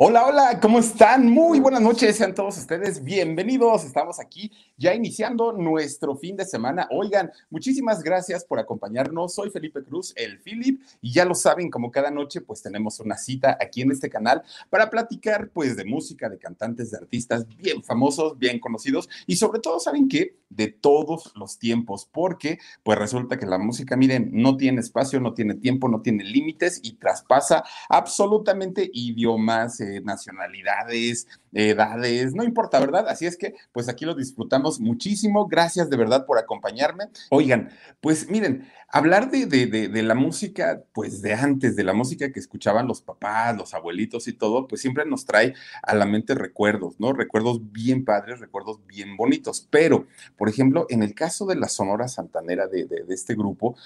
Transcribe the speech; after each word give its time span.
Hola, 0.00 0.26
hola, 0.26 0.60
¿cómo 0.62 0.78
están? 0.78 1.28
Muy 1.28 1.58
buenas 1.58 1.80
noches, 1.80 2.14
sean 2.14 2.32
todos 2.32 2.56
ustedes 2.56 3.02
bienvenidos. 3.02 3.84
Estamos 3.84 4.20
aquí 4.20 4.52
ya 4.76 4.94
iniciando 4.94 5.52
nuestro 5.52 6.14
fin 6.14 6.36
de 6.36 6.44
semana. 6.44 6.86
Oigan, 6.92 7.32
muchísimas 7.50 8.00
gracias 8.04 8.44
por 8.44 8.60
acompañarnos. 8.60 9.34
Soy 9.34 9.50
Felipe 9.50 9.82
Cruz, 9.82 10.12
el 10.14 10.38
Philip, 10.38 10.80
y 11.00 11.12
ya 11.12 11.24
lo 11.24 11.34
saben, 11.34 11.68
como 11.68 11.90
cada 11.90 12.12
noche, 12.12 12.40
pues 12.40 12.62
tenemos 12.62 13.00
una 13.00 13.16
cita 13.16 13.58
aquí 13.60 13.82
en 13.82 13.90
este 13.90 14.08
canal 14.08 14.44
para 14.70 14.88
platicar, 14.88 15.50
pues, 15.50 15.76
de 15.76 15.84
música, 15.84 16.28
de 16.28 16.38
cantantes, 16.38 16.92
de 16.92 16.98
artistas 16.98 17.44
bien 17.56 17.82
famosos, 17.82 18.38
bien 18.38 18.60
conocidos, 18.60 19.08
y 19.26 19.34
sobre 19.34 19.58
todo, 19.58 19.80
¿saben 19.80 20.06
qué? 20.06 20.36
De 20.48 20.68
todos 20.68 21.32
los 21.34 21.58
tiempos, 21.58 22.08
porque, 22.12 22.60
pues, 22.84 22.96
resulta 22.96 23.36
que 23.36 23.46
la 23.46 23.58
música, 23.58 23.96
miren, 23.96 24.30
no 24.32 24.56
tiene 24.56 24.80
espacio, 24.80 25.18
no 25.18 25.34
tiene 25.34 25.54
tiempo, 25.56 25.88
no 25.88 26.02
tiene 26.02 26.22
límites 26.22 26.78
y 26.84 26.92
traspasa 26.92 27.64
absolutamente 27.88 28.88
idiomas 28.92 29.80
nacionalidades, 30.04 31.26
edades, 31.52 32.34
no 32.34 32.44
importa, 32.44 32.78
¿verdad? 32.80 33.08
Así 33.08 33.26
es 33.26 33.36
que, 33.36 33.54
pues 33.72 33.88
aquí 33.88 34.04
lo 34.04 34.14
disfrutamos 34.14 34.80
muchísimo. 34.80 35.46
Gracias 35.46 35.90
de 35.90 35.96
verdad 35.96 36.26
por 36.26 36.38
acompañarme. 36.38 37.04
Oigan, 37.30 37.70
pues 38.00 38.28
miren, 38.30 38.68
hablar 38.88 39.30
de, 39.30 39.46
de, 39.46 39.66
de, 39.66 39.88
de, 39.88 40.02
la 40.02 40.14
música, 40.14 40.82
pues 40.92 41.20
de 41.22 41.34
antes, 41.34 41.76
de 41.76 41.84
la 41.84 41.92
música 41.92 42.32
que 42.32 42.40
escuchaban 42.40 42.86
los 42.86 43.02
papás, 43.02 43.56
los 43.56 43.74
abuelitos 43.74 44.28
y 44.28 44.32
todo, 44.32 44.66
pues 44.66 44.80
siempre 44.80 45.04
nos 45.04 45.24
trae 45.24 45.54
a 45.82 45.94
la 45.94 46.06
mente 46.06 46.34
recuerdos, 46.34 46.98
¿no? 46.98 47.12
Recuerdos 47.12 47.72
bien 47.72 48.04
padres, 48.04 48.40
recuerdos 48.40 48.84
bien 48.86 49.16
bonitos. 49.16 49.66
Pero, 49.70 50.06
por 50.36 50.48
ejemplo, 50.48 50.86
en 50.88 51.02
el 51.02 51.14
caso 51.14 51.46
de 51.46 51.56
la 51.56 51.68
Sonora 51.68 52.08
Santanera 52.08 52.66
de, 52.66 52.86
este 53.08 53.34
grupo, 53.34 53.76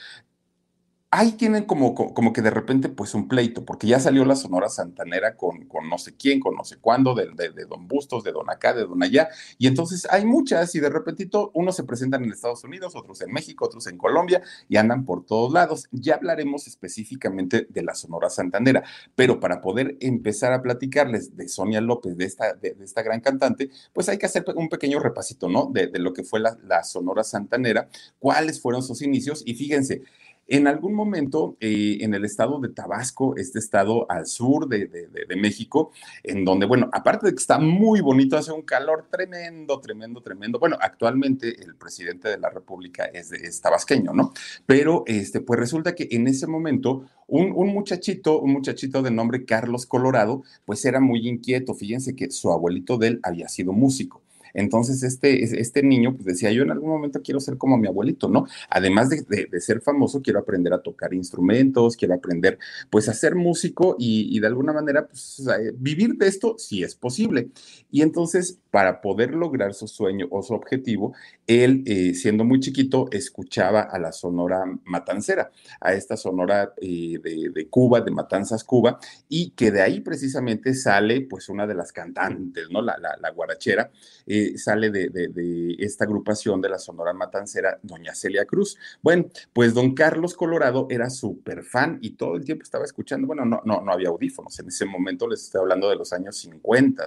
ahí 1.14 1.32
tienen 1.32 1.64
como, 1.64 1.94
como 1.94 2.32
que 2.32 2.41
de 2.41 2.50
repente 2.50 2.88
pues 2.88 3.14
un 3.14 3.28
pleito, 3.28 3.66
porque 3.66 3.86
ya 3.86 4.00
salió 4.00 4.24
la 4.24 4.34
Sonora 4.34 4.70
Santanera 4.70 5.36
con, 5.36 5.66
con 5.66 5.86
no 5.91 5.98
sé 5.98 6.16
quién, 6.16 6.41
con 6.41 6.56
no 6.56 6.64
sé 6.64 6.78
cuándo, 6.78 7.14
de, 7.14 7.28
de, 7.34 7.66
Don 7.66 7.86
Bustos, 7.86 8.24
de 8.24 8.32
Don 8.32 8.48
acá, 8.48 8.72
de 8.72 8.86
Don 8.86 9.02
allá, 9.02 9.28
y 9.58 9.66
entonces 9.66 10.08
hay 10.10 10.24
muchas 10.24 10.74
y 10.74 10.80
de 10.80 10.88
repentito 10.88 11.50
unos 11.52 11.77
se 11.77 11.84
presentan 11.84 12.24
en 12.24 12.33
Estados 12.33 12.64
Unidos, 12.64 12.96
otros 12.96 13.20
en 13.20 13.30
México, 13.30 13.67
otros 13.67 13.86
en 13.89 13.98
Colombia 13.98 14.40
y 14.70 14.78
andan 14.78 15.05
por 15.05 15.27
todos 15.27 15.52
lados. 15.52 15.86
Ya 15.92 16.14
hablaremos 16.14 16.67
específicamente 16.67 17.67
de 17.68 17.83
la 17.83 17.94
Sonora 17.94 18.30
Santanera, 18.30 18.83
pero 19.14 19.39
para 19.39 19.61
poder 19.61 19.98
empezar 20.00 20.55
a 20.55 20.62
platicarles 20.62 21.36
de 21.36 21.46
Sonia 21.46 21.83
López, 21.83 22.17
de 22.17 22.24
esta, 22.24 22.55
de, 22.55 22.73
de 22.73 22.84
esta 22.86 23.02
gran 23.02 23.20
cantante, 23.20 23.68
pues 23.92 24.08
hay 24.08 24.17
que 24.17 24.24
hacer 24.24 24.46
un 24.56 24.70
pequeño 24.70 24.98
repasito, 24.98 25.50
¿no? 25.50 25.67
De, 25.67 25.90
lo 25.98 26.14
que 26.14 26.24
fue 26.24 26.40
la, 26.40 26.56
la 26.64 26.83
Sonora 26.84 27.23
Santanera, 27.23 27.90
cuáles 28.18 28.62
fueron 28.62 28.83
sus 28.83 29.02
inicios 29.02 29.42
y 29.44 29.55
fíjense, 29.55 30.02
en 30.48 30.67
algún 30.67 30.95
momento, 30.95 31.57
eh, 31.61 31.98
en 32.01 32.14
el 32.14 32.25
estado 32.25 32.61
de 32.61 32.69
Tabasco, 32.69 33.36
este 33.36 33.58
estado 33.58 34.11
al 34.11 34.27
sur 34.27 34.69
de, 34.69 34.89
México, 35.36 35.92
en 36.23 36.45
donde, 36.45 36.67
bueno, 36.67 36.91
aparte 36.92 37.27
de 37.27 37.33
que 37.33 37.41
está 37.41 37.58
muy 37.58 38.01
bonito, 38.01 38.36
hace 38.36 38.53
un 38.53 38.63
calor 38.63 39.07
tremendo, 39.11 39.80
tremendo, 39.80 40.20
tremendo. 40.20 40.58
Bueno, 40.58 40.77
actualmente 40.80 41.63
el 41.63 41.75
presidente 41.77 42.29
de 42.29 42.39
la 42.39 42.51
República 42.51 43.05
es, 43.07 43.33
es 43.33 43.61
tabasqueño, 43.61 44.13
¿no? 44.13 44.33
Pero, 44.67 45.05
este, 45.07 45.41
pues 45.41 45.58
resulta 45.58 45.95
que 45.95 46.08
en 46.11 46.29
ese 46.29 46.47
momento, 46.47 47.07
un, 47.27 47.53
un, 47.55 47.69
muchachito, 47.69 48.41
un 48.41 48.53
muchachito 48.53 49.03
de 49.03 49.11
nombre 49.11 49.45
Carlos 49.45 49.86
Colorado, 49.86 50.42
pues 50.64 50.85
era 50.85 51.01
muy 51.01 51.29
inquieto. 51.29 51.74
Fíjense 51.74 52.14
que 52.14 52.30
su 52.30 52.53
abuelito 52.53 52.98
de 52.98 53.09
él 53.09 53.20
había 53.23 53.48
sido 53.48 53.73
músico. 53.73 54.23
Entonces, 54.55 55.02
este, 55.02 55.61
este 55.61 55.83
niño 55.83 56.14
pues 56.14 56.24
decía, 56.24 56.51
yo 56.52 56.63
en 56.63 56.70
algún 56.70 56.90
momento 56.90 57.23
quiero 57.23 57.40
ser 57.40 57.57
como 57.58 57.77
mi 57.79 57.89
abuelito, 57.89 58.29
¿no? 58.29 58.46
Además 58.68 59.08
de, 59.11 59.23
de, 59.51 59.61
ser 59.61 59.80
famoso, 59.80 60.23
quiero 60.23 60.40
aprender 60.40 60.73
a 60.73 60.83
tocar 60.83 61.14
instrumentos, 61.14 61.96
quiero 61.96 62.14
aprender 62.14 62.58
pues 62.91 63.08
a 63.08 63.14
ser 63.14 63.35
músico 63.35 63.96
y, 63.98 64.36
y 64.36 64.41
de 64.41 64.46
alguna 64.46 64.73
manera 64.73 65.07
pues, 65.07 65.42
vivir 65.77 66.14
de 66.17 66.29
esto 66.29 66.57
si 66.58 66.83
es 66.83 66.95
posible. 66.95 67.51
Y 67.91 68.02
entonces, 68.02 68.58
para 68.70 69.01
poder 69.01 69.35
lograr 69.35 69.74
su 69.74 69.86
sueño 69.86 70.27
o 70.30 70.42
su 70.42 70.55
objetivo, 70.55 71.14
él, 71.46 71.83
eh, 71.86 72.14
siendo 72.14 72.45
muy 72.45 72.61
chiquito, 72.61 73.08
escuchaba 73.11 73.83
a 73.83 73.98
la 73.98 74.12
Sonora 74.12 74.64
Matancera, 74.85 75.51
a 75.80 75.92
esta 75.92 76.17
Sonora 76.17 76.73
eh, 76.80 77.18
de, 77.23 77.51
de, 77.55 77.68
Cuba, 77.68 78.01
de 78.01 78.11
Matanzas, 78.11 78.64
Cuba, 78.64 78.98
y 79.29 79.51
que 79.51 79.70
de 79.70 79.83
ahí 79.83 80.01
precisamente 80.01 80.74
sale 80.74 81.23
pues 81.23 81.48
una 81.48 81.67
de 81.67 81.74
las 81.74 81.92
cantantes, 81.92 82.68
¿no? 82.70 82.80
La, 82.80 82.96
la, 82.98 83.17
la 83.20 83.30
guarachera. 83.30 83.91
Eh, 84.27 84.42
sale 84.58 84.91
de, 84.91 85.77
esta 85.79 86.05
agrupación 86.05 86.61
de 86.61 86.69
la 86.69 86.79
Sonora 86.79 87.13
Matancera, 87.13 87.79
doña 87.83 88.14
Celia 88.14 88.45
Cruz. 88.45 88.77
Bueno, 89.03 89.27
pues 89.53 89.75
don 89.75 89.95
Carlos 89.95 90.35
Colorado 90.35 90.86
era 90.91 91.11
súper 91.11 91.64
fan 91.64 91.98
y 92.01 92.11
todo 92.11 92.36
el 92.36 92.45
tiempo 92.45 92.63
estaba 92.63 92.85
escuchando, 92.85 93.27
bueno, 93.27 93.45
no, 93.45 93.61
no, 93.64 93.80
no 93.80 93.92
había 93.92 94.08
audífonos, 94.08 94.58
en 94.58 94.69
ese 94.69 94.85
momento 94.85 95.29
les 95.29 95.45
estoy 95.45 95.61
hablando 95.61 95.89
de 95.89 95.97
los 95.97 96.13
años 96.13 96.36
50. 96.36 97.07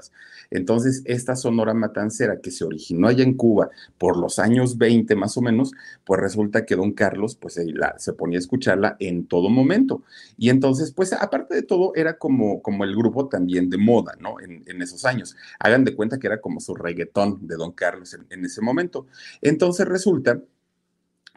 Entonces, 0.52 1.02
esta 1.06 1.36
Sonora 1.36 1.74
Matancera 1.74 2.40
que 2.42 2.52
se 2.52 2.64
originó 2.64 3.08
allá 3.08 3.24
en 3.24 3.36
Cuba 3.36 3.70
por 3.98 4.18
los 4.18 4.40
años 4.40 4.78
20 4.78 5.16
más 5.16 5.38
o 5.38 5.42
menos, 5.42 5.72
pues 6.06 6.20
resulta 6.20 6.66
que 6.66 6.76
don 6.76 6.92
Carlos 6.92 7.36
pues 7.36 7.60
se 7.98 8.14
ponía 8.14 8.38
a 8.38 8.40
escucharla 8.40 8.96
en 9.00 9.28
todo 9.28 9.50
momento. 9.50 10.04
Y 10.38 10.50
entonces, 10.50 10.92
pues 10.92 11.14
aparte 11.14 11.56
de 11.56 11.64
todo, 11.64 11.94
era 11.96 12.18
como, 12.18 12.62
como 12.62 12.84
el 12.84 12.96
grupo 12.96 13.28
también 13.28 13.70
de 13.70 13.78
moda, 13.78 14.14
¿no? 14.20 14.40
En, 14.40 14.64
en 14.66 14.82
esos 14.82 15.06
años. 15.06 15.36
Hagan 15.60 15.84
de 15.86 15.96
cuenta 15.96 16.20
que 16.20 16.28
era 16.28 16.42
como 16.42 16.60
su 16.60 16.76
reggaetón 16.76 17.25
de 17.42 17.56
don 17.56 17.72
Carlos 17.72 18.14
en, 18.14 18.26
en 18.30 18.46
ese 18.46 18.62
momento. 18.62 19.08
Entonces 19.42 19.88
resulta 19.88 20.42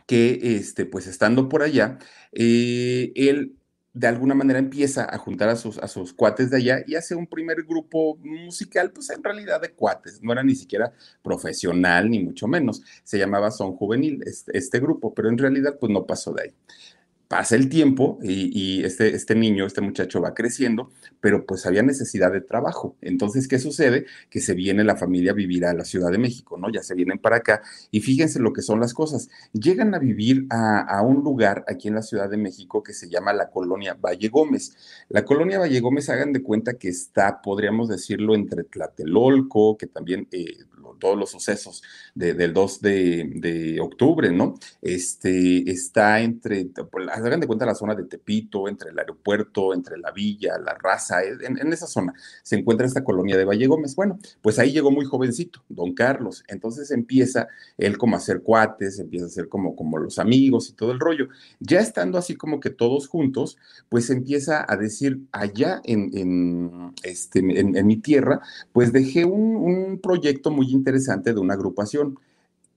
que, 0.09 0.57
este, 0.57 0.87
pues 0.87 1.07
estando 1.07 1.51
por 1.51 1.63
allá, 1.63 1.99
eh, 2.33 3.13
él 3.15 3.55
de 3.93 4.07
alguna 4.07 4.35
manera 4.35 4.59
empieza 4.59 5.07
a 5.13 5.19
juntar 5.19 5.51
a 5.51 5.57
sus, 5.57 5.77
a 5.79 5.89
sus 5.89 6.15
cuates 6.15 6.51
de 6.51 6.57
allá 6.57 6.85
y 6.87 6.95
hace 6.95 7.15
un 7.15 7.27
primer 7.27 7.65
grupo 7.65 8.17
musical, 8.23 8.91
pues 8.91 9.11
en 9.11 9.23
realidad 9.23 9.61
de 9.61 9.73
cuates, 9.73 10.23
no 10.23 10.33
era 10.33 10.43
ni 10.43 10.55
siquiera 10.55 10.93
profesional, 11.23 12.11
ni 12.11 12.21
mucho 12.21 12.47
menos, 12.47 12.81
se 13.05 13.19
llamaba 13.19 13.51
Son 13.51 13.73
Juvenil, 13.73 14.23
este, 14.25 14.57
este 14.57 14.81
grupo, 14.81 15.13
pero 15.13 15.29
en 15.29 15.37
realidad 15.37 15.77
pues 15.79 15.93
no 15.93 16.07
pasó 16.07 16.33
de 16.33 16.43
ahí 16.45 16.55
pasa 17.29 17.57
el 17.57 17.69
tiempo 17.69 18.19
y, 18.23 18.51
y, 18.59 18.85
este, 18.85 19.15
este 19.15 19.35
niño, 19.35 19.67
este 19.67 19.83
muchacho 19.83 20.21
va 20.23 20.33
creciendo, 20.33 20.91
pero 21.21 21.45
pues 21.45 21.67
había 21.67 21.83
necesidad 21.83 22.33
de 22.33 22.41
trabajo. 22.41 22.97
Entonces, 23.03 23.47
¿qué 23.49 23.59
sucede? 23.59 24.07
Que 24.31 24.41
se 24.41 24.55
viene 24.55 24.83
la 24.83 24.97
familia 24.97 25.33
a 25.33 25.35
vivir 25.35 25.67
a 25.67 25.75
la 25.75 25.85
Ciudad 25.85 26.11
de 26.11 26.17
México, 26.17 26.57
¿no? 26.57 26.71
Ya 26.73 26.83
se 26.83 26.95
vienen 26.95 27.19
para 27.19 27.37
acá 27.37 27.63
y 27.91 28.01
fíjense 28.01 28.41
lo 28.41 28.55
que 28.55 28.63
son 28.63 28.81
las 28.81 28.95
cosas. 28.95 29.29
Llegan 29.53 29.95
a 29.95 29.99
vivir 29.99 30.47
a, 30.49 31.03
un 31.03 31.23
lugar 31.23 31.65
aquí 31.69 31.89
en 31.89 31.95
la 31.95 32.03
Ciudad 32.03 32.31
de 32.31 32.39
México 32.39 32.83
que 32.83 32.95
se 32.95 33.09
llama 33.09 33.33
la 33.33 33.51
colonia 33.51 33.95
Valle 33.95 34.29
Gómez. 34.29 34.77
La 35.09 35.25
colonia 35.25 35.59
Valle 35.59 35.81
Gómez, 35.81 36.09
hagan 36.09 36.33
de 36.33 36.43
cuenta 36.43 36.75
que 36.75 36.89
está, 36.89 37.43
podríamos 37.43 37.89
decirlo, 37.89 38.35
entre 38.35 38.65
Tlatelolco, 38.65 39.77
que 39.77 39.87
también 39.87 40.29
eh, 40.33 40.57
todos 40.99 41.19
los 41.19 41.31
sucesos 41.31 41.83
de, 42.15 42.35
del 42.35 42.53
2 42.53 42.81
de, 42.81 43.31
de, 43.37 43.81
octubre, 43.81 44.31
¿no? 44.31 44.55
Este, 44.83 45.71
está 45.71 46.21
entre, 46.21 46.67
hagan 47.25 47.41
de 47.41 47.47
cuenta 47.47 47.67
la 47.67 47.75
zona 47.75 47.95
de 47.95 48.05
Tepito, 48.05 48.69
entre 48.69 48.91
el 48.91 48.99
aeropuerto, 48.99 49.75
entre 49.75 49.99
la 49.99 50.11
villa, 50.11 50.59
la 50.59 50.75
raza, 50.75 51.23
en, 51.23 51.59
en, 51.59 51.73
esa 51.73 51.87
zona 51.87 52.15
se 52.43 52.57
encuentra 52.57 52.87
esta 52.87 53.05
colonia 53.05 53.37
de 53.37 53.45
Valle 53.45 53.67
Gómez. 53.67 53.95
Bueno, 53.95 54.19
pues 54.43 54.59
ahí 54.59 54.73
llegó 54.73 54.91
muy 54.91 55.05
jovencito, 55.05 55.63
don 55.69 55.95
Carlos. 55.95 56.45
Entonces 56.49 56.91
empieza 56.91 57.49
él 57.77 57.99
como 57.99 58.17
a 58.17 58.19
hacer 58.19 58.43
cuates, 58.43 58.99
empieza 58.99 59.27
a 59.27 59.31
ser 59.31 59.49
como, 59.49 59.77
como 59.77 59.99
los 59.99 60.19
amigos 60.19 60.69
y 60.71 60.73
todo 60.73 60.93
el 60.93 61.01
rollo. 61.01 61.29
Ya 61.61 61.81
estando 61.81 62.19
así 62.19 62.37
como 62.37 62.61
que 62.61 62.71
todos 62.71 63.09
juntos, 63.09 63.59
pues 63.89 64.11
empieza 64.11 64.65
a 64.69 64.77
decir, 64.77 65.21
allá 65.33 65.81
en, 65.85 66.11
en 66.17 66.93
este, 67.03 67.41
en, 67.41 67.87
mi 67.87 67.97
tierra, 67.97 68.41
pues 68.73 68.93
dejé 68.93 69.25
un 69.25 70.01
proyecto 70.03 70.51
muy 70.51 70.71
interesante 70.71 71.33
de 71.33 71.41
una 71.41 71.55
agrupación 71.55 72.19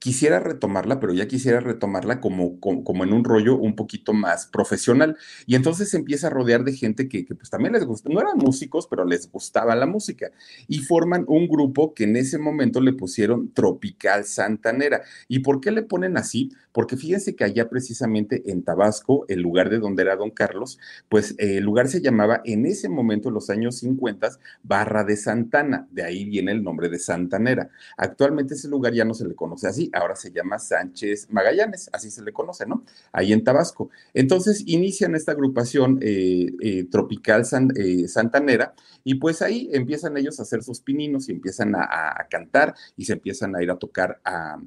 quisiera 0.02 0.40
retomarla, 0.40 1.00
pero 1.00 1.14
ya 1.14 1.28
quisiera 1.28 1.60
retomarla 1.60 2.20
como, 2.22 2.60
como, 2.60 3.04
en 3.04 3.14
un 3.14 3.24
rollo 3.24 3.56
un 3.56 3.76
poquito 3.76 4.14
más 4.14 4.48
profesional. 4.48 5.16
Y 5.46 5.54
entonces 5.54 5.92
se 5.92 5.98
empieza 5.98 6.26
a 6.26 6.30
rodear 6.32 6.64
de 6.64 6.74
gente 6.74 7.08
que, 7.08 7.24
pues 7.24 7.52
también 7.52 7.74
les 7.74 7.86
gusta, 7.86 8.10
no 8.10 8.20
eran 8.20 8.40
músicos, 8.40 8.88
pero 8.88 9.06
les 9.06 9.32
gustaba 9.32 9.76
la 9.76 9.86
música. 9.86 10.32
Y 10.68 10.80
forman 10.80 11.24
un 11.28 11.48
grupo 11.48 11.94
que 11.94 12.06
en 12.06 12.16
ese 12.16 12.40
momento 12.40 12.82
le 12.82 12.94
pusieron 12.94 13.54
Tropical 13.54 14.26
Santanera. 14.26 15.04
¿Y 15.28 15.40
por 15.40 15.62
qué 15.62 15.70
le 15.70 15.84
ponen 15.84 16.18
así? 16.18 16.52
Porque 16.72 16.98
fíjense 16.98 17.36
que 17.36 17.44
allá 17.44 17.70
precisamente 17.70 18.50
en 18.50 18.64
Tabasco, 18.64 19.26
el 19.28 19.42
lugar 19.42 19.70
de 19.70 19.78
donde 19.78 20.02
era 20.02 20.16
don 20.16 20.32
Carlos, 20.32 20.80
pues 21.10 21.36
eh, 21.38 21.58
el 21.58 21.64
lugar 21.64 21.88
se 21.90 22.02
llamaba 22.02 22.42
en 22.44 22.66
ese 22.66 22.90
momento, 22.90 23.28
en 23.28 23.36
los 23.36 23.52
años 23.52 23.78
50, 23.78 24.30
Barra 24.64 25.04
de 25.04 25.16
Santana. 25.16 25.88
De 25.92 26.04
ahí 26.04 26.26
viene 26.26 26.54
el 26.54 26.64
nombre 26.64 26.90
de 26.90 26.98
Santanera. 26.98 27.70
Actualmente 27.98 28.56
ese 28.56 28.68
lugar 28.68 28.94
ya 28.94 29.06
no 29.06 29.14
se 29.14 29.28
le 29.28 29.36
conoce 29.36 29.68
así 29.68 29.91
ahora 29.94 30.16
se 30.16 30.32
llama 30.32 30.60
Sánchez 30.60 31.28
Magallanes, 31.30 31.90
así 31.94 32.10
se 32.12 32.22
le 32.22 32.34
conoce, 32.34 32.66
¿no? 32.66 32.84
Ahí 33.12 33.34
en 33.34 33.44
Tabasco. 33.44 33.90
Entonces 34.14 34.64
inician 34.68 35.16
esta 35.16 35.32
agrupación 35.32 36.00
eh, 36.02 36.52
eh, 36.62 36.86
tropical 36.90 37.44
eh, 37.76 38.08
santanera 38.08 38.74
y 39.04 39.16
pues 39.16 39.42
ahí 39.42 39.70
empiezan 39.74 40.18
ellos 40.18 40.40
a 40.40 40.44
hacer 40.44 40.64
sus 40.64 40.82
pininos 40.82 41.30
y 41.30 41.32
empiezan 41.32 41.76
a, 41.76 42.28
cantar 42.30 42.76
y 42.96 43.06
se 43.06 43.14
empiezan 43.14 43.56
a 43.56 43.64
ir 43.64 43.72
a 43.72 43.78
tocar 43.78 44.22
a, 44.24 44.58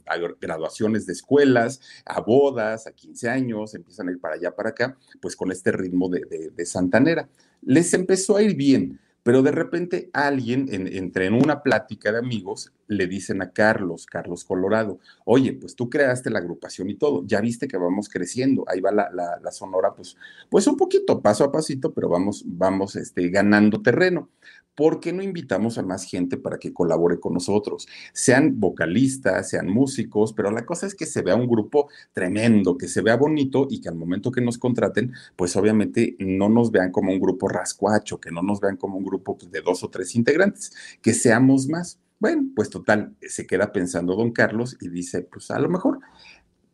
graduaciones 0.40 1.06
de 1.06 1.12
escuelas, 1.12 1.80
a 2.04 2.20
bodas, 2.20 2.86
a 2.86 2.92
15 2.92 3.28
años, 3.28 3.74
empiezan 3.74 4.08
a 4.08 4.12
ir 4.12 4.20
para 4.20 4.34
allá, 4.34 4.54
para 4.54 4.70
acá, 4.70 4.96
pues 5.20 5.36
con 5.36 5.52
este 5.52 5.72
ritmo 5.72 6.08
de, 6.08 6.50
de 6.54 6.66
santanera. 6.66 7.28
Les 7.62 7.94
empezó 7.94 8.36
a 8.36 8.42
ir 8.42 8.54
bien 8.56 9.00
pero 9.24 9.42
de 9.42 9.50
repente 9.50 10.10
alguien, 10.12 10.68
entre 10.70 11.26
en 11.26 11.34
una 11.34 11.62
plática 11.62 12.12
de 12.12 12.18
amigos, 12.18 12.72
le 12.86 13.06
dicen 13.06 13.40
a 13.40 13.50
Carlos, 13.52 14.04
Carlos 14.04 14.44
Colorado, 14.44 15.00
oye, 15.24 15.54
pues 15.54 15.74
tú 15.74 15.88
creaste 15.88 16.28
la 16.28 16.40
agrupación 16.40 16.90
y 16.90 16.94
todo, 16.94 17.24
ya 17.26 17.40
viste 17.40 17.66
que 17.66 17.78
vamos 17.78 18.10
creciendo, 18.10 18.64
ahí 18.68 18.80
va 18.80 18.92
la, 18.92 19.10
la, 19.10 19.50
sonora, 19.50 19.94
pues, 19.94 20.16
pues 20.50 20.66
un 20.66 20.76
poquito, 20.76 21.22
paso 21.22 21.42
a 21.42 21.50
pasito, 21.50 21.94
pero 21.94 22.10
vamos, 22.10 22.44
vamos 22.46 22.96
este, 22.96 23.30
ganando 23.30 23.80
terreno. 23.80 24.28
¿Por 24.74 25.00
qué 25.00 25.12
no 25.12 25.22
invitamos 25.22 25.78
a 25.78 25.82
más 25.82 26.04
gente 26.04 26.36
para 26.36 26.58
que 26.58 26.72
colabore 26.72 27.20
con 27.20 27.34
nosotros? 27.34 27.86
Sean 28.12 28.58
vocalistas, 28.60 29.50
sean 29.50 29.68
músicos, 29.68 30.32
pero 30.32 30.50
la 30.50 30.66
cosa 30.66 30.86
es 30.86 30.94
que 30.94 31.06
se 31.06 31.22
vea 31.22 31.36
un 31.36 31.46
grupo 31.46 31.88
tremendo, 32.12 32.76
que 32.76 32.88
se 32.88 33.02
vea 33.02 33.16
bonito 33.16 33.66
y 33.70 33.80
que 33.80 33.88
al 33.88 33.96
momento 33.96 34.30
que 34.30 34.40
nos 34.40 34.58
contraten, 34.58 35.12
pues 35.36 35.56
obviamente 35.56 36.16
no 36.18 36.48
nos 36.48 36.70
vean 36.70 36.90
como 36.90 37.12
un 37.12 37.20
grupo 37.20 37.48
rascuacho, 37.48 38.20
que 38.20 38.30
no 38.30 38.42
nos 38.42 38.60
vean 38.60 38.76
como 38.76 38.98
un 38.98 39.04
grupo 39.04 39.36
pues, 39.38 39.50
de 39.50 39.60
dos 39.60 39.82
o 39.82 39.90
tres 39.90 40.14
integrantes, 40.14 40.72
que 41.02 41.14
seamos 41.14 41.68
más. 41.68 41.98
Bueno, 42.20 42.44
pues 42.54 42.70
total, 42.70 43.14
se 43.20 43.46
queda 43.46 43.72
pensando 43.72 44.14
don 44.14 44.32
Carlos 44.32 44.76
y 44.80 44.88
dice, 44.88 45.22
pues 45.22 45.50
a 45.50 45.58
lo 45.58 45.68
mejor 45.68 46.00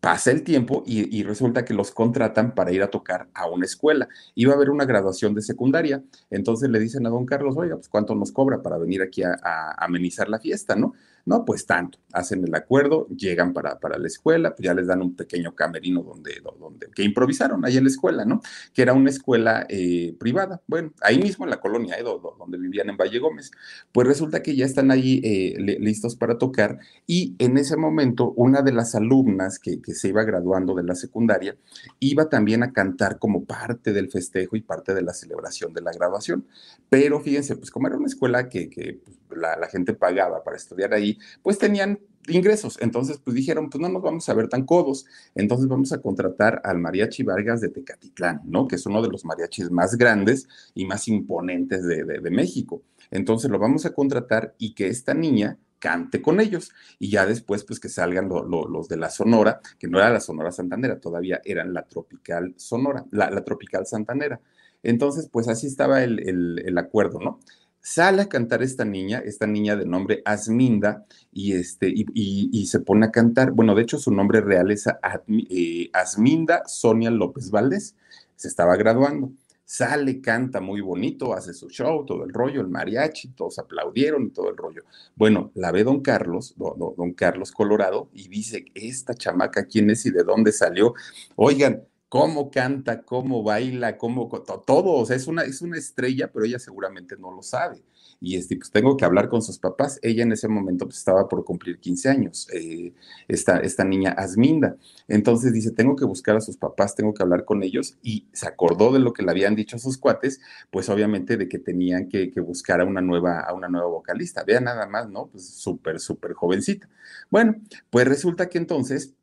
pasa 0.00 0.30
el 0.30 0.42
tiempo 0.42 0.82
y, 0.86 1.22
resulta 1.22 1.64
que 1.64 1.74
los 1.74 1.90
contratan 1.92 2.54
para 2.54 2.72
ir 2.72 2.82
a 2.82 2.90
tocar 2.90 3.28
a 3.34 3.46
una 3.48 3.66
escuela. 3.66 4.08
Iba 4.34 4.52
a 4.52 4.56
haber 4.56 4.70
una 4.70 4.86
graduación 4.86 5.34
de 5.34 5.42
secundaria, 5.42 6.02
entonces 6.30 6.70
le 6.70 6.78
dicen 6.80 7.06
a 7.06 7.10
don 7.10 7.26
Carlos, 7.26 7.56
oiga, 7.56 7.76
pues 7.76 7.88
cuánto 7.88 8.14
nos 8.14 8.32
cobra 8.32 8.62
para 8.62 8.78
venir 8.78 9.02
aquí 9.02 9.22
a 9.22 9.74
amenizar 9.78 10.28
la 10.28 10.38
fiesta, 10.38 10.74
¿no? 10.74 10.94
No, 11.26 11.44
pues 11.44 11.66
tanto. 11.66 11.98
Hacen 12.12 12.44
el 12.44 12.54
acuerdo, 12.54 13.06
llegan 13.08 13.52
para, 13.52 13.78
para 13.78 13.98
la 13.98 14.06
escuela, 14.06 14.54
pues 14.54 14.64
ya 14.64 14.74
les 14.74 14.86
dan 14.86 15.02
un 15.02 15.14
pequeño 15.14 15.54
camerino 15.54 16.02
donde, 16.02 16.40
donde, 16.58 16.88
que 16.94 17.02
improvisaron 17.02 17.64
ahí 17.64 17.76
en 17.76 17.84
la 17.84 17.90
escuela, 17.90 18.24
¿no? 18.24 18.40
Que 18.74 18.82
era 18.82 18.92
una 18.92 19.10
escuela 19.10 19.66
eh, 19.68 20.14
privada. 20.18 20.60
Bueno, 20.66 20.92
ahí 21.02 21.18
mismo 21.18 21.44
en 21.44 21.50
la 21.50 21.60
colonia, 21.60 21.96
¿eh? 21.98 22.02
donde 22.02 22.58
vivían 22.58 22.90
en 22.90 22.96
Valle 22.96 23.18
Gómez. 23.18 23.50
Pues 23.92 24.06
resulta 24.06 24.42
que 24.42 24.56
ya 24.56 24.64
están 24.64 24.90
ahí 24.90 25.20
eh, 25.22 25.54
listos 25.78 26.16
para 26.16 26.38
tocar 26.38 26.78
y 27.06 27.34
en 27.38 27.58
ese 27.58 27.76
momento 27.76 28.32
una 28.36 28.62
de 28.62 28.72
las 28.72 28.94
alumnas 28.94 29.58
que, 29.58 29.80
que 29.80 29.94
se 29.94 30.08
iba 30.08 30.24
graduando 30.24 30.74
de 30.74 30.82
la 30.82 30.94
secundaria 30.94 31.56
iba 32.00 32.28
también 32.28 32.62
a 32.62 32.72
cantar 32.72 33.18
como 33.18 33.44
parte 33.44 33.92
del 33.92 34.10
festejo 34.10 34.56
y 34.56 34.62
parte 34.62 34.94
de 34.94 35.02
la 35.02 35.12
celebración 35.12 35.72
de 35.72 35.82
la 35.82 35.92
graduación. 35.92 36.46
Pero 36.88 37.20
fíjense, 37.20 37.56
pues 37.56 37.70
como 37.70 37.86
era 37.86 37.96
una 37.96 38.06
escuela 38.06 38.48
que, 38.48 39.00
pues, 39.04 39.18
la, 39.36 39.56
la 39.56 39.68
gente 39.68 39.94
pagaba 39.94 40.42
para 40.44 40.56
estudiar 40.56 40.94
ahí, 40.94 41.18
pues 41.42 41.58
tenían 41.58 41.98
ingresos. 42.28 42.78
Entonces, 42.80 43.18
pues 43.18 43.34
dijeron, 43.34 43.70
pues 43.70 43.80
no 43.80 43.88
nos 43.88 44.02
vamos 44.02 44.28
a 44.28 44.34
ver 44.34 44.48
tan 44.48 44.64
codos. 44.64 45.06
Entonces 45.34 45.68
vamos 45.68 45.92
a 45.92 46.00
contratar 46.00 46.60
al 46.64 46.78
Mariachi 46.78 47.22
Vargas 47.22 47.60
de 47.60 47.68
Tecatitlán, 47.68 48.42
¿no? 48.44 48.68
Que 48.68 48.76
es 48.76 48.86
uno 48.86 49.02
de 49.02 49.08
los 49.08 49.24
mariachis 49.24 49.70
más 49.70 49.96
grandes 49.96 50.48
y 50.74 50.84
más 50.84 51.08
imponentes 51.08 51.86
de, 51.86 52.20
México. 52.30 52.82
Entonces 53.10 53.50
lo 53.50 53.58
vamos 53.58 53.86
a 53.86 53.92
contratar 53.92 54.54
y 54.56 54.74
que 54.74 54.86
esta 54.86 55.14
niña 55.14 55.58
cante 55.78 56.22
con 56.22 56.40
ellos. 56.40 56.70
Y 56.98 57.10
ya 57.10 57.26
después, 57.26 57.64
pues 57.64 57.80
que 57.80 57.88
salgan 57.88 58.28
los 58.28 58.88
de 58.88 58.96
la 58.96 59.10
Sonora, 59.10 59.60
que 59.78 59.88
no 59.88 59.98
era 59.98 60.10
la 60.10 60.20
Sonora 60.20 60.52
Santanera, 60.52 61.00
todavía 61.00 61.40
eran 61.44 61.72
la 61.72 61.86
Tropical 61.86 62.54
Sonora, 62.56 63.04
la, 63.10 63.42
Tropical 63.42 63.86
Santanera. 63.86 64.40
Entonces, 64.82 65.28
pues 65.30 65.48
así 65.48 65.66
estaba 65.66 66.04
el, 66.04 66.20
el 66.64 66.78
acuerdo, 66.78 67.18
¿no? 67.18 67.40
Sale 67.80 68.22
a 68.22 68.28
cantar 68.28 68.62
esta 68.62 68.84
niña, 68.84 69.22
esta 69.24 69.46
niña 69.46 69.76
de 69.76 69.86
nombre 69.86 70.22
Asminda, 70.24 71.04
y, 71.32 71.52
este, 71.52 71.92
y, 71.92 72.66
se 72.66 72.80
pone 72.80 73.06
a 73.06 73.10
cantar. 73.10 73.52
Bueno, 73.52 73.74
de 73.74 73.82
hecho, 73.82 73.98
su 73.98 74.12
nombre 74.12 74.40
real 74.40 74.70
es 74.70 74.86
eh, 74.86 75.90
Asminda 75.92 76.62
Sonia 76.66 77.10
López 77.10 77.50
Valdés. 77.50 77.94
Se 78.36 78.48
estaba 78.48 78.76
graduando. 78.76 79.32
Sale, 79.64 80.20
canta 80.20 80.60
muy 80.60 80.80
bonito, 80.80 81.32
hace 81.32 81.54
su 81.54 81.68
show, 81.68 82.04
todo 82.04 82.24
el 82.24 82.32
rollo, 82.32 82.60
el 82.60 82.66
mariachi, 82.66 83.28
todos 83.28 83.56
aplaudieron 83.60 84.24
y 84.24 84.30
todo 84.30 84.50
el 84.50 84.56
rollo. 84.56 84.82
Bueno, 85.14 85.52
la 85.54 85.70
ve 85.70 85.84
don 85.84 86.00
Carlos, 86.00 86.54
don, 86.56 86.76
don 86.76 87.12
Carlos 87.12 87.52
Colorado, 87.52 88.08
y 88.12 88.26
dice, 88.26 88.64
esta 88.74 89.14
chamaca, 89.14 89.66
¿quién 89.66 89.88
es 89.90 90.04
y 90.06 90.10
de 90.10 90.24
dónde 90.24 90.50
salió? 90.50 90.94
Oigan, 91.36 91.84
cómo 92.10 92.50
canta, 92.50 93.02
cómo 93.02 93.44
baila, 93.44 93.96
cómo 93.96 94.28
todo, 94.66 94.94
o 94.94 95.06
sea, 95.06 95.14
es 95.14 95.28
una, 95.28 95.42
es 95.42 95.62
una 95.62 95.78
estrella, 95.78 96.32
pero 96.32 96.44
ella 96.44 96.58
seguramente 96.58 97.16
no 97.16 97.30
lo 97.30 97.40
sabe. 97.40 97.84
Y 98.20 98.36
este, 98.36 98.56
pues 98.56 98.72
tengo 98.72 98.96
que 98.96 99.04
hablar 99.04 99.28
con 99.28 99.42
sus 99.42 99.60
papás. 99.60 100.00
Ella 100.02 100.24
en 100.24 100.32
ese 100.32 100.48
momento 100.48 100.86
pues, 100.86 100.98
estaba 100.98 101.28
por 101.28 101.44
cumplir 101.44 101.78
15 101.78 102.08
años, 102.08 102.48
eh, 102.52 102.92
esta, 103.28 103.58
esta 103.58 103.84
niña 103.84 104.10
Asminda. 104.10 104.76
Entonces 105.06 105.52
dice, 105.52 105.70
tengo 105.70 105.94
que 105.94 106.04
buscar 106.04 106.36
a 106.36 106.40
sus 106.40 106.56
papás, 106.56 106.96
tengo 106.96 107.14
que 107.14 107.22
hablar 107.22 107.44
con 107.44 107.62
ellos. 107.62 107.96
Y 108.02 108.26
se 108.32 108.48
acordó 108.48 108.92
de 108.92 108.98
lo 108.98 109.12
que 109.12 109.22
le 109.22 109.30
habían 109.30 109.54
dicho 109.54 109.76
a 109.76 109.78
sus 109.78 109.96
cuates, 109.96 110.40
pues 110.72 110.88
obviamente 110.88 111.36
de 111.36 111.48
que 111.48 111.60
tenían 111.60 112.08
que, 112.08 112.32
que 112.32 112.40
buscar 112.40 112.80
a 112.80 112.84
una, 112.84 113.00
nueva, 113.00 113.38
a 113.38 113.54
una 113.54 113.68
nueva 113.68 113.86
vocalista. 113.86 114.42
Vea 114.42 114.60
nada 114.60 114.86
más, 114.88 115.08
¿no? 115.08 115.28
Pues 115.28 115.48
súper, 115.48 116.00
súper 116.00 116.32
jovencita. 116.32 116.88
Bueno, 117.30 117.54
pues 117.88 118.08
resulta 118.08 118.48
que 118.48 118.58
entonces 118.58 119.14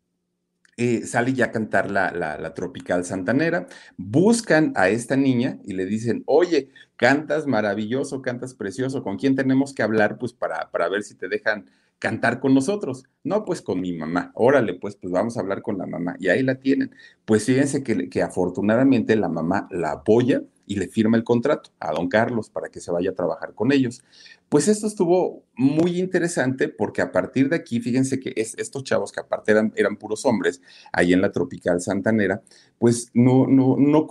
eh, 0.77 1.05
sale 1.05 1.33
ya 1.33 1.45
a 1.45 1.51
cantar 1.51 1.91
la, 1.91 2.11
la, 2.11 2.53
Tropical 2.53 3.03
Santanera, 3.03 3.67
buscan 3.97 4.73
a 4.75 4.89
esta 4.89 5.17
niña 5.17 5.59
y 5.65 5.73
le 5.73 5.85
dicen, 5.85 6.23
oye, 6.27 6.69
cantas 6.95 7.47
maravilloso, 7.47 8.21
cantas 8.21 8.53
precioso, 8.53 9.03
¿con 9.03 9.17
quién 9.17 9.35
tenemos 9.35 9.73
que 9.73 9.83
hablar? 9.83 10.17
Pues 10.17 10.33
para, 10.33 10.69
para 10.71 10.87
ver 10.87 11.03
si 11.03 11.15
te 11.15 11.27
dejan 11.27 11.65
cantar 11.99 12.39
con 12.39 12.53
nosotros. 12.53 13.05
No, 13.23 13.43
pues 13.43 13.61
con 13.61 13.81
mi 13.81 13.93
mamá. 13.93 14.31
Órale, 14.35 14.75
pues, 14.75 14.95
pues 14.95 15.11
vamos 15.11 15.37
a 15.37 15.41
hablar 15.41 15.61
con 15.61 15.77
la 15.77 15.87
mamá. 15.87 16.15
Y 16.19 16.29
ahí 16.29 16.43
la 16.43 16.55
tienen. 16.55 16.91
Pues 17.25 17.45
fíjense 17.45 17.83
que, 17.83 18.09
que 18.09 18.21
afortunadamente 18.21 19.15
la 19.15 19.29
mamá 19.29 19.67
la 19.71 19.91
apoya 19.93 20.43
y 20.67 20.75
le 20.75 20.87
firma 20.87 21.17
el 21.17 21.23
contrato 21.23 21.71
a 21.79 21.91
don 21.93 22.09
Carlos 22.09 22.49
para 22.49 22.69
que 22.69 22.79
se 22.79 22.91
vaya 22.91 23.11
a 23.11 23.15
trabajar 23.15 23.55
con 23.55 23.71
ellos. 23.71 24.03
Pues 24.49 24.67
esto 24.67 24.85
estuvo 24.87 25.43
muy 25.55 25.99
interesante 25.99 26.69
porque 26.69 27.01
a 27.01 27.11
partir 27.11 27.49
de 27.49 27.55
aquí, 27.55 27.79
fíjense 27.79 28.19
que 28.19 28.33
estos 28.35 28.83
chavos 28.83 29.11
que 29.11 29.19
aparte 29.19 29.51
eran, 29.51 29.73
eran 29.75 29.97
puros 29.97 30.25
hombres, 30.25 30.61
ahí 30.93 31.13
en 31.13 31.21
la 31.21 31.31
tropical 31.31 31.81
santanera, 31.81 32.41
pues 32.77 33.09
no, 33.13 33.47
no, 33.47 33.75
no, 33.77 34.07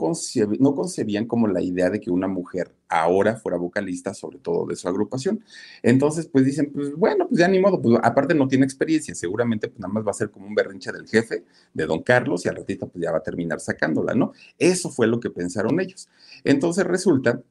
no 0.58 0.74
concebían 0.74 1.26
como 1.26 1.46
la 1.46 1.62
idea 1.62 1.88
de 1.88 2.00
que 2.00 2.10
una 2.10 2.26
mujer 2.26 2.72
ahora 2.88 3.36
fuera 3.36 3.56
vocalista, 3.56 4.14
sobre 4.14 4.38
todo 4.38 4.66
de 4.66 4.76
su 4.76 4.88
agrupación. 4.88 5.42
Entonces, 5.82 6.26
pues 6.26 6.44
dicen, 6.44 6.72
pues 6.72 6.94
bueno, 6.94 7.28
pues 7.28 7.40
ya 7.40 7.48
ni 7.48 7.58
modo, 7.58 7.80
pues 7.80 7.98
aparte 8.02 8.34
no 8.34 8.48
tiene 8.48 8.64
experiencia, 8.64 9.14
seguramente 9.14 9.68
pues 9.68 9.80
nada 9.80 9.92
más 9.92 10.06
va 10.06 10.10
a 10.10 10.14
ser 10.14 10.30
como 10.30 10.46
un 10.46 10.54
berrinche 10.54 10.92
del 10.92 11.08
jefe 11.08 11.44
de 11.74 11.86
don 11.86 12.02
Carlos 12.02 12.44
y 12.44 12.48
al 12.48 12.56
ratito 12.56 12.88
pues 12.88 13.02
ya 13.02 13.12
va 13.12 13.18
a 13.18 13.22
terminar 13.22 13.60
sacándola, 13.60 14.14
¿no? 14.14 14.32
Eso 14.58 14.90
fue 14.90 15.06
lo 15.06 15.20
que 15.20 15.30
pensaron 15.30 15.80
ellos. 15.80 16.08
Entonces 16.46 16.84
resulta 16.86 17.42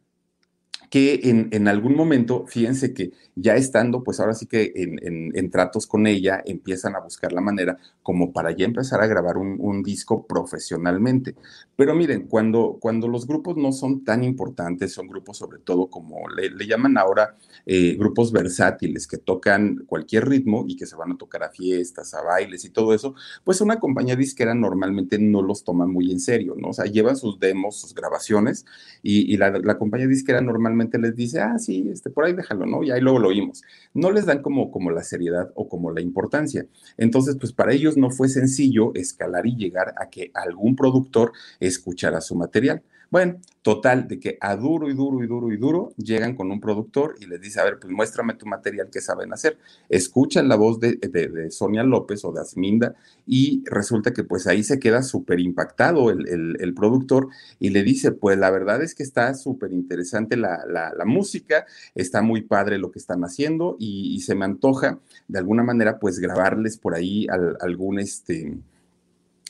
que 0.96 1.20
en, 1.26 1.50
en, 1.52 1.68
algún 1.68 1.94
momento, 1.94 2.46
fíjense 2.48 2.94
que 2.94 3.12
ya 3.36 3.58
estando, 3.58 4.02
pues 4.02 4.22
ahora 4.22 4.34
sí 4.34 4.46
que 4.46 4.72
en, 4.78 5.36
en, 5.36 5.52
tratos 5.52 5.88
con 5.88 6.08
ella, 6.08 6.42
empiezan 6.46 6.96
a 6.96 7.02
buscar 7.02 7.34
la 7.34 7.42
manera 7.42 7.78
como 8.02 8.32
para 8.32 8.56
ya 8.56 8.64
empezar 8.64 9.02
a 9.02 9.08
grabar 9.08 9.36
un, 9.36 9.84
disco 9.84 10.26
profesionalmente. 10.26 11.36
Pero 11.76 11.96
miren, 11.96 12.28
cuando, 12.28 12.78
cuando 12.80 13.10
los 13.10 13.28
grupos 13.28 13.58
no 13.58 13.74
son 13.74 14.06
tan 14.06 14.24
importantes, 14.24 14.94
son 14.94 15.10
grupos 15.10 15.38
sobre 15.38 15.60
todo 15.60 15.90
como 15.90 16.30
le, 16.30 16.50
le 16.50 16.66
llaman 16.66 16.98
ahora 16.98 17.36
eh, 17.66 17.96
grupos 17.98 18.32
versátiles 18.32 19.06
que 19.06 19.18
tocan 19.18 19.84
cualquier 19.86 20.30
ritmo 20.30 20.64
y 20.66 20.78
que 20.78 20.86
se 20.86 20.96
van 20.96 21.12
a 21.12 21.18
tocar 21.18 21.44
a 21.44 21.50
fiestas, 21.50 22.14
a 22.14 22.22
bailes 22.22 22.64
y 22.64 22.70
todo 22.70 22.94
eso, 22.94 23.16
pues 23.44 23.60
una 23.60 23.82
compañía 23.82 24.16
disquera 24.16 24.56
normalmente 24.56 25.20
no 25.20 25.42
los 25.42 25.66
toma 25.66 25.86
muy 25.86 26.10
en 26.14 26.22
serio, 26.22 26.56
¿no? 26.58 26.70
O 26.70 26.74
sea, 26.74 26.86
llevan 26.86 27.18
sus 27.18 27.38
demos, 27.38 27.82
sus 27.82 27.94
grabaciones 27.94 28.66
y, 29.04 29.34
y 29.34 29.36
la, 29.36 29.50
la 29.60 29.78
compañía 29.78 30.08
disquera 30.08 30.40
normalmente 30.40 30.85
les 30.94 31.16
dice, 31.16 31.42
ah, 31.42 31.58
sí, 31.60 31.90
este, 31.92 32.10
por 32.10 32.26
ahí 32.26 32.34
déjalo, 32.34 32.66
¿no? 32.66 32.84
Y 32.84 32.92
ahí 32.92 33.02
luego 33.02 33.20
lo 33.20 33.30
oímos. 33.30 33.62
No 33.94 34.12
les 34.12 34.26
dan 34.26 34.42
como, 34.42 34.72
como 34.72 34.92
la 34.92 35.04
seriedad 35.04 35.52
o 35.56 35.68
como 35.68 35.92
la 35.92 36.02
importancia. 36.02 36.66
Entonces, 36.98 37.38
pues 37.40 37.54
para 37.54 37.74
ellos 37.74 37.98
no 37.98 38.10
fue 38.10 38.30
sencillo 38.30 38.94
escalar 38.96 39.46
y 39.46 39.56
llegar 39.56 39.94
a 39.98 40.10
que 40.10 40.32
algún 40.34 40.76
productor 40.76 41.32
escuchara 41.60 42.22
su 42.22 42.36
material. 42.36 42.82
Bueno, 43.16 43.40
total, 43.62 44.10
de 44.10 44.20
que 44.20 44.38
a 44.42 44.58
duro 44.58 44.90
y 44.90 44.94
duro 44.94 45.24
y 45.24 45.28
duro 45.28 45.50
y 45.50 45.56
duro 45.56 45.94
llegan 45.96 46.36
con 46.36 46.52
un 46.52 46.60
productor 46.60 47.16
y 47.22 47.28
les 47.28 47.40
dice, 47.40 47.62
a 47.62 47.64
ver, 47.64 47.80
pues 47.80 47.94
muéstrame 47.94 48.34
tu 48.34 48.46
material 48.46 48.90
que 48.92 49.00
saben 49.00 49.32
hacer. 49.32 49.58
Escuchan 49.88 50.50
la 50.50 50.58
voz 50.58 50.82
de, 50.82 50.98
de, 50.98 51.50
Sonia 51.50 51.84
López 51.84 52.26
o 52.26 52.34
de 52.34 52.42
Asminda 52.42 52.94
y 53.26 53.64
resulta 53.68 54.12
que 54.12 54.26
pues 54.26 54.48
ahí 54.48 54.64
se 54.64 54.80
queda 54.80 55.02
súper 55.02 55.40
impactado 55.40 56.10
el, 56.12 56.58
el, 56.60 56.74
productor 56.74 57.30
y 57.58 57.70
le 57.70 57.84
dice, 57.84 58.12
pues 58.12 58.38
la 58.38 58.52
verdad 58.52 58.84
es 58.84 58.94
que 58.94 59.04
está 59.04 59.34
súper 59.34 59.72
interesante 59.72 60.36
la, 60.36 60.66
la, 60.68 60.94
la, 60.94 61.06
música, 61.06 61.66
está 61.96 62.22
muy 62.22 62.42
padre 62.42 62.80
lo 62.80 62.92
que 62.92 63.00
están 63.00 63.24
haciendo 63.24 63.78
y, 63.80 64.14
y, 64.14 64.20
se 64.20 64.36
me 64.36 64.44
antoja 64.44 65.00
de 65.30 65.40
alguna 65.40 65.64
manera 65.64 66.00
pues 66.00 66.20
grabarles 66.20 66.78
por 66.78 66.94
ahí 66.94 67.28
al, 67.30 67.56
algún 67.62 67.98
este 67.98 68.58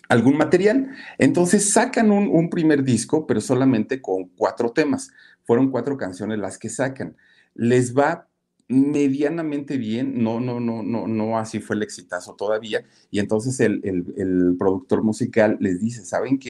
algún 0.09 0.37
material. 0.37 0.91
Entonces 1.17 1.71
sacan 1.71 2.11
un, 2.11 2.49
primer 2.49 2.83
disco, 2.83 3.25
pero 3.27 3.41
solamente 3.41 4.01
con 4.01 4.25
cuatro 4.29 4.71
temas. 4.71 5.11
Fueron 5.43 5.71
cuatro 5.71 5.97
canciones 5.97 6.39
las 6.39 6.57
que 6.57 6.69
sacan. 6.69 7.15
Les 7.53 7.95
va 7.95 8.27
medianamente 8.67 9.77
bien, 9.77 10.23
no, 10.23 10.39
no, 10.39 10.59
no, 10.59 10.81
no, 10.81 11.07
no 11.07 11.37
así 11.37 11.59
fue 11.59 11.75
el 11.75 11.83
exitazo 11.83 12.35
todavía. 12.35 12.83
Y 13.11 13.19
entonces 13.19 13.59
el, 13.59 13.81
el, 13.83 14.13
el 14.17 14.55
productor 14.57 15.03
musical 15.03 15.57
les 15.59 15.79
dice, 15.79 16.03
¿saben 16.03 16.39
qué? 16.39 16.49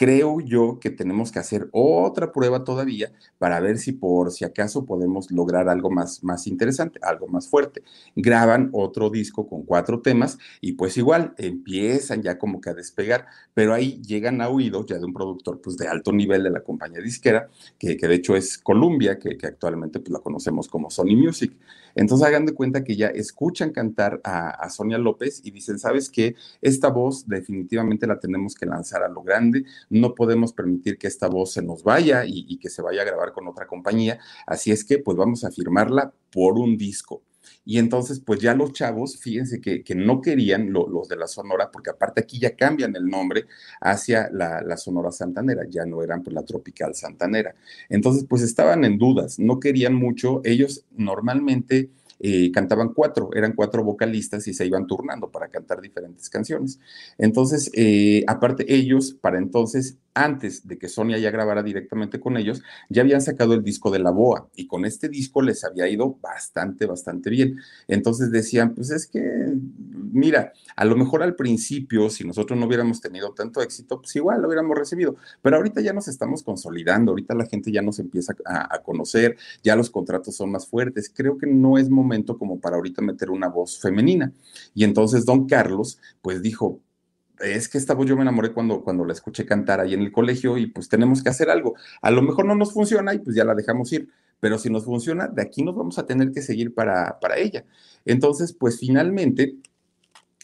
Creo 0.00 0.40
yo 0.40 0.78
que 0.80 0.88
tenemos 0.88 1.30
que 1.30 1.40
hacer 1.40 1.68
otra 1.72 2.32
prueba 2.32 2.64
todavía 2.64 3.12
para 3.36 3.60
ver 3.60 3.76
si 3.76 3.92
por 3.92 4.30
si 4.30 4.46
acaso 4.46 4.86
podemos 4.86 5.30
lograr 5.30 5.68
algo 5.68 5.90
más, 5.90 6.24
más 6.24 6.46
interesante, 6.46 6.98
algo 7.02 7.28
más 7.28 7.48
fuerte. 7.48 7.82
Graban 8.16 8.70
otro 8.72 9.10
disco 9.10 9.46
con 9.46 9.64
cuatro 9.64 10.00
temas 10.00 10.38
y 10.62 10.72
pues 10.72 10.96
igual 10.96 11.34
empiezan 11.36 12.22
ya 12.22 12.38
como 12.38 12.62
que 12.62 12.70
a 12.70 12.74
despegar, 12.74 13.26
pero 13.52 13.74
ahí 13.74 14.00
llegan 14.00 14.40
a 14.40 14.48
oídos 14.48 14.86
ya 14.86 14.96
de 14.96 15.04
un 15.04 15.12
productor 15.12 15.60
pues 15.60 15.76
de 15.76 15.86
alto 15.86 16.12
nivel 16.12 16.44
de 16.44 16.50
la 16.50 16.62
compañía 16.62 17.02
disquera, 17.02 17.50
que, 17.78 17.96
de 17.96 18.14
hecho 18.14 18.34
es 18.34 18.56
Columbia, 18.56 19.18
que, 19.18 19.36
que 19.36 19.48
actualmente 19.48 20.00
pues 20.00 20.12
la 20.12 20.20
conocemos 20.20 20.66
como 20.68 20.90
Sony 20.90 21.14
Music. 21.14 21.52
Entonces 21.94 22.26
hagan 22.26 22.46
de 22.46 22.54
cuenta 22.54 22.84
que 22.84 22.96
ya 22.96 23.08
escuchan 23.08 23.70
cantar 23.70 24.20
a, 24.24 24.68
Sonia 24.70 24.98
López 24.98 25.40
y 25.44 25.50
dicen, 25.50 25.78
¿sabes 25.78 26.08
qué? 26.08 26.36
Esta 26.60 26.88
voz 26.88 27.26
definitivamente 27.26 28.06
la 28.06 28.20
tenemos 28.20 28.54
que 28.54 28.66
lanzar 28.66 29.02
a 29.02 29.08
lo 29.08 29.22
grande 29.22 29.64
no 29.88 30.14
podemos 30.14 30.52
permitir 30.52 30.98
que 30.98 31.06
esta 31.06 31.28
voz 31.28 31.52
se 31.52 31.62
nos 31.62 31.82
vaya 31.82 32.24
y, 32.26 32.58
que 32.58 32.70
se 32.70 32.82
vaya 32.82 33.02
a 33.02 33.04
grabar 33.04 33.32
con 33.32 33.46
otra 33.48 33.66
compañía, 33.66 34.18
así 34.46 34.70
es 34.70 34.84
que 34.84 34.98
pues 34.98 35.16
vamos 35.16 35.44
a 35.44 35.50
firmarla 35.50 36.12
por 36.32 36.58
un 36.58 36.76
disco. 36.76 37.22
Y 37.64 37.78
entonces, 37.78 38.20
pues 38.20 38.40
ya 38.40 38.54
los 38.54 38.72
chavos, 38.72 39.18
fíjense 39.18 39.60
que, 39.60 39.84
no 39.94 40.20
querían 40.20 40.72
los 40.72 41.08
de 41.08 41.16
la 41.16 41.26
Sonora, 41.26 41.70
porque 41.70 41.90
aparte 41.90 42.22
aquí 42.22 42.38
ya 42.38 42.56
cambian 42.56 42.96
el 42.96 43.06
nombre 43.06 43.46
hacia 43.80 44.28
la, 44.32 44.62
la, 44.62 44.76
Sonora 44.76 45.12
Santanera, 45.12 45.64
ya 45.68 45.84
no 45.84 46.02
eran 46.02 46.22
pues 46.22 46.34
la 46.34 46.44
Tropical 46.44 46.94
Santanera. 46.94 47.54
Entonces, 47.88 48.24
pues 48.28 48.42
estaban 48.42 48.84
en 48.84 48.98
dudas, 48.98 49.38
no 49.38 49.60
querían 49.60 49.94
mucho. 49.94 50.40
Ellos 50.44 50.84
normalmente 50.92 51.90
eh, 52.22 52.52
cantaban 52.52 52.92
cuatro, 52.92 53.30
eran 53.34 53.54
cuatro 53.54 53.82
vocalistas 53.82 54.46
y 54.46 54.52
se 54.52 54.66
iban 54.66 54.86
turnando 54.86 55.30
para 55.30 55.48
cantar 55.48 55.80
diferentes 55.80 56.28
canciones. 56.28 56.78
Entonces, 57.16 57.70
eh, 57.72 58.24
aparte 58.26 58.74
ellos, 58.74 59.14
para 59.14 59.38
entonces, 59.38 59.96
antes 60.14 60.66
de 60.66 60.78
que 60.78 60.88
Sonia 60.88 61.18
ya 61.18 61.30
grabara 61.30 61.62
directamente 61.62 62.20
con 62.20 62.36
ellos, 62.36 62.62
ya 62.88 63.02
habían 63.02 63.20
sacado 63.20 63.54
el 63.54 63.62
disco 63.62 63.90
de 63.90 64.00
la 64.00 64.10
BOA 64.10 64.48
y 64.56 64.66
con 64.66 64.84
este 64.84 65.08
disco 65.08 65.42
les 65.42 65.64
había 65.64 65.88
ido 65.88 66.18
bastante, 66.20 66.86
bastante 66.86 67.30
bien. 67.30 67.58
Entonces 67.88 68.30
decían, 68.30 68.74
pues 68.74 68.90
es 68.90 69.06
que, 69.06 69.20
mira, 70.12 70.52
a 70.76 70.84
lo 70.84 70.96
mejor 70.96 71.22
al 71.22 71.36
principio, 71.36 72.10
si 72.10 72.24
nosotros 72.24 72.58
no 72.58 72.66
hubiéramos 72.66 73.00
tenido 73.00 73.32
tanto 73.32 73.62
éxito, 73.62 74.00
pues 74.00 74.14
igual 74.16 74.42
lo 74.42 74.48
hubiéramos 74.48 74.76
recibido, 74.76 75.16
pero 75.42 75.56
ahorita 75.56 75.80
ya 75.80 75.92
nos 75.92 76.08
estamos 76.08 76.42
consolidando, 76.42 77.12
ahorita 77.12 77.34
la 77.34 77.46
gente 77.46 77.70
ya 77.70 77.82
nos 77.82 77.98
empieza 77.98 78.34
a, 78.44 78.74
a 78.74 78.82
conocer, 78.82 79.36
ya 79.62 79.76
los 79.76 79.90
contratos 79.90 80.36
son 80.36 80.50
más 80.50 80.66
fuertes, 80.66 81.12
creo 81.14 81.38
que 81.38 81.46
no 81.46 81.78
es 81.78 81.88
momento 81.88 82.38
como 82.38 82.58
para 82.58 82.76
ahorita 82.76 83.02
meter 83.02 83.30
una 83.30 83.48
voz 83.48 83.80
femenina. 83.80 84.32
Y 84.74 84.84
entonces 84.84 85.24
don 85.24 85.46
Carlos, 85.46 85.98
pues 86.22 86.42
dijo, 86.42 86.80
es 87.40 87.68
que 87.68 87.78
esta 87.78 87.94
voz 87.94 88.06
yo 88.06 88.16
me 88.16 88.22
enamoré 88.22 88.52
cuando, 88.52 88.82
cuando 88.82 89.04
la 89.04 89.12
escuché 89.12 89.46
cantar 89.46 89.80
ahí 89.80 89.94
en 89.94 90.00
el 90.00 90.12
colegio 90.12 90.56
y 90.56 90.66
pues 90.66 90.88
tenemos 90.88 91.22
que 91.22 91.28
hacer 91.28 91.50
algo. 91.50 91.74
A 92.02 92.10
lo 92.10 92.22
mejor 92.22 92.44
no 92.44 92.54
nos 92.54 92.72
funciona 92.72 93.14
y 93.14 93.18
pues 93.18 93.36
ya 93.36 93.44
la 93.44 93.54
dejamos 93.54 93.92
ir, 93.92 94.08
pero 94.40 94.58
si 94.58 94.70
nos 94.70 94.84
funciona, 94.84 95.28
de 95.28 95.42
aquí 95.42 95.62
nos 95.62 95.76
vamos 95.76 95.98
a 95.98 96.06
tener 96.06 96.32
que 96.32 96.42
seguir 96.42 96.74
para, 96.74 97.18
para 97.20 97.36
ella. 97.38 97.64
Entonces, 98.04 98.52
pues 98.52 98.78
finalmente 98.78 99.56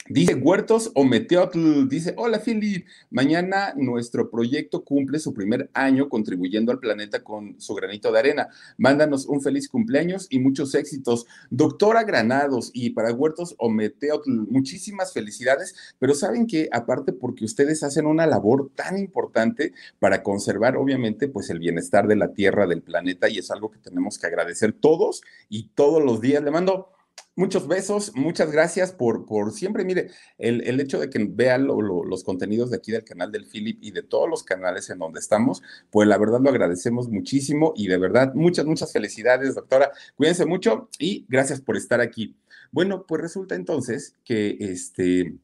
Dice 0.09 0.37
Huertos 0.37 0.93
o 0.95 1.05
Meteotl, 1.05 1.89
dice, 1.89 2.15
hola 2.17 2.39
Philip, 2.39 2.87
mañana 3.11 3.75
nuestro 3.77 4.31
proyecto 4.31 4.85
cumple 4.85 5.19
su 5.19 5.35
primer 5.35 5.69
año 5.75 6.09
contribuyendo 6.09 6.71
al 6.71 6.79
planeta 6.79 7.25
con 7.25 7.61
su 7.61 7.75
granito 7.75 8.13
de 8.13 8.21
arena. 8.21 8.49
Mándanos 8.79 9.27
un 9.27 9.41
feliz 9.41 9.69
cumpleaños 9.69 10.29
y 10.31 10.39
muchos 10.39 10.77
éxitos. 10.77 11.27
Doctora 11.51 12.05
Granados 12.05 12.71
y 12.73 12.91
para 12.91 13.13
Huertos 13.13 13.57
o 13.59 13.69
Meteotl, 13.69 14.31
muchísimas 14.49 15.13
felicidades, 15.13 15.75
pero 15.99 16.15
saben 16.15 16.47
que 16.47 16.69
aparte 16.71 17.13
porque 17.13 17.45
ustedes 17.45 17.83
hacen 17.83 18.07
una 18.07 18.27
labor 18.27 18.71
tan 18.77 18.99
importante 18.99 19.73
para 19.99 20.23
conservar 20.23 20.77
obviamente 20.77 21.27
pues 21.27 21.51
el 21.51 21.59
bienestar 21.59 22.07
de 22.07 22.15
la 22.15 22.33
Tierra, 22.33 22.69
del 22.69 22.83
planeta 22.83 23.29
y 23.29 23.39
es 23.39 23.51
algo 23.51 23.73
que 23.73 23.79
tenemos 23.79 24.19
que 24.19 24.29
agradecer 24.29 24.73
todos 24.73 25.23
y 25.49 25.71
todos 25.75 26.01
los 26.01 26.21
días. 26.21 26.45
Le 26.45 26.53
mando 26.53 26.96
Muchos 27.38 27.69
besos, 27.69 28.12
muchas 28.14 28.50
gracias 28.50 28.93
por, 28.93 29.26
por 29.26 29.52
siempre. 29.52 29.85
Mire, 29.85 30.09
el, 30.38 30.62
el 30.62 30.81
hecho 30.81 30.99
de 30.99 31.11
que 31.11 31.23
vean 31.23 31.66
los 31.66 32.25
contenidos 32.25 32.71
de 32.71 32.78
aquí 32.78 32.93
del 32.93 33.05
canal 33.05 33.31
del 33.31 33.45
Philip 33.45 33.78
y 33.83 33.90
de 33.90 34.02
todos 34.02 34.26
los 34.26 34.43
canales 34.43 34.88
en 34.88 34.99
donde 34.99 35.21
estamos, 35.21 35.62
pues 35.90 36.09
la 36.09 36.16
verdad 36.16 36.40
lo 36.40 36.49
agradecemos 36.49 37.11
muchísimo 37.11 37.75
y 37.76 37.88
de 37.88 37.99
verdad 37.99 38.33
muchas, 38.35 38.64
muchas 38.64 38.90
felicidades, 38.90 39.55
doctora. 39.55 39.93
Cuídense 40.14 40.47
mucho 40.47 40.88
y 40.99 41.26
gracias 41.28 41.61
por 41.61 41.76
estar 41.76 42.00
aquí. 42.00 42.35
Bueno, 42.73 43.05
pues 43.07 43.21
resulta 43.21 43.55
entonces 43.55 44.16
que 44.25 44.57
este 44.59 45.35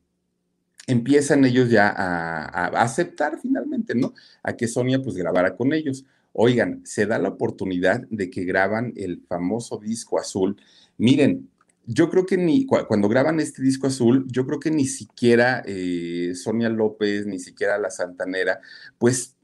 empiezan 0.86 1.44
ellos 1.44 1.68
ya 1.68 1.88
a, 1.90 2.44
a, 2.46 2.82
aceptar 2.82 3.38
finalmente, 3.38 3.94
¿no? 3.94 4.14
A 4.42 4.56
que 4.56 4.66
Sonia 4.66 5.02
pues 5.02 5.14
grabara 5.16 5.56
con 5.56 5.74
ellos. 5.74 6.06
Oigan, 6.32 6.80
se 6.86 7.04
da 7.04 7.18
la 7.18 7.28
oportunidad 7.28 8.00
de 8.08 8.30
que 8.30 8.44
graban 8.44 8.94
el 8.96 9.22
famoso 9.28 9.76
disco 9.76 10.18
azul. 10.18 10.56
Miren, 10.96 11.50
yo 11.86 12.10
creo 12.10 12.26
que 12.26 12.36
ni 12.36 12.66
cuando 12.66 13.08
graban 13.08 13.40
este 13.40 13.62
disco 13.62 13.86
azul, 13.86 14.26
yo 14.28 14.46
creo 14.46 14.60
que 14.60 14.70
ni 14.70 14.86
siquiera 14.86 15.62
eh, 15.66 16.32
Sonia 16.34 16.68
López, 16.68 17.26
ni 17.26 17.38
siquiera 17.38 17.78
la 17.78 17.90
Santanera, 17.90 18.60
pues 18.98 19.36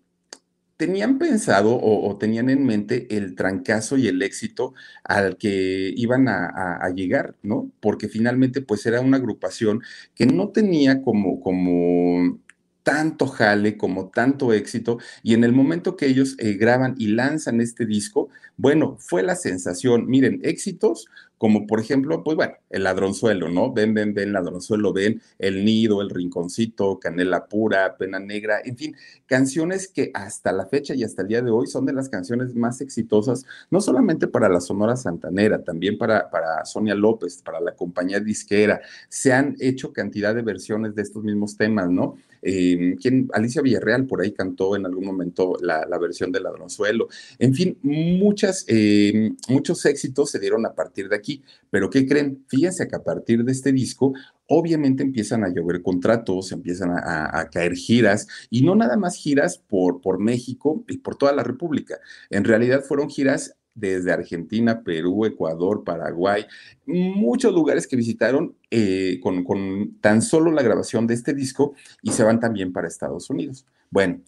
tenían 0.78 1.18
pensado 1.18 1.76
o, 1.82 2.16
tenían 2.18 2.48
en 2.50 2.64
mente 2.64 3.08
el 3.16 3.34
trancazo 3.34 3.96
y 3.96 4.06
el 4.06 4.22
éxito 4.22 4.74
al 5.02 5.36
que 5.36 5.92
iban 5.96 6.28
a, 6.28 6.88
llegar, 6.94 7.34
¿no? 7.42 7.70
Porque 7.80 8.08
finalmente 8.08 8.62
pues 8.62 8.86
era 8.86 9.00
una 9.00 9.16
agrupación 9.16 9.82
que 10.14 10.26
no 10.26 10.50
tenía 10.50 11.02
como, 11.02 11.40
como 11.40 12.38
tanto 12.84 13.26
jale, 13.26 13.76
como 13.76 14.08
tanto 14.10 14.52
éxito, 14.52 14.98
y 15.22 15.34
en 15.34 15.44
el 15.44 15.52
momento 15.52 15.96
que 15.96 16.06
ellos 16.06 16.36
eh, 16.38 16.54
graban 16.54 16.94
y 16.96 17.08
lanzan 17.08 17.60
este 17.60 17.84
disco, 17.84 18.28
bueno, 18.56 18.96
fue 19.00 19.22
la 19.22 19.34
sensación. 19.36 20.06
Miren, 20.08 20.40
éxitos 20.44 21.06
como 21.38 21.66
por 21.66 21.80
ejemplo, 21.80 22.22
pues 22.22 22.36
bueno, 22.36 22.54
el 22.68 22.84
ladronzuelo, 22.84 23.48
¿no? 23.48 23.72
Ven, 23.72 23.94
ven, 23.94 24.12
ven, 24.12 24.32
ladronzuelo, 24.32 24.92
ven, 24.92 25.22
el 25.38 25.64
nido, 25.64 26.02
el 26.02 26.10
rinconcito, 26.10 26.98
canela 26.98 27.46
pura, 27.46 27.96
pena 27.96 28.18
negra, 28.18 28.60
en 28.64 28.76
fin, 28.76 28.96
canciones 29.26 29.88
que 29.88 30.10
hasta 30.14 30.52
la 30.52 30.66
fecha 30.66 30.94
y 30.94 31.04
hasta 31.04 31.22
el 31.22 31.28
día 31.28 31.42
de 31.42 31.50
hoy 31.50 31.66
son 31.66 31.86
de 31.86 31.92
las 31.92 32.08
canciones 32.08 32.54
más 32.54 32.80
exitosas, 32.80 33.46
no 33.70 33.80
solamente 33.80 34.26
para 34.26 34.48
la 34.48 34.60
Sonora 34.60 34.96
Santanera, 34.96 35.62
también 35.62 35.96
para, 35.96 36.28
para 36.30 36.64
Sonia 36.64 36.94
López, 36.94 37.40
para 37.42 37.60
la 37.60 37.74
compañía 37.74 38.20
disquera, 38.20 38.80
se 39.08 39.32
han 39.32 39.56
hecho 39.60 39.92
cantidad 39.92 40.34
de 40.34 40.42
versiones 40.42 40.94
de 40.94 41.02
estos 41.02 41.22
mismos 41.22 41.56
temas, 41.56 41.88
¿no? 41.88 42.16
Eh, 42.42 42.96
Alicia 43.32 43.62
Villarreal 43.62 44.06
por 44.06 44.20
ahí 44.20 44.32
cantó 44.32 44.76
en 44.76 44.86
algún 44.86 45.04
momento 45.04 45.56
la, 45.60 45.86
versión 45.98 46.32
de 46.32 46.40
Ladronzuelo. 46.40 47.08
En 47.38 47.54
fin, 47.54 47.78
eh, 47.82 49.30
muchos 49.48 49.86
éxitos 49.86 50.30
se 50.30 50.38
dieron 50.38 50.64
a 50.66 50.74
partir 50.74 51.08
de 51.08 51.16
aquí. 51.16 51.42
Pero 51.70 51.90
¿qué 51.90 52.06
creen? 52.06 52.44
Fíjense 52.48 52.88
que 52.88 52.96
a 52.96 53.02
partir 53.02 53.44
de 53.44 53.52
este 53.52 53.72
disco, 53.72 54.14
obviamente 54.46 55.02
empiezan 55.02 55.44
a 55.44 55.48
llover 55.48 55.82
contratos, 55.82 56.52
empiezan 56.52 56.90
a, 56.90 57.48
caer 57.50 57.74
giras, 57.74 58.26
y 58.50 58.62
no 58.62 58.74
nada 58.74 58.96
más 58.96 59.16
giras 59.16 59.58
por, 59.58 60.00
por 60.00 60.18
México 60.18 60.84
y 60.88 60.98
por 60.98 61.16
toda 61.16 61.32
la 61.32 61.44
República. 61.44 61.98
En 62.30 62.44
realidad 62.44 62.82
fueron 62.82 63.10
giras 63.10 63.57
desde 63.78 64.12
Argentina, 64.12 64.82
Perú, 64.82 65.24
Ecuador, 65.24 65.84
Paraguay, 65.84 66.44
muchos 66.86 67.52
lugares 67.54 67.86
que 67.86 67.96
visitaron 67.96 68.56
eh, 68.70 69.20
con, 69.22 69.98
tan 70.00 70.22
solo 70.22 70.50
la 70.50 70.62
grabación 70.62 71.06
de 71.06 71.14
este 71.14 71.34
disco 71.34 71.74
y 72.02 72.12
se 72.12 72.24
van 72.24 72.40
también 72.40 72.72
para 72.72 72.88
Estados 72.88 73.30
Unidos. 73.30 73.66
Bueno, 73.90 74.20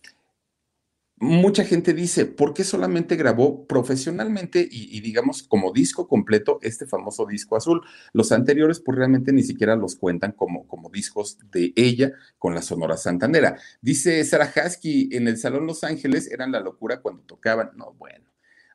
mucha 1.17 1.65
gente 1.65 1.93
dice, 1.93 2.25
¿por 2.25 2.55
qué 2.55 2.65
solamente 2.65 3.15
grabó 3.15 3.67
profesionalmente 3.67 4.67
y, 4.71 5.01
digamos 5.01 5.43
como 5.43 5.73
disco 5.73 6.09
completo 6.09 6.59
este 6.63 6.87
famoso 6.87 7.27
disco 7.27 7.57
azul? 7.57 7.83
Los 8.13 8.33
anteriores 8.33 8.81
pues 8.81 8.97
realmente 8.97 9.33
ni 9.33 9.43
siquiera 9.43 9.77
los 9.77 9.97
cuentan 9.97 10.33
como, 10.33 10.67
como 10.67 10.89
discos 10.89 11.39
de 11.51 11.73
ella 11.77 12.13
con 12.39 12.55
la 12.55 12.63
Sonora 12.63 12.97
Santanera. 12.97 13.59
Dice 13.83 14.25
Sarah 14.25 14.53
Husky, 14.67 15.11
en 15.13 15.29
el 15.29 15.37
Salón 15.37 15.67
Los 15.67 15.85
Ángeles 15.85 16.31
eran 16.31 16.53
la 16.53 16.61
locura 16.61 17.01
cuando 17.01 17.23
tocaban. 17.23 17.71
No, 17.77 17.93
bueno. 17.99 18.31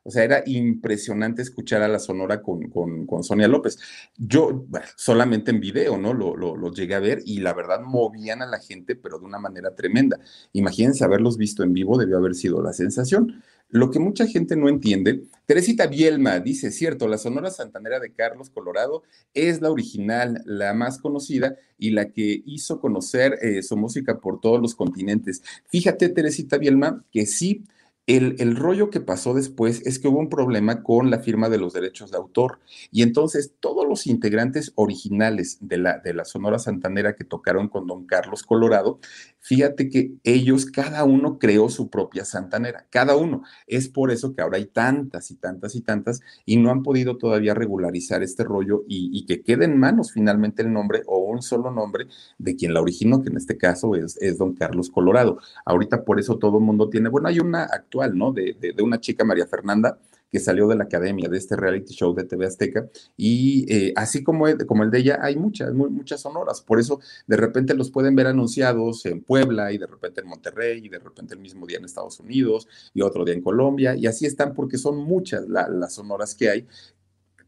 O 0.06 0.10
sea, 0.12 0.22
era 0.22 0.44
impresionante 0.46 1.42
escuchar 1.42 1.82
a 1.82 1.88
la 1.88 1.98
Sonora 1.98 2.40
con, 2.40 2.70
con, 2.70 3.24
Sonia 3.24 3.48
López. 3.48 3.76
Yo, 4.16 4.64
solamente 4.94 5.50
en 5.50 5.58
video, 5.58 5.98
¿no? 5.98 6.14
Lo, 6.14 6.36
lo, 6.36 6.72
llegué 6.72 6.94
a 6.94 7.00
ver 7.00 7.22
y 7.24 7.40
la 7.40 7.52
verdad 7.52 7.80
movían 7.80 8.40
a 8.40 8.46
la 8.46 8.60
gente, 8.60 8.94
pero 8.94 9.18
de 9.18 9.24
una 9.24 9.40
manera 9.40 9.74
tremenda. 9.74 10.20
Imagínense 10.52 11.02
haberlos 11.02 11.36
visto 11.36 11.64
en 11.64 11.72
vivo, 11.72 11.98
debió 11.98 12.18
haber 12.18 12.36
sido 12.36 12.62
la 12.62 12.72
sensación. 12.72 13.42
Lo 13.68 13.90
que 13.90 13.98
mucha 13.98 14.28
gente 14.28 14.54
no 14.54 14.68
entiende, 14.68 15.24
Teresita 15.44 15.88
Bielma 15.88 16.38
dice, 16.38 16.70
cierto, 16.70 17.08
la 17.08 17.18
Sonora 17.18 17.50
Santanera 17.50 17.98
de 17.98 18.12
Carlos 18.12 18.48
Colorado 18.48 19.02
es 19.34 19.60
la 19.60 19.72
original, 19.72 20.40
la 20.44 20.72
más 20.72 20.98
conocida 20.98 21.56
y 21.78 21.90
la 21.90 22.12
que 22.12 22.42
hizo 22.46 22.80
conocer 22.80 23.40
eh, 23.42 23.64
su 23.64 23.76
música 23.76 24.20
por 24.20 24.40
todos 24.40 24.62
los 24.62 24.76
continentes. 24.76 25.42
Fíjate, 25.68 26.10
Teresita 26.10 26.58
Bielma, 26.58 27.04
que 27.10 27.26
sí 27.26 27.64
el, 28.06 28.54
rollo 28.54 28.90
que 28.90 29.00
pasó 29.00 29.34
después 29.34 29.84
es 29.84 29.98
que 29.98 30.06
hubo 30.06 30.20
un 30.20 30.28
problema 30.28 30.84
con 30.84 31.10
la 31.10 31.18
firma 31.18 31.48
de 31.48 31.58
los 31.58 31.72
derechos 31.72 32.12
de 32.12 32.16
autor. 32.16 32.60
Y 32.92 33.02
entonces 33.02 33.52
todos 33.58 33.86
los 33.86 34.06
integrantes 34.06 34.72
originales 34.76 35.58
de 35.60 35.78
la, 35.78 35.98
de 35.98 36.14
la 36.14 36.24
Sonora 36.24 36.60
Santanera 36.60 37.16
que 37.16 37.24
tocaron 37.24 37.68
con 37.68 37.86
Don 37.88 38.06
Carlos 38.06 38.44
Colorado 38.44 39.00
Fíjate 39.46 39.88
que 39.88 40.10
ellos, 40.24 40.66
cada 40.66 41.04
uno 41.04 41.38
creó 41.38 41.68
su 41.68 41.88
propia 41.88 42.24
santanera, 42.24 42.84
cada 42.90 43.14
uno. 43.14 43.44
Es 43.68 43.88
por 43.88 44.10
eso 44.10 44.34
que 44.34 44.42
ahora 44.42 44.56
hay 44.56 44.66
tantas 44.66 45.30
y 45.30 45.36
tantas 45.36 45.76
y 45.76 45.82
tantas 45.82 46.20
y 46.44 46.56
no 46.56 46.72
han 46.72 46.82
podido 46.82 47.16
todavía 47.16 47.54
regularizar 47.54 48.24
este 48.24 48.42
rollo 48.42 48.82
y, 48.88 49.24
que 49.24 49.42
quede 49.42 49.66
en 49.66 49.78
manos 49.78 50.10
finalmente 50.10 50.62
el 50.62 50.72
nombre 50.72 51.04
o 51.06 51.18
un 51.18 51.42
solo 51.42 51.70
nombre 51.70 52.08
de 52.38 52.56
quien 52.56 52.74
la 52.74 52.80
originó, 52.80 53.22
que 53.22 53.28
en 53.28 53.36
este 53.36 53.56
caso 53.56 53.94
es, 53.94 54.16
es 54.20 54.36
don 54.36 54.52
Carlos 54.52 54.90
Colorado. 54.90 55.38
Ahorita 55.64 56.04
por 56.04 56.18
eso 56.18 56.38
todo 56.38 56.58
el 56.58 56.64
mundo 56.64 56.90
tiene, 56.90 57.08
bueno, 57.08 57.28
hay 57.28 57.38
una 57.38 57.62
actual, 57.66 58.18
¿no? 58.18 58.32
De, 58.32 58.56
de 58.60 58.82
una 58.82 58.98
chica, 58.98 59.24
María 59.24 59.46
Fernanda, 59.46 59.96
que 60.30 60.40
salió 60.40 60.68
de 60.68 60.76
la 60.76 60.84
academia 60.84 61.28
de 61.28 61.38
este 61.38 61.56
reality 61.56 61.94
show 61.94 62.14
de 62.14 62.24
TV 62.24 62.46
Azteca. 62.46 62.88
Y 63.16 63.66
eh, 63.72 63.92
así 63.96 64.22
como 64.22 64.48
el, 64.48 64.66
como 64.66 64.82
el 64.82 64.90
de 64.90 64.98
ella, 64.98 65.18
hay 65.22 65.36
muchas, 65.36 65.72
muchas 65.72 66.20
sonoras. 66.20 66.60
Por 66.60 66.80
eso 66.80 67.00
de 67.26 67.36
repente 67.36 67.74
los 67.74 67.90
pueden 67.90 68.16
ver 68.16 68.26
anunciados 68.26 69.06
en 69.06 69.22
Puebla 69.22 69.72
y 69.72 69.78
de 69.78 69.86
repente 69.86 70.20
en 70.20 70.28
Monterrey 70.28 70.84
y 70.84 70.88
de 70.88 70.98
repente 70.98 71.34
el 71.34 71.40
mismo 71.40 71.66
día 71.66 71.78
en 71.78 71.84
Estados 71.84 72.20
Unidos 72.20 72.68
y 72.94 73.02
otro 73.02 73.24
día 73.24 73.34
en 73.34 73.42
Colombia. 73.42 73.96
Y 73.96 74.06
así 74.06 74.26
están 74.26 74.54
porque 74.54 74.78
son 74.78 74.98
muchas 74.98 75.46
las 75.48 75.94
sonoras 75.94 76.34
que 76.34 76.50
hay 76.50 76.66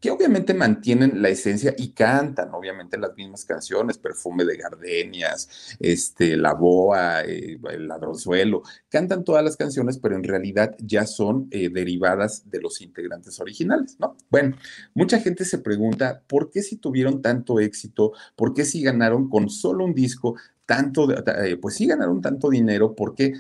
que 0.00 0.11
obviamente 0.11 0.55
mantienen 0.55 1.20
la 1.23 1.29
esencia 1.29 1.75
y 1.77 1.90
cantan, 1.90 2.53
obviamente, 2.55 2.99
las 2.99 3.16
mismas 3.16 3.44
canciones, 3.44 3.99
Perfume 3.99 4.44
de 4.44 4.57
Gardenias, 4.57 5.77
este, 5.81 6.37
La 6.37 6.55
Boa, 6.55 7.23
eh, 7.25 7.59
El 7.70 7.88
Ladronzuelo, 7.88 8.62
cantan 8.88 9.25
todas 9.25 9.44
las 9.44 9.57
canciones, 9.57 9.99
pero 9.99 10.16
en 10.16 10.25
realidad 10.25 10.75
ya 10.79 11.07
son 11.07 11.49
eh, 11.51 11.68
derivadas 11.70 12.49
de 12.51 12.61
los 12.61 12.81
integrantes 12.81 13.40
originales, 13.40 13.96
¿no? 13.99 14.16
Bueno, 14.31 14.57
mucha 14.94 15.20
gente 15.20 15.44
se 15.44 15.59
pregunta, 15.59 16.23
¿por 16.27 16.51
qué 16.51 16.62
si 16.62 16.77
tuvieron 16.77 17.23
tanto 17.23 17.61
éxito? 17.61 18.12
¿Por 18.37 18.55
qué 18.55 18.64
si 18.64 18.83
ganaron 18.83 19.29
con 19.29 19.49
solo 19.49 19.85
un 19.85 19.94
disco 19.94 20.37
tanto, 20.66 21.09
eh, 21.11 21.57
pues 21.57 21.77
sí 21.77 21.87
ganaron 21.87 22.20
tanto 22.20 22.51
dinero? 22.51 22.94
¿Por 22.94 23.14
qué 23.14 23.33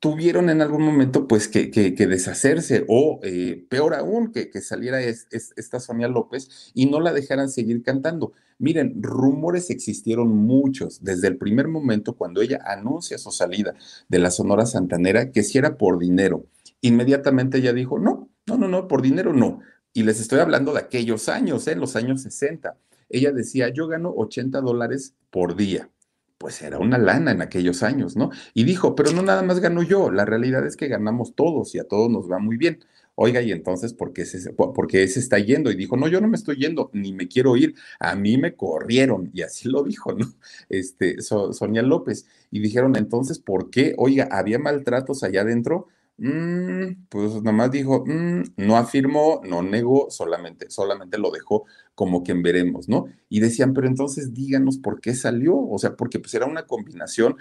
tuvieron 0.00 0.48
en 0.48 0.62
algún 0.62 0.82
momento 0.82 1.28
pues 1.28 1.46
que, 1.46 1.68
deshacerse 1.68 2.84
o 2.88 3.20
eh, 3.22 3.66
peor 3.68 3.94
aún 3.94 4.32
que, 4.32 4.50
saliera 4.62 5.00
esta 5.00 5.78
Sonia 5.78 6.08
López 6.08 6.72
y 6.74 6.86
no 6.86 7.00
la 7.00 7.12
dejaran 7.12 7.50
seguir 7.50 7.82
cantando. 7.82 8.32
Miren, 8.58 9.02
rumores 9.02 9.70
existieron 9.70 10.28
muchos 10.28 11.04
desde 11.04 11.28
el 11.28 11.36
primer 11.36 11.68
momento 11.68 12.14
cuando 12.14 12.40
ella 12.40 12.60
anuncia 12.64 13.18
su 13.18 13.30
salida 13.30 13.74
de 14.08 14.18
la 14.18 14.30
Sonora 14.30 14.66
Santanera 14.66 15.30
que 15.30 15.42
si 15.42 15.58
era 15.58 15.76
por 15.76 15.98
dinero. 15.98 16.46
Inmediatamente 16.80 17.58
ella 17.58 17.74
dijo, 17.74 17.98
no, 17.98 18.30
no, 18.46 18.56
no, 18.56 18.68
no, 18.68 18.88
por 18.88 19.02
dinero 19.02 19.34
no. 19.34 19.60
Y 19.92 20.04
les 20.04 20.18
estoy 20.20 20.40
hablando 20.40 20.72
de 20.72 20.80
aquellos 20.80 21.28
años, 21.28 21.66
en 21.66 21.76
¿eh? 21.76 21.80
los 21.80 21.94
años 21.96 22.22
60. 22.22 22.74
Ella 23.10 23.32
decía, 23.32 23.68
yo 23.68 23.86
gano 23.86 24.14
80 24.16 24.60
dólares 24.62 25.14
por 25.30 25.56
día 25.56 25.90
pues 26.40 26.62
era 26.62 26.78
una 26.78 26.96
lana 26.96 27.32
en 27.32 27.42
aquellos 27.42 27.82
años, 27.82 28.16
¿no? 28.16 28.30
Y 28.54 28.64
dijo, 28.64 28.94
pero 28.94 29.12
no 29.12 29.20
nada 29.20 29.42
más 29.42 29.60
gano 29.60 29.82
yo, 29.82 30.10
la 30.10 30.24
realidad 30.24 30.66
es 30.66 30.74
que 30.74 30.88
ganamos 30.88 31.34
todos 31.34 31.74
y 31.74 31.78
a 31.78 31.84
todos 31.84 32.10
nos 32.10 32.30
va 32.30 32.38
muy 32.38 32.56
bien. 32.56 32.82
Oiga, 33.14 33.42
y 33.42 33.52
entonces, 33.52 33.92
¿por 33.92 34.14
qué, 34.14 34.24
se, 34.24 34.50
por 34.54 34.86
qué 34.86 35.02
está 35.02 35.38
yendo? 35.38 35.70
Y 35.70 35.76
dijo, 35.76 35.98
no, 35.98 36.08
yo 36.08 36.18
no 36.22 36.28
me 36.28 36.38
estoy 36.38 36.56
yendo, 36.56 36.88
ni 36.94 37.12
me 37.12 37.28
quiero 37.28 37.58
ir, 37.58 37.74
a 37.98 38.16
mí 38.16 38.38
me 38.38 38.54
corrieron, 38.56 39.30
y 39.34 39.42
así 39.42 39.68
lo 39.68 39.82
dijo, 39.82 40.14
¿no? 40.14 40.32
Este, 40.70 41.20
Sonia 41.20 41.82
López. 41.82 42.26
Y 42.50 42.60
dijeron, 42.60 42.96
entonces, 42.96 43.38
¿por 43.38 43.68
qué? 43.68 43.94
Oiga, 43.98 44.26
¿había 44.30 44.58
maltratos 44.58 45.22
allá 45.22 45.42
adentro? 45.42 45.88
Mm, 46.22 47.06
pues 47.08 47.32
nada 47.36 47.52
más 47.52 47.70
dijo, 47.70 48.04
mm", 48.06 48.42
no 48.58 48.76
afirmó, 48.76 49.40
no 49.42 49.62
negó, 49.62 50.10
solamente, 50.10 50.68
solamente 50.68 51.16
lo 51.16 51.30
dejó 51.30 51.64
como 51.94 52.22
quien 52.22 52.42
veremos, 52.42 52.90
¿no? 52.90 53.06
Y 53.30 53.40
decían, 53.40 53.72
pero 53.72 53.86
entonces 53.86 54.34
díganos 54.34 54.76
por 54.76 55.00
qué 55.00 55.14
salió, 55.14 55.56
o 55.58 55.78
sea, 55.78 55.96
porque 55.96 56.18
pues 56.18 56.34
era 56.34 56.44
una 56.44 56.66
combinación 56.66 57.36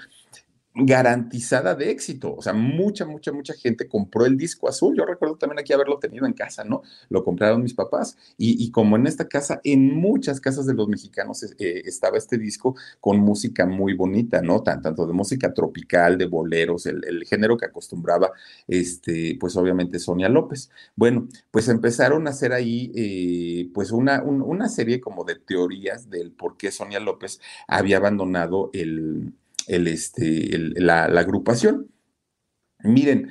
garantizada 0.75 1.75
de 1.75 1.89
éxito. 1.89 2.35
O 2.35 2.41
sea, 2.41 2.53
mucha, 2.53 3.05
mucha, 3.05 3.31
mucha 3.31 3.53
gente 3.53 3.87
compró 3.87 4.25
el 4.25 4.37
disco 4.37 4.69
azul. 4.69 4.95
Yo 4.95 5.05
recuerdo 5.05 5.35
también 5.35 5.59
aquí 5.59 5.73
haberlo 5.73 5.97
tenido 5.99 6.25
en 6.25 6.33
casa, 6.33 6.63
¿no? 6.63 6.83
Lo 7.09 7.23
compraron 7.23 7.63
mis 7.63 7.73
papás. 7.73 8.17
Y, 8.37 8.71
como 8.71 8.95
en 8.95 9.07
esta 9.07 9.27
casa, 9.27 9.61
en 9.63 9.95
muchas 9.95 10.39
casas 10.39 10.65
de 10.65 10.73
los 10.73 10.87
mexicanos 10.87 11.43
eh, 11.43 11.81
estaba 11.85 12.17
este 12.17 12.37
disco 12.37 12.75
con 12.99 13.19
música 13.19 13.65
muy 13.65 13.93
bonita, 13.93 14.41
¿no? 14.41 14.61
tanto 14.61 15.05
de 15.05 15.13
música 15.13 15.53
tropical, 15.53 16.17
de 16.17 16.25
boleros, 16.25 16.85
el, 16.85 17.25
género 17.25 17.57
que 17.57 17.65
acostumbraba, 17.65 18.31
este, 18.67 19.37
pues 19.39 19.55
obviamente 19.55 19.99
Sonia 19.99 20.29
López. 20.29 20.69
Bueno, 20.95 21.27
pues 21.51 21.67
empezaron 21.67 22.27
a 22.27 22.31
hacer 22.31 22.53
ahí, 22.53 22.91
eh, 22.95 23.69
pues 23.73 23.91
una, 23.91 24.23
una 24.23 24.69
serie 24.69 25.01
como 25.01 25.23
de 25.23 25.35
teorías 25.35 26.09
del 26.09 26.31
por 26.31 26.57
qué 26.57 26.71
Sonia 26.71 26.99
López 26.99 27.39
había 27.67 27.97
abandonado 27.97 28.69
el 28.73 29.33
el, 29.69 29.87
este, 29.87 30.57
la, 30.75 31.05
agrupación. 31.05 31.91
Miren, 32.83 33.29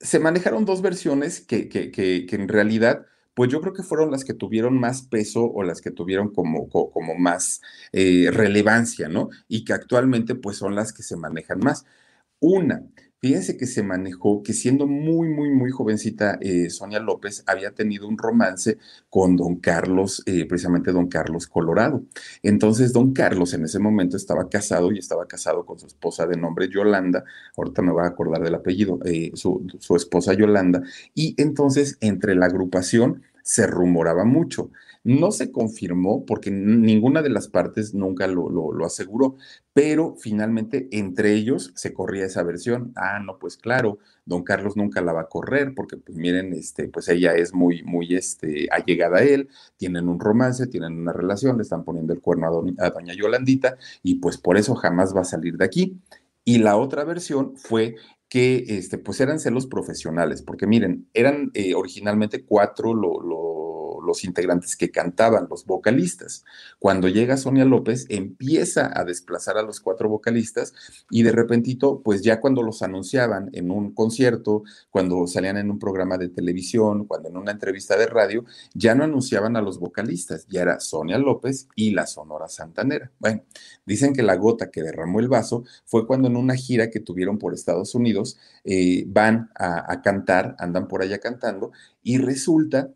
se 0.00 0.18
manejaron 0.18 0.64
dos 0.64 0.82
versiones 0.82 1.40
que, 1.40 1.68
que, 1.68 2.26
en 2.30 2.48
realidad, 2.48 3.06
pues 3.34 3.50
yo 3.50 3.60
creo 3.60 3.72
que 3.72 3.82
fueron 3.82 4.10
las 4.10 4.24
que 4.24 4.34
tuvieron 4.34 4.78
más 4.78 5.02
peso 5.02 5.44
o 5.44 5.62
las 5.62 5.80
que 5.80 5.90
tuvieron 5.90 6.32
como, 6.32 6.68
como 6.68 7.14
más 7.16 7.60
eh, 7.92 8.30
relevancia, 8.32 9.08
¿no? 9.08 9.30
Y 9.48 9.64
que 9.64 9.72
actualmente 9.72 10.34
pues 10.34 10.56
son 10.58 10.74
las 10.74 10.92
que 10.92 11.02
se 11.02 11.16
manejan 11.16 11.60
más. 11.60 11.84
Una, 12.40 12.82
Fíjense 13.22 13.56
que 13.56 13.66
se 13.68 13.84
manejó 13.84 14.42
que 14.42 14.52
siendo 14.52 14.88
muy, 14.88 15.28
muy, 15.28 15.48
muy 15.50 15.70
jovencita, 15.70 16.38
eh, 16.40 16.70
Sonia 16.70 16.98
López 16.98 17.44
había 17.46 17.70
tenido 17.70 18.08
un 18.08 18.18
romance 18.18 18.78
con 19.08 19.36
don 19.36 19.60
Carlos, 19.60 20.24
eh, 20.26 20.44
precisamente 20.44 20.90
don 20.90 21.06
Carlos 21.06 21.46
Colorado. 21.46 22.02
Entonces, 22.42 22.92
don 22.92 23.12
Carlos 23.12 23.54
en 23.54 23.62
ese 23.64 23.78
momento 23.78 24.16
estaba 24.16 24.48
casado 24.48 24.90
y 24.90 24.98
estaba 24.98 25.28
casado 25.28 25.64
con 25.64 25.78
su 25.78 25.86
esposa 25.86 26.26
de 26.26 26.36
nombre 26.36 26.68
Yolanda, 26.68 27.22
ahorita 27.56 27.80
me 27.82 27.92
voy 27.92 28.02
a 28.02 28.08
acordar 28.08 28.42
del 28.42 28.56
apellido, 28.56 28.98
eh, 29.04 29.30
su, 29.34 29.68
su 29.78 29.94
esposa 29.94 30.34
Yolanda, 30.34 30.82
y 31.14 31.36
entonces 31.40 31.98
entre 32.00 32.34
la 32.34 32.46
agrupación 32.46 33.22
se 33.44 33.68
rumoraba 33.68 34.24
mucho. 34.24 34.70
No 35.04 35.32
se 35.32 35.50
confirmó 35.50 36.24
porque 36.24 36.50
ninguna 36.50 37.22
de 37.22 37.30
las 37.30 37.48
partes 37.48 37.92
nunca 37.92 38.28
lo, 38.28 38.84
aseguró, 38.84 39.36
pero 39.72 40.14
finalmente 40.16 40.88
entre 40.92 41.34
ellos 41.34 41.72
se 41.74 41.92
corría 41.92 42.26
esa 42.26 42.44
versión. 42.44 42.92
Ah, 42.94 43.18
no, 43.18 43.38
pues 43.38 43.56
claro, 43.56 43.98
don 44.24 44.44
Carlos 44.44 44.76
nunca 44.76 45.00
la 45.00 45.12
va 45.12 45.22
a 45.22 45.28
correr 45.28 45.74
porque, 45.74 45.96
pues 45.96 46.16
miren, 46.16 46.52
este, 46.52 46.88
pues 46.88 47.08
ella 47.08 47.34
es 47.34 47.52
muy, 47.52 47.82
muy 47.82 48.14
este, 48.14 48.68
allegada 48.70 49.18
a 49.18 49.22
él, 49.24 49.48
tienen 49.76 50.08
un 50.08 50.20
romance, 50.20 50.68
tienen 50.68 50.92
una 51.00 51.12
relación, 51.12 51.56
le 51.56 51.64
están 51.64 51.84
poniendo 51.84 52.12
el 52.12 52.20
cuerno 52.20 52.46
a, 52.78 52.90
doña 52.90 53.14
Yolandita 53.14 53.76
y 54.02 54.16
pues 54.16 54.38
por 54.38 54.56
eso 54.56 54.74
jamás 54.76 55.16
va 55.16 55.22
a 55.22 55.24
salir 55.24 55.56
de 55.56 55.64
aquí. 55.64 55.98
Y 56.44 56.58
la 56.58 56.76
otra 56.76 57.04
versión 57.04 57.56
fue 57.56 57.96
que 58.32 58.64
este, 58.66 58.96
pues 58.96 59.20
eran 59.20 59.38
celos 59.40 59.66
profesionales, 59.66 60.40
porque 60.40 60.66
miren, 60.66 61.06
eran 61.12 61.50
eh, 61.52 61.74
originalmente 61.74 62.46
cuatro 62.46 62.94
lo, 62.94 63.20
los 64.02 64.24
integrantes 64.24 64.76
que 64.76 64.90
cantaban, 64.90 65.48
los 65.48 65.64
vocalistas. 65.64 66.44
Cuando 66.78 67.08
llega 67.08 67.36
Sonia 67.36 67.64
López, 67.64 68.06
empieza 68.08 68.90
a 68.98 69.04
desplazar 69.04 69.58
a 69.58 69.62
los 69.62 69.80
cuatro 69.80 70.08
vocalistas 70.08 70.74
y 71.10 71.22
de 71.22 71.32
repentito, 71.32 72.00
pues 72.02 72.22
ya 72.22 72.40
cuando 72.40 72.62
los 72.62 72.82
anunciaban 72.82 73.50
en 73.52 73.70
un 73.70 73.94
concierto, 73.94 74.62
cuando 74.90 75.26
salían 75.26 75.56
en 75.56 75.70
un 75.70 75.78
programa 75.78 76.18
de 76.18 76.28
televisión, 76.28 77.06
cuando 77.06 77.28
en 77.28 77.36
una 77.36 77.52
entrevista 77.52 77.96
de 77.96 78.06
radio, 78.06 78.44
ya 78.74 78.94
no 78.94 79.04
anunciaban 79.04 79.56
a 79.56 79.62
los 79.62 79.78
vocalistas, 79.78 80.46
ya 80.48 80.62
era 80.62 80.80
Sonia 80.80 81.18
López 81.18 81.68
y 81.76 81.92
la 81.92 82.06
Sonora 82.06 82.48
Santanera. 82.48 83.10
Bueno, 83.18 83.42
dicen 83.86 84.12
que 84.12 84.22
la 84.22 84.36
gota 84.36 84.70
que 84.70 84.82
derramó 84.82 85.20
el 85.20 85.28
vaso 85.28 85.64
fue 85.84 86.06
cuando 86.06 86.28
en 86.28 86.36
una 86.36 86.54
gira 86.54 86.90
que 86.90 87.00
tuvieron 87.00 87.38
por 87.38 87.54
Estados 87.54 87.94
Unidos, 87.94 88.21
eh, 88.64 89.04
van 89.06 89.50
a, 89.54 90.00
cantar, 90.02 90.56
andan 90.58 90.88
por 90.88 91.02
allá 91.02 91.18
cantando, 91.18 91.72
y 92.02 92.18
resulta 92.18 92.90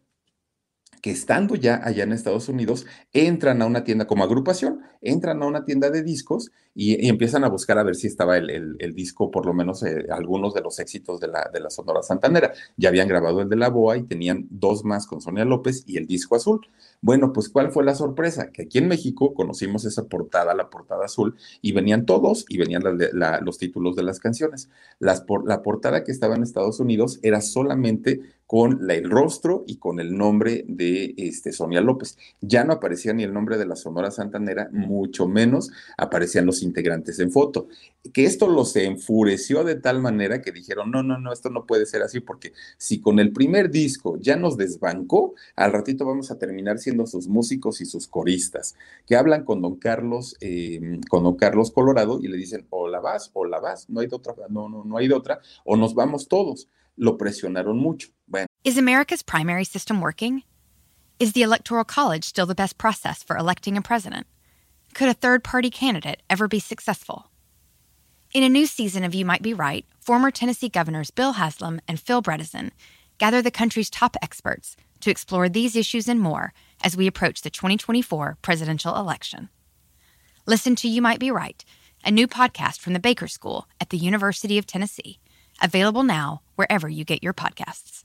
que 1.02 1.10
estando 1.10 1.54
ya 1.54 1.80
allá 1.84 2.04
en 2.04 2.12
Estados 2.12 2.48
Unidos, 2.48 2.86
entran 3.12 3.62
a 3.62 3.66
una 3.66 3.84
tienda 3.84 4.06
como 4.06 4.24
agrupación, 4.24 4.80
entran 5.00 5.42
a 5.42 5.46
una 5.46 5.64
tienda 5.64 5.90
de 5.90 6.02
discos 6.02 6.50
y, 6.74 7.08
empiezan 7.08 7.44
a 7.44 7.48
buscar 7.48 7.78
a 7.78 7.84
ver 7.84 7.94
si 7.94 8.06
estaba 8.06 8.36
el, 8.36 8.94
disco, 8.94 9.30
por 9.30 9.46
lo 9.46 9.54
menos 9.54 9.82
eh, 9.82 10.06
algunos 10.10 10.52
de 10.52 10.62
los 10.62 10.78
éxitos 10.78 11.20
de 11.20 11.28
la, 11.28 11.48
de 11.52 11.60
la 11.60 11.70
Sonora 11.70 12.02
Santanera. 12.02 12.52
Ya 12.76 12.88
habían 12.88 13.08
grabado 13.08 13.40
el 13.40 13.48
de 13.48 13.56
la 13.56 13.68
Boa 13.68 13.96
y 13.96 14.02
tenían 14.02 14.46
dos 14.50 14.84
más 14.84 15.06
con 15.06 15.20
Sonia 15.20 15.44
López 15.44 15.84
y 15.86 15.96
el 15.96 16.06
disco 16.06 16.34
azul. 16.34 16.66
Bueno, 17.00 17.32
pues 17.32 17.48
¿cuál 17.48 17.72
fue 17.72 17.84
la 17.84 17.94
sorpresa? 17.94 18.50
Que 18.50 18.62
aquí 18.62 18.78
en 18.78 18.88
México 18.88 19.34
conocimos 19.34 19.84
esa 19.84 20.04
portada, 20.04 20.54
la 20.54 20.70
portada 20.70 21.04
azul, 21.04 21.36
y 21.62 21.72
venían 21.72 22.06
todos 22.06 22.44
y 22.48 22.58
venían 22.58 22.82
los 23.42 23.58
títulos 23.58 23.96
de 23.96 24.02
las 24.02 24.20
canciones. 24.20 24.68
La 24.98 25.62
portada 25.62 26.04
que 26.04 26.12
estaba 26.12 26.36
en 26.36 26.42
Estados 26.42 26.80
Unidos 26.80 27.20
era 27.22 27.40
solamente 27.40 28.20
con 28.46 28.88
el 28.88 29.10
rostro 29.10 29.64
y 29.66 29.78
con 29.78 29.98
el 29.98 30.16
nombre 30.16 30.64
de 30.68 31.14
este, 31.16 31.52
Sonia 31.52 31.80
López. 31.80 32.16
Ya 32.40 32.64
no 32.64 32.74
aparecía 32.74 33.12
ni 33.12 33.24
el 33.24 33.32
nombre 33.32 33.58
de 33.58 33.66
la 33.66 33.74
Sonora 33.74 34.10
Santanera, 34.10 34.68
mucho 34.72 35.26
menos 35.26 35.70
aparecían 35.98 36.46
los 36.46 36.62
integrantes 36.62 37.18
en 37.18 37.32
foto. 37.32 37.66
Que 38.12 38.24
esto 38.24 38.48
los 38.48 38.76
enfureció 38.76 39.64
de 39.64 39.74
tal 39.74 40.00
manera 40.00 40.40
que 40.42 40.52
dijeron, 40.52 40.92
no, 40.92 41.02
no, 41.02 41.18
no, 41.18 41.32
esto 41.32 41.50
no 41.50 41.66
puede 41.66 41.86
ser 41.86 42.02
así, 42.02 42.20
porque 42.20 42.52
si 42.78 43.00
con 43.00 43.18
el 43.18 43.32
primer 43.32 43.70
disco 43.70 44.16
ya 44.20 44.36
nos 44.36 44.56
desbancó, 44.56 45.34
al 45.56 45.72
ratito 45.72 46.06
vamos 46.06 46.30
a 46.30 46.38
terminar 46.38 46.78
siendo 46.86 47.06
sus 47.06 47.28
músicos 47.28 47.80
y 47.80 47.86
sus 47.86 48.08
coristas, 48.08 48.74
que 49.06 49.16
hablan 49.16 49.44
con 49.44 49.60
don 49.60 49.76
Carlos, 49.76 50.36
eh, 50.40 51.00
con 51.10 51.22
don 51.22 51.36
Carlos 51.36 51.70
Colorado 51.70 52.18
y 52.20 52.28
le 52.28 52.36
dicen, 52.36 52.66
o 52.70 52.88
la 52.88 53.00
vas, 53.00 53.30
o 53.34 53.44
la 53.44 53.60
vas, 53.60 53.88
no 53.90 54.00
hay 54.00 54.06
de 54.06 54.16
otra, 54.16 54.34
no, 54.48 54.68
no, 54.68 54.84
no 54.84 54.96
hay 54.96 55.08
de 55.08 55.14
otra, 55.14 55.40
o 55.64 55.76
nos 55.76 55.94
vamos 55.94 56.28
todos. 56.28 56.68
lo 56.96 57.16
presionaron 57.16 57.78
mucho. 57.78 58.08
Bueno. 58.26 58.46
Is 58.64 58.78
America's 58.78 59.22
primary 59.22 59.64
system 59.64 60.00
working? 60.00 60.42
Is 61.18 61.32
the 61.32 61.42
Electoral 61.42 61.84
College 61.84 62.24
still 62.24 62.46
the 62.46 62.54
best 62.54 62.78
process 62.78 63.22
for 63.22 63.36
electing 63.36 63.76
a 63.76 63.82
president? 63.82 64.26
Could 64.94 65.08
a 65.08 65.14
third 65.14 65.44
party 65.44 65.70
candidate 65.70 66.22
ever 66.28 66.48
be 66.48 66.60
successful? 66.60 67.30
In 68.32 68.42
a 68.42 68.48
new 68.48 68.66
season 68.66 69.04
of 69.04 69.14
You 69.14 69.24
Might 69.24 69.42
Be 69.42 69.54
Right, 69.54 69.86
former 70.00 70.30
Tennessee 70.30 70.68
governors 70.68 71.10
Bill 71.10 71.32
Haslam 71.32 71.80
and 71.86 72.00
Phil 72.00 72.22
Bredesen 72.22 72.70
gather 73.18 73.40
the 73.40 73.50
country's 73.50 73.88
top 73.88 74.16
experts 74.20 74.76
to 75.00 75.10
explore 75.10 75.48
these 75.48 75.76
issues 75.76 76.08
and 76.08 76.20
more 76.20 76.52
as 76.82 76.96
we 76.96 77.06
approach 77.06 77.42
the 77.42 77.50
2024 77.50 78.38
presidential 78.42 78.96
election. 78.96 79.48
Listen 80.46 80.76
to 80.76 80.88
You 80.88 81.02
Might 81.02 81.20
Be 81.20 81.30
Right, 81.30 81.64
a 82.04 82.10
new 82.10 82.26
podcast 82.26 82.80
from 82.80 82.92
the 82.92 83.00
Baker 83.00 83.28
School 83.28 83.66
at 83.80 83.90
the 83.90 83.98
University 83.98 84.58
of 84.58 84.66
Tennessee 84.66 85.18
Available 85.62 86.02
now 86.02 86.42
wherever 86.56 86.88
you 86.88 87.04
get 87.04 87.22
your 87.22 87.32
podcasts. 87.32 88.04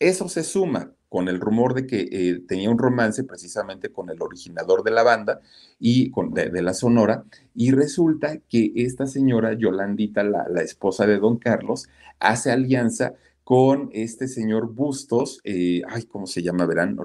Eso 0.00 0.28
se 0.28 0.42
suma 0.42 0.90
con 1.08 1.28
el 1.28 1.38
rumor 1.38 1.74
de 1.74 1.86
que 1.86 2.08
eh, 2.10 2.40
tenía 2.48 2.70
un 2.70 2.78
romance 2.78 3.22
precisamente 3.22 3.92
con 3.92 4.10
el 4.10 4.20
originador 4.20 4.82
de 4.82 4.90
la 4.90 5.04
banda 5.04 5.40
y 5.78 6.10
con, 6.10 6.32
de, 6.32 6.62
la 6.62 6.74
Sonora, 6.74 7.24
y 7.54 7.70
resulta 7.70 8.38
que 8.48 8.72
esta 8.74 9.06
señora 9.06 9.52
Yolandita, 9.52 10.24
la, 10.24 10.48
la, 10.48 10.62
esposa 10.62 11.06
de 11.06 11.18
Don 11.18 11.36
Carlos, 11.36 11.88
hace 12.18 12.50
alianza 12.50 13.14
con 13.52 13.90
este 13.92 14.28
señor 14.28 14.72
Bustos, 14.72 15.42
eh, 15.44 15.82
ay, 15.86 16.04
¿cómo 16.04 16.26
se 16.26 16.42
llama? 16.42 16.64
Verán, 16.64 16.96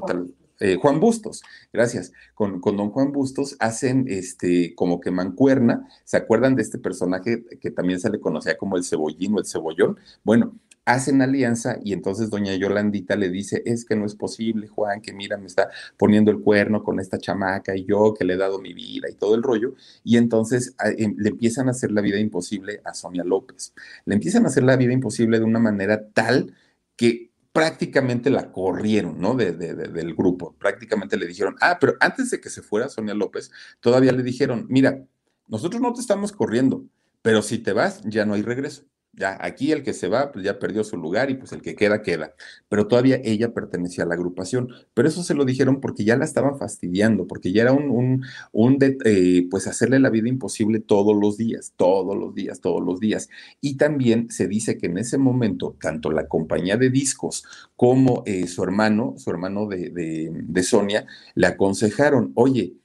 eh, 0.60 0.78
Juan 0.82 1.00
Bustos, 1.00 1.43
gracias, 1.72 2.13
con, 2.34 2.60
con, 2.60 2.78
don 2.78 2.89
Juan 2.89 3.12
Bustos 3.12 3.56
hacen 3.60 4.06
este 4.08 4.74
como 4.76 5.00
que 5.00 5.12
mancuerna, 5.12 5.88
¿se 6.04 6.17
acuerdan 6.17 6.56
de 6.56 6.63
este 6.63 6.80
personaje 6.80 7.43
que 7.62 7.72
también 7.72 8.00
se 8.00 8.10
le 8.10 8.20
conocía 8.20 8.58
como 8.58 8.78
el 8.78 8.84
cebollín 8.84 9.36
o 9.36 9.39
el 9.39 9.46
cebollón? 9.46 9.98
Bueno, 10.24 10.54
hacen 10.88 11.22
alianza 11.22 11.78
y 11.84 11.91
entonces 11.91 12.30
doña 12.30 12.56
Yolandita 12.56 13.17
le 13.17 13.30
dice, 13.30 13.62
es 13.65 13.84
que 13.84 13.98
no 13.98 14.06
es 14.06 14.15
posible, 14.15 14.67
Juan, 14.67 15.02
que 15.02 15.13
mira, 15.13 15.38
me 15.38 15.48
está 15.48 15.70
poniendo 15.98 16.32
el 16.32 16.39
cuerno 16.39 16.82
con 16.82 17.02
esta 17.02 17.17
chamaca 17.17 17.76
y 17.76 17.84
yo 17.84 18.13
que 18.13 18.24
le 18.24 18.36
he 18.36 18.38
dado 18.38 18.60
mi 18.60 18.74
vida 18.74 19.10
y 19.10 19.15
todo 19.15 19.36
el 19.36 19.43
rollo, 19.43 19.76
y 20.06 20.15
entonces 20.15 20.76
em, 20.98 21.13
le 21.17 21.30
empiezan 21.30 21.67
a 21.67 21.72
hacer 21.72 21.91
la 21.91 22.00
vida 22.00 22.17
imposible 22.20 22.82
a 22.86 22.93
Sonia 22.93 23.26
López, 23.26 23.74
le 24.06 24.15
empiezan 24.15 24.46
a 24.46 24.48
hacer 24.48 24.63
la 24.63 24.78
vida 24.78 24.93
imposible 24.93 25.39
de 25.39 25.46
una 25.46 25.60
manera 25.60 26.08
tal 26.13 26.54
que 26.96 27.32
prácticamente 27.58 28.30
la 28.30 28.52
corrieron, 28.52 29.20
¿no? 29.20 29.34
De, 29.34 29.52
del 29.52 30.13
grupo. 30.13 30.56
Prácticamente 30.60 31.17
le 31.17 31.26
dijeron, 31.26 31.56
ah, 31.60 31.78
pero 31.82 31.96
antes 32.00 32.30
de 32.30 32.39
que 32.39 32.52
se 32.52 32.62
fuera 32.62 32.88
Sonia 32.88 33.15
López, 33.15 33.52
todavía 33.80 34.12
le 34.12 34.22
dijeron, 34.22 34.67
mira, 34.70 35.04
nosotros 35.48 35.82
no 35.82 35.91
te 35.91 36.02
estamos 36.02 36.32
corriendo, 36.32 36.86
pero 37.24 37.41
si 37.41 37.58
te 37.58 37.74
vas, 37.74 38.04
ya 38.04 38.26
no 38.26 38.36
hay 38.36 38.43
regreso. 38.43 38.84
Ya, 39.17 39.36
aquí 39.41 39.71
el 39.71 39.82
que 39.82 39.93
se 39.93 40.10
va, 40.10 40.32
pues 40.32 40.45
ya 40.45 40.60
perdió 40.60 40.84
su 40.84 40.95
lugar 40.95 41.32
y 41.32 41.36
pues 41.36 41.51
el 41.51 41.63
que 41.63 41.75
queda, 41.75 42.03
queda. 42.03 42.36
Pero 42.69 42.88
todavía 42.88 43.19
ella 43.23 43.51
pertenecía 43.51 44.03
a 44.03 44.08
la 44.08 44.13
agrupación. 44.13 44.69
Pero 44.93 45.08
eso 45.08 45.23
se 45.23 45.34
lo 45.34 45.43
dijeron 45.43 45.82
porque 45.82 46.06
ya 46.06 46.15
la 46.15 46.23
estaban 46.23 46.60
fastidiando, 46.60 47.25
porque 47.25 47.51
ya 47.51 47.63
era 47.63 47.73
un, 47.73 47.89
un, 47.89 48.23
un 48.51 48.77
eh, 48.80 49.47
pues 49.49 49.65
hacerle 49.65 49.97
la 49.99 50.12
vida 50.12 50.30
imposible 50.30 50.80
todos 50.80 51.15
los 51.19 51.36
días, 51.36 51.73
todos 51.77 52.15
los 52.15 52.36
días, 52.36 52.62
todos 52.62 52.84
los 52.84 52.99
días. 52.99 53.27
Y 53.60 53.77
también 53.77 54.30
se 54.30 54.47
dice 54.47 54.77
que 54.77 54.86
en 54.86 54.99
ese 54.99 55.17
momento, 55.17 55.75
tanto 55.82 56.12
la 56.12 56.27
compañía 56.27 56.77
de 56.77 56.91
discos 56.91 57.43
como 57.75 58.21
eh, 58.27 58.45
su 58.45 58.63
hermano, 58.63 59.15
su 59.17 59.32
hermano 59.32 59.65
de, 59.65 59.89
de, 59.89 60.30
de 60.32 60.63
Sonia, 60.63 61.08
le 61.34 61.47
aconsejaron, 61.47 62.34
oye, 62.36 62.75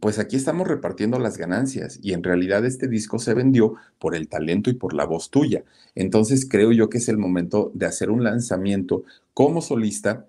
pues 0.00 0.18
aquí 0.18 0.36
estamos 0.36 0.66
repartiendo 0.66 1.18
las 1.18 1.36
ganancias 1.36 1.98
y 2.02 2.12
en 2.12 2.22
realidad 2.22 2.64
este 2.64 2.88
disco 2.88 3.18
se 3.18 3.34
vendió 3.34 3.74
por 3.98 4.14
el 4.14 4.28
talento 4.28 4.70
y 4.70 4.74
por 4.74 4.94
la 4.94 5.04
voz 5.04 5.30
tuya. 5.30 5.64
Entonces 5.94 6.48
creo 6.48 6.72
yo 6.72 6.88
que 6.88 6.98
es 6.98 7.08
el 7.08 7.18
momento 7.18 7.70
de 7.74 7.86
hacer 7.86 8.10
un 8.10 8.24
lanzamiento 8.24 9.04
como 9.34 9.60
solista 9.60 10.26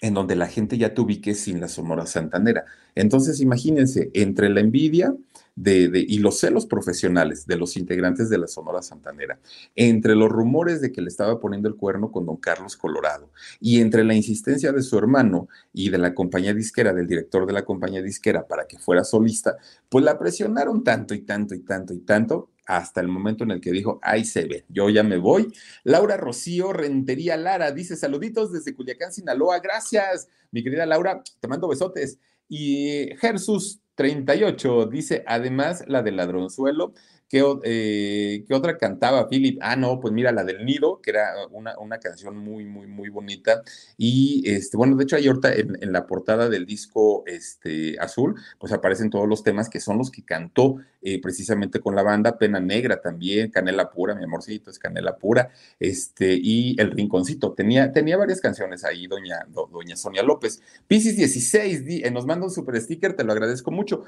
en 0.00 0.14
donde 0.14 0.34
la 0.34 0.46
gente 0.48 0.78
ya 0.78 0.94
te 0.94 1.00
ubique 1.02 1.34
sin 1.34 1.60
la 1.60 1.68
Sonora 1.68 2.06
Santanera. 2.06 2.64
Entonces 2.94 3.40
imagínense, 3.40 4.10
entre 4.14 4.48
la 4.48 4.60
envidia, 4.60 5.14
de, 5.56 5.90
y 6.08 6.18
los 6.18 6.38
celos 6.38 6.66
profesionales 6.66 7.46
de 7.46 7.56
los 7.56 7.76
integrantes 7.76 8.30
de 8.30 8.38
la 8.38 8.46
Sonora 8.46 8.82
Santanera, 8.82 9.38
entre 9.76 10.14
los 10.14 10.28
rumores 10.28 10.80
de 10.80 10.92
que 10.92 11.00
le 11.00 11.08
estaba 11.08 11.40
poniendo 11.40 11.68
el 11.68 11.76
cuerno 11.76 12.10
con 12.10 12.26
don 12.26 12.36
Carlos 12.36 12.76
Colorado 12.76 13.30
y 13.60 13.80
entre 13.80 14.04
la 14.04 14.14
insistencia 14.14 14.72
de 14.72 14.82
su 14.82 14.96
hermano 14.98 15.48
y 15.72 15.90
de 15.90 15.98
la 15.98 16.14
compañía 16.14 16.54
disquera, 16.54 16.92
del 16.92 17.06
director 17.06 17.46
de 17.46 17.52
la 17.52 17.64
compañía 17.64 18.02
disquera 18.02 18.46
para 18.46 18.66
que 18.66 18.78
fuera 18.78 19.04
solista, 19.04 19.56
pues 19.88 20.04
la 20.04 20.18
presionaron 20.18 20.82
tanto 20.84 21.14
y 21.14 21.20
tanto 21.20 21.54
y 21.54 21.60
tanto 21.60 21.92
y 21.94 22.00
tanto 22.00 22.50
hasta 22.66 23.00
el 23.00 23.08
momento 23.08 23.42
en 23.42 23.50
el 23.50 23.60
que 23.60 23.72
dijo, 23.72 23.98
ahí 24.02 24.24
se 24.24 24.44
ve, 24.46 24.64
yo 24.68 24.88
ya 24.90 25.02
me 25.02 25.16
voy. 25.16 25.52
Laura 25.82 26.16
Rocío 26.16 26.72
Rentería 26.72 27.36
Lara 27.36 27.72
dice, 27.72 27.96
saluditos 27.96 28.52
desde 28.52 28.74
Culiacán, 28.74 29.12
Sinaloa, 29.12 29.58
gracias, 29.58 30.28
mi 30.52 30.62
querida 30.62 30.86
Laura, 30.86 31.22
te 31.40 31.48
mando 31.48 31.66
besotes. 31.68 32.18
Y 32.48 33.10
Jesús 33.20 33.80
38 34.00 34.86
dice, 34.86 35.24
además, 35.26 35.84
la 35.86 36.00
del 36.02 36.16
ladronzuelo, 36.16 36.94
¿Qué, 37.30 37.44
eh, 37.62 38.44
¿Qué, 38.48 38.54
otra 38.54 38.76
cantaba 38.76 39.28
Philip? 39.28 39.60
Ah, 39.62 39.76
no, 39.76 40.00
pues 40.00 40.12
mira, 40.12 40.32
la 40.32 40.42
del 40.42 40.64
Nido, 40.64 41.00
que 41.00 41.10
era 41.10 41.32
una, 41.52 41.78
una 41.78 42.00
canción 42.00 42.36
muy, 42.36 42.64
muy, 42.64 42.88
muy 42.88 43.08
bonita. 43.08 43.62
Y 43.96 44.42
este, 44.50 44.76
bueno, 44.76 44.96
de 44.96 45.04
hecho, 45.04 45.14
ahí 45.14 45.28
ahorita 45.28 45.54
en, 45.54 45.78
en, 45.80 45.92
la 45.92 46.08
portada 46.08 46.48
del 46.48 46.66
disco 46.66 47.22
este, 47.26 47.96
azul, 48.00 48.34
pues 48.58 48.72
aparecen 48.72 49.10
todos 49.10 49.28
los 49.28 49.44
temas 49.44 49.68
que 49.68 49.78
son 49.78 49.96
los 49.96 50.10
que 50.10 50.24
cantó 50.24 50.78
eh, 51.02 51.20
precisamente 51.20 51.78
con 51.78 51.94
la 51.94 52.02
banda, 52.02 52.36
Pena 52.36 52.58
Negra 52.58 53.00
también, 53.00 53.52
Canela 53.52 53.92
Pura, 53.92 54.16
mi 54.16 54.24
amorcito 54.24 54.68
es 54.68 54.80
Canela 54.80 55.16
Pura, 55.16 55.50
este, 55.78 56.34
y 56.34 56.74
El 56.80 56.90
Rinconcito. 56.90 57.52
Tenía, 57.52 57.92
tenía 57.92 58.16
varias 58.16 58.40
canciones 58.40 58.84
ahí, 58.84 59.06
doña, 59.06 59.46
doña 59.70 59.94
Sonia 59.94 60.24
López. 60.24 60.60
Pisces 60.88 61.16
16, 61.16 61.84
eh, 61.86 62.10
nos 62.10 62.26
manda 62.26 62.44
un 62.44 62.50
super 62.50 62.80
sticker, 62.80 63.14
te 63.14 63.22
lo 63.22 63.30
agradezco 63.30 63.70
mucho 63.70 64.02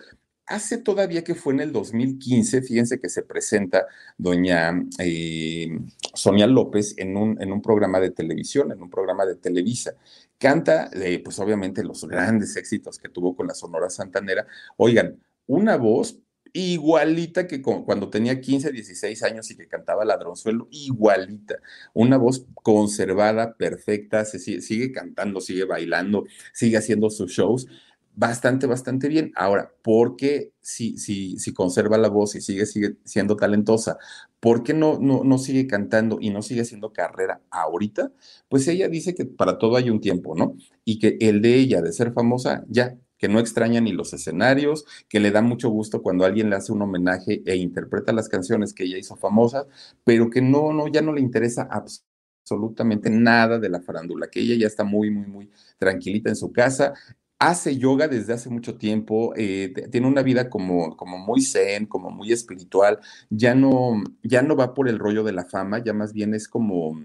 hace 0.46 0.78
todavía 0.78 1.24
que 1.24 1.35
fue 1.35 1.55
en 1.55 1.61
el 1.61 1.72
2015, 1.72 2.62
fíjense 2.62 3.00
que 3.00 3.09
se 3.09 3.22
presenta 3.22 3.87
doña 4.18 4.72
eh, 4.98 5.68
Sonia 6.14 6.46
López 6.46 6.94
en 6.98 7.16
un, 7.16 7.40
en 7.40 7.52
un 7.52 7.62
programa 7.62 8.00
de 8.00 8.11
televisión, 8.11 8.72
en 8.72 8.83
un 8.83 8.90
programa 8.90 9.24
de 9.24 9.37
Televisa. 9.37 9.94
Canta, 10.38 10.90
eh, 10.94 11.20
pues 11.22 11.38
obviamente, 11.38 11.85
los 11.85 12.05
grandes 12.05 12.57
éxitos 12.57 12.98
que 12.98 13.09
tuvo 13.09 13.37
con 13.37 13.46
la 13.46 13.55
Sonora 13.55 13.88
Santanera. 13.90 14.46
Oigan, 14.76 15.20
una 15.46 15.76
voz 15.76 16.18
igualita 16.52 17.46
que 17.46 17.62
cuando 17.62 18.11
tenía 18.11 18.40
15, 18.40 18.72
16 18.72 19.22
años 19.22 19.50
y 19.50 19.57
que 19.57 19.68
cantaba 19.68 20.05
Ladronzuelo, 20.05 20.68
igualita. 20.70 21.57
Una 21.94 22.18
voz 22.18 22.44
conservada, 22.62 23.55
perfecta, 23.57 24.24
se 24.24 24.38
sigue, 24.38 24.61
sigue 24.61 24.92
cantando, 24.92 25.40
sigue 25.40 25.64
bailando, 25.64 26.24
sigue 26.52 26.76
haciendo 26.76 27.09
sus 27.09 27.33
shows 27.33 27.66
bastante, 28.14 28.66
bastante 28.66 29.09
bien. 29.09 29.33
Ahora, 29.37 29.72
¿por 29.83 30.16
qué 30.16 30.53
si, 30.61 30.98
si, 30.98 31.38
si 31.38 31.53
conserva 31.53 31.98
la 31.98 32.09
voz 32.09 32.35
y 32.35 32.40
sigue, 32.40 32.66
sigue 32.66 32.96
siendo 33.05 33.37
talentosa, 33.37 33.98
por 34.40 34.62
qué 34.62 34.75
no, 34.75 34.98
no, 35.01 35.25
no 35.25 35.38
sigue 35.38 35.66
cantando 35.66 36.18
y 36.20 36.31
no 36.31 36.42
sigue 36.42 36.62
haciendo 36.62 36.92
carrera 36.92 37.40
ahorita? 37.51 38.12
Pues 38.48 38.68
ella 38.68 38.88
dice 38.88 39.14
que 39.14 39.25
para 39.25 39.59
todo 39.59 39.77
hay 39.77 39.90
un 39.90 40.01
tiempo, 40.01 40.35
¿no? 40.35 40.57
Y 40.85 40.98
que 40.98 41.16
el 41.20 41.42
de 41.42 41.55
ella 41.57 41.81
de 41.83 41.92
ser 41.92 42.12
famosa, 42.12 42.64
ya, 42.68 42.96
que 43.22 43.29
no 43.29 43.38
extraña 43.38 43.81
ni 43.81 43.92
los 43.92 44.12
escenarios, 44.12 44.85
que 45.09 45.20
le 45.20 45.31
da 45.31 45.42
mucho 45.42 45.68
gusto 45.70 46.03
cuando 46.03 46.25
alguien 46.25 46.51
le 46.51 46.57
hace 46.57 46.72
un 46.72 46.83
homenaje 46.83 47.40
e 47.46 47.55
interpreta 47.55 48.12
las 48.12 48.29
canciones 48.29 48.75
que 48.75 48.83
ella 48.83 48.98
hizo 48.98 49.14
famosas, 49.16 49.66
pero 50.03 50.29
que 50.29 50.42
no, 50.42 50.72
no, 50.72 50.88
ya 50.88 51.03
no 51.03 51.12
le 51.12 51.20
interesa 51.20 51.68
absolutamente 51.70 53.11
nada 53.11 53.61
de 53.61 53.68
la 53.68 53.81
farándula, 53.81 54.27
que 54.29 54.40
ella 54.40 54.57
ya 54.57 54.66
está 54.66 54.83
muy, 54.83 55.11
muy, 55.12 55.27
muy 55.29 55.51
tranquilita 55.79 56.31
en 56.31 56.37
su 56.37 56.53
casa, 56.53 56.94
hace 57.42 57.76
yoga 57.76 58.07
desde 58.07 58.33
hace 58.33 58.48
mucho 58.50 58.76
tiempo, 58.76 59.33
eh, 59.37 59.72
tiene 59.90 60.07
una 60.07 60.22
vida 60.22 60.48
como, 60.48 60.96
como 60.96 61.18
muy 61.18 61.42
zen, 61.42 61.87
como 61.87 62.11
muy 62.11 62.31
espiritual, 62.31 63.00
ya 63.31 63.57
no, 63.57 64.00
ya 64.22 64.42
no 64.42 64.55
va 64.55 64.74
por 64.74 64.88
el 64.88 65.00
rollo 65.00 65.24
de 65.24 65.33
la 65.33 65.44
fama, 65.44 65.83
ya 65.83 65.92
más 65.92 66.12
bien 66.12 66.35
es 66.35 66.46
como 66.46 67.02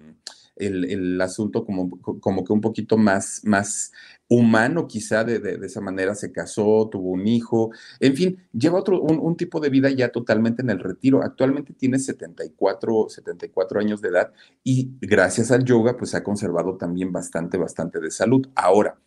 el, 0.55 1.19
asunto 1.21 1.65
como, 1.65 1.89
como 1.99 2.43
que 2.43 2.53
un 2.53 2.61
poquito 2.61 2.97
más, 2.97 3.41
más 3.45 3.91
humano 4.27 4.87
quizá 4.87 5.23
de, 5.23 5.59
esa 5.65 5.81
manera, 5.81 6.13
se 6.13 6.31
casó, 6.31 6.87
tuvo 6.91 7.11
un 7.11 7.27
hijo, 7.27 7.71
en 7.99 8.15
fin, 8.15 8.37
lleva 8.53 8.79
otro, 8.79 9.01
un, 9.01 9.37
tipo 9.37 9.59
de 9.59 9.69
vida 9.69 9.89
ya 9.89 10.09
totalmente 10.09 10.61
en 10.61 10.69
el 10.69 10.79
retiro. 10.79 11.23
Actualmente 11.23 11.73
tiene 11.73 11.97
74, 11.97 13.07
74 13.09 13.79
años 13.79 14.01
de 14.01 14.09
edad 14.09 14.31
y 14.63 14.91
gracias 15.01 15.51
al 15.51 15.63
yoga 15.63 15.97
pues 15.97 16.13
ha 16.13 16.23
conservado 16.23 16.77
también 16.77 17.11
bastante, 17.11 17.57
bastante 17.57 17.99
de 17.99 18.11
salud. 18.11 18.47
Ahora, 18.55 18.99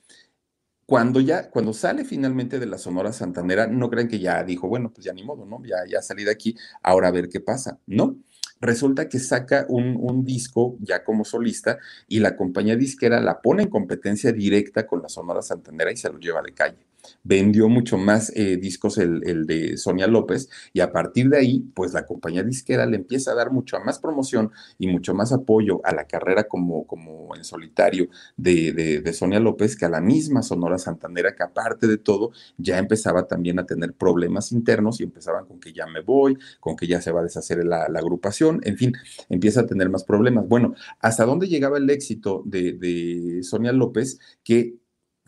cuando 0.91 1.21
ya, 1.21 1.49
cuando 1.51 1.73
sale 1.73 2.05
finalmente 2.05 2.59
de 2.59 2.67
la 2.67 2.77
Sonora 2.77 3.13
Santanera, 3.13 3.69
no 3.69 3.89
crean 3.89 4.09
que 4.09 4.19
ya 4.19 4.43
dijo, 4.43 4.67
bueno, 4.67 4.93
pues 4.93 5.05
ya 5.05 5.13
ni 5.13 5.23
modo, 5.23 5.47
¿no? 5.47 5.63
Ya, 5.65 5.77
ya 5.89 6.03
salí 6.03 6.25
de 6.25 6.33
aquí, 6.33 6.57
ahora 6.83 7.07
a 7.07 7.11
ver 7.13 7.29
qué 7.29 7.39
pasa, 7.39 7.79
¿no? 7.87 8.17
resulta 8.61 9.09
que 9.09 9.21
saca 9.21 9.67
un, 9.69 9.97
un, 10.01 10.25
disco 10.25 10.77
ya 10.81 11.05
como 11.05 11.25
solista 11.25 11.79
y 12.09 12.19
la 12.19 12.37
compañía 12.37 12.77
disquera 12.77 13.21
la 13.21 13.41
pone 13.41 13.63
en 13.63 13.71
competencia 13.71 14.33
directa 14.33 14.87
con 14.87 15.01
la 15.01 15.09
Sonora 15.09 15.43
Santanera 15.43 15.93
y 15.93 15.97
se 15.97 16.11
lo 16.11 16.19
lleva 16.19 16.43
de 16.43 16.53
calle 16.53 16.90
vendió 17.23 17.69
mucho 17.69 17.99
más 17.99 18.33
eh, 18.35 18.57
discos 18.57 18.99
el, 18.99 19.47
de 19.47 19.77
Sonia 19.77 20.07
López 20.07 20.49
y 20.73 20.81
a 20.81 20.93
partir 20.93 21.29
de 21.29 21.39
ahí, 21.39 21.61
pues 21.75 21.93
la 21.93 22.07
compañía 22.07 22.43
disquera 22.43 22.87
le 22.87 22.97
empieza 22.97 23.33
a 23.33 23.35
dar 23.35 23.51
mucho 23.51 23.79
más 23.81 23.99
promoción 23.99 24.51
y 24.79 24.89
mucho 24.89 25.15
más 25.15 25.33
apoyo 25.33 25.81
a 25.85 25.95
la 25.95 26.05
carrera 26.07 26.45
como, 26.45 26.87
como 26.87 27.35
en 27.37 27.45
solitario 27.45 28.09
de, 28.37 28.73
de, 28.73 29.13
Sonia 29.13 29.41
López 29.41 29.77
que 29.77 29.85
a 29.85 29.89
la 29.89 30.01
misma 30.01 30.43
Sonora 30.43 30.79
Santanera, 30.79 31.35
que 31.35 31.43
aparte 31.43 31.87
de 31.87 31.99
todo 31.99 32.31
ya 32.57 32.79
empezaba 32.79 33.27
también 33.27 33.59
a 33.59 33.67
tener 33.67 33.93
problemas 33.95 34.53
internos 34.53 35.01
y 35.01 35.05
empezaban 35.05 35.47
con 35.47 35.61
que 35.61 35.73
ya 35.73 35.87
me 35.87 36.01
voy, 36.01 36.39
con 36.61 36.77
que 36.77 36.87
ya 36.87 37.03
se 37.03 37.13
va 37.13 37.21
a 37.21 37.25
deshacer 37.25 37.65
la, 37.65 37.89
la 37.89 37.99
agrupación, 37.99 38.61
en 38.65 38.77
fin, 38.77 38.93
empieza 39.29 39.61
a 39.61 39.67
tener 39.67 39.91
más 39.91 40.05
problemas. 40.05 40.49
Bueno, 40.49 40.75
¿hasta 41.01 41.25
dónde 41.25 41.49
llegaba 41.49 41.79
el 41.79 41.91
éxito 41.91 42.43
de, 42.45 42.73
de 42.73 43.43
Sonia 43.43 43.73
López? 43.73 44.19
Que 44.45 44.80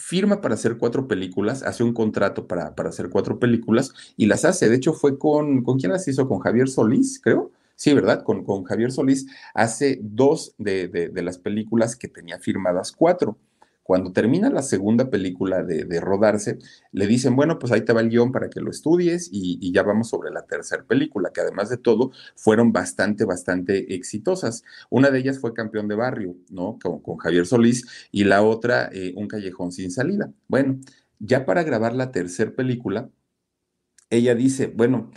firma 0.02 0.40
para 0.40 0.54
hacer 0.54 0.78
cuatro 0.78 1.06
películas, 1.06 1.62
hace 1.62 1.84
un 1.84 1.92
contrato 1.94 2.46
para, 2.48 2.74
para 2.74 2.88
hacer 2.88 3.08
cuatro 3.08 3.38
películas 3.38 3.92
y 4.16 4.26
las 4.26 4.44
hace. 4.44 4.68
De 4.68 4.76
hecho, 4.76 4.92
fue 4.92 5.18
con, 5.18 5.62
¿con 5.62 5.78
quién 5.78 5.92
las 5.92 6.06
hizo? 6.08 6.28
Con 6.28 6.40
Javier 6.40 6.68
Solís, 6.68 7.20
creo. 7.22 7.52
Sí, 7.76 7.94
¿verdad? 7.94 8.22
Con, 8.24 8.44
con 8.44 8.64
Javier 8.64 8.92
Solís 8.92 9.26
hace 9.54 9.98
dos 10.02 10.54
de, 10.58 10.88
de 10.88 11.22
las 11.22 11.38
películas 11.38 11.96
que 11.96 12.08
tenía 12.08 12.38
firmadas 12.38 12.92
cuatro. 12.92 13.38
Cuando 13.92 14.11
termina 14.11 14.48
la 14.48 14.62
segunda 14.62 15.11
película 15.11 15.62
de, 15.62 16.00
rodarse, 16.00 16.57
le 16.92 17.07
dicen, 17.07 17.37
bueno, 17.37 17.59
pues 17.59 17.72
ahí 17.72 17.83
te 17.83 17.92
va 17.92 18.00
el 18.00 18.09
guion 18.09 18.33
para 18.33 18.48
que 18.48 18.62
lo 18.62 18.70
estudies 18.70 19.28
y, 19.31 19.70
ya 19.70 19.83
vamos 19.83 20.09
sobre 20.09 20.31
la 20.31 20.46
tercera 20.46 20.83
película, 20.83 21.31
que 21.31 21.42
además 21.42 21.68
de 21.68 21.76
todo 21.76 22.11
fueron 22.35 22.72
bastante, 22.72 23.26
bastante 23.26 23.94
exitosas. 23.94 24.64
Una 24.88 25.11
de 25.11 25.18
ellas 25.18 25.40
fue 25.40 25.52
Campeón 25.52 25.88
de 25.88 25.96
Barrio, 25.96 26.37
¿no? 26.48 26.78
Con, 26.83 27.18
Javier 27.18 27.44
Solís 27.44 27.87
y 28.11 28.24
la 28.24 28.42
otra, 28.42 28.88
eh, 28.94 29.12
Un 29.14 29.28
Callejón 29.28 29.72
sin 29.72 29.90
salida. 29.90 30.33
Bueno, 30.48 30.81
ya 31.18 31.44
para 31.44 31.62
grabar 31.62 31.94
la 31.94 32.12
tercera 32.12 32.50
película, 32.50 33.11
ella 34.09 34.35
dice, 34.35 34.72
bueno, 34.74 35.11